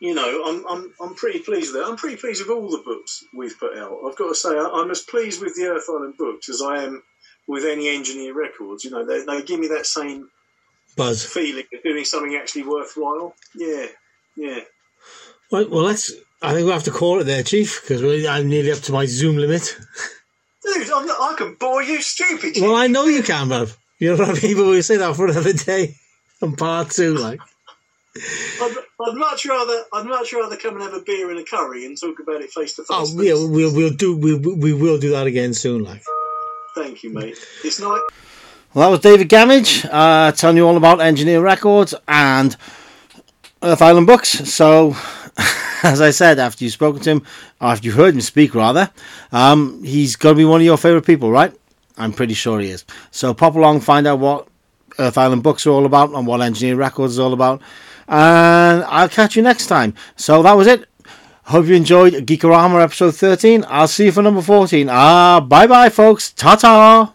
you 0.05 0.13
know, 0.13 0.43
I'm 0.45 0.65
I'm 0.67 0.93
I'm 1.01 1.15
pretty 1.15 1.39
pleased 1.39 1.73
with 1.73 1.81
that. 1.83 1.89
I'm 1.89 1.97
pretty 1.97 2.17
pleased 2.17 2.41
with 2.45 2.55
all 2.55 2.69
the 2.69 2.83
books 2.85 3.23
we've 3.35 3.57
put 3.59 3.77
out. 3.77 3.97
I've 4.07 4.15
got 4.17 4.29
to 4.29 4.35
say, 4.35 4.49
I- 4.49 4.71
I'm 4.81 4.91
as 4.91 5.01
pleased 5.01 5.41
with 5.41 5.55
the 5.55 5.65
Earth 5.67 5.85
Island 5.89 6.15
books 6.17 6.49
as 6.49 6.61
I 6.61 6.83
am 6.83 7.03
with 7.47 7.65
any 7.65 7.89
engineer 7.89 8.33
records. 8.33 8.83
You 8.83 8.91
know, 8.91 9.05
they, 9.05 9.23
they 9.25 9.41
give 9.43 9.59
me 9.59 9.67
that 9.69 9.85
same 9.85 10.29
Buzz. 10.95 11.25
feeling 11.25 11.65
of 11.73 11.83
doing 11.83 12.05
something 12.05 12.35
actually 12.35 12.63
worthwhile. 12.63 13.35
Yeah, 13.55 13.85
yeah. 14.37 14.59
Right, 15.51 15.69
well, 15.69 15.83
let's. 15.83 16.11
I 16.41 16.53
think 16.53 16.65
we'll 16.65 16.73
have 16.73 16.83
to 16.83 16.91
call 16.91 17.19
it 17.21 17.23
there, 17.25 17.43
Chief, 17.43 17.81
because 17.81 18.01
I'm 18.25 18.49
nearly 18.49 18.71
up 18.71 18.79
to 18.79 18.91
my 18.91 19.05
Zoom 19.05 19.37
limit. 19.37 19.75
Dude, 20.63 20.89
I'm 20.91 21.05
not, 21.05 21.19
I 21.19 21.35
can 21.37 21.55
bore 21.55 21.81
you 21.83 22.01
stupid. 22.01 22.55
Well, 22.59 22.75
I 22.75 22.87
know 22.87 23.05
you 23.05 23.23
can, 23.23 23.49
Bob. 23.49 23.69
You 23.99 24.11
know 24.15 24.25
what 24.25 24.37
I 24.37 24.41
mean? 24.41 24.55
But 24.57 24.65
we'll 24.65 24.83
say 24.83 24.97
that 24.97 25.15
for 25.15 25.27
another 25.27 25.53
day. 25.53 25.95
On 26.41 26.55
part 26.55 26.89
two, 26.91 27.15
like. 27.15 27.39
I'd, 28.17 28.75
I'd 29.01 29.15
much 29.15 29.45
rather 29.45 29.83
I'd 29.93 30.05
much 30.05 30.31
rather 30.33 30.55
come 30.55 30.75
and 30.75 30.83
have 30.83 30.93
a 30.93 31.01
beer 31.01 31.29
and 31.31 31.39
a 31.39 31.43
curry 31.43 31.85
and 31.85 31.99
talk 31.99 32.19
about 32.19 32.41
it 32.41 32.51
face 32.51 32.73
to 32.75 32.85
Oh, 32.89 33.05
face. 33.05 33.13
yeah, 33.15 33.33
we'll, 33.33 33.73
we'll 33.73 33.93
do, 33.93 34.15
we, 34.15 34.35
we 34.37 34.73
will 34.73 34.97
do 34.97 35.11
that 35.11 35.27
again 35.27 35.53
soon, 35.53 35.83
like. 35.83 36.01
Thank 36.75 37.03
you, 37.03 37.09
mate. 37.13 37.37
It's 37.63 37.79
nice. 37.79 38.01
Well, 38.73 38.85
that 38.85 38.91
was 38.91 38.99
David 38.99 39.29
Gamage 39.29 39.87
uh, 39.91 40.31
telling 40.33 40.57
you 40.57 40.67
all 40.67 40.75
about 40.77 40.99
Engineer 41.01 41.41
Records 41.41 41.93
and 42.07 42.55
Earth 43.63 43.81
Island 43.81 44.07
Books. 44.07 44.29
So, 44.29 44.95
as 45.83 46.01
I 46.01 46.11
said, 46.11 46.39
after 46.39 46.63
you've 46.65 46.73
spoken 46.73 47.01
to 47.03 47.09
him, 47.11 47.23
after 47.61 47.85
you've 47.85 47.95
heard 47.95 48.13
him 48.13 48.21
speak, 48.21 48.53
rather, 48.55 48.91
um, 49.31 49.81
he's 49.83 50.15
got 50.17 50.29
to 50.31 50.35
be 50.35 50.43
one 50.45 50.59
of 50.61 50.65
your 50.65 50.77
favourite 50.77 51.05
people, 51.05 51.31
right? 51.31 51.53
I'm 51.97 52.11
pretty 52.11 52.33
sure 52.33 52.59
he 52.59 52.69
is. 52.69 52.83
So, 53.11 53.33
pop 53.33 53.55
along, 53.55 53.79
find 53.81 54.05
out 54.07 54.19
what 54.19 54.47
Earth 54.99 55.17
Island 55.17 55.43
Books 55.43 55.65
are 55.65 55.71
all 55.71 55.85
about 55.85 56.11
and 56.11 56.27
what 56.27 56.41
Engineer 56.41 56.75
Records 56.75 57.13
is 57.13 57.19
all 57.19 57.31
about. 57.33 57.61
And 58.07 58.83
I'll 58.85 59.09
catch 59.09 59.35
you 59.35 59.41
next 59.41 59.67
time. 59.67 59.93
So, 60.15 60.43
that 60.43 60.53
was 60.53 60.67
it. 60.67 60.87
Hope 61.45 61.67
you 61.67 61.75
enjoyed 61.75 62.13
Geekorama 62.13 62.81
episode 62.81 63.15
13. 63.15 63.65
I'll 63.67 63.87
see 63.87 64.05
you 64.05 64.11
for 64.11 64.23
number 64.23 64.41
14. 64.41 64.89
Ah, 64.89 65.39
bye 65.39 65.67
bye, 65.67 65.89
folks. 65.89 66.31
Ta 66.33 66.55
ta. 66.55 67.13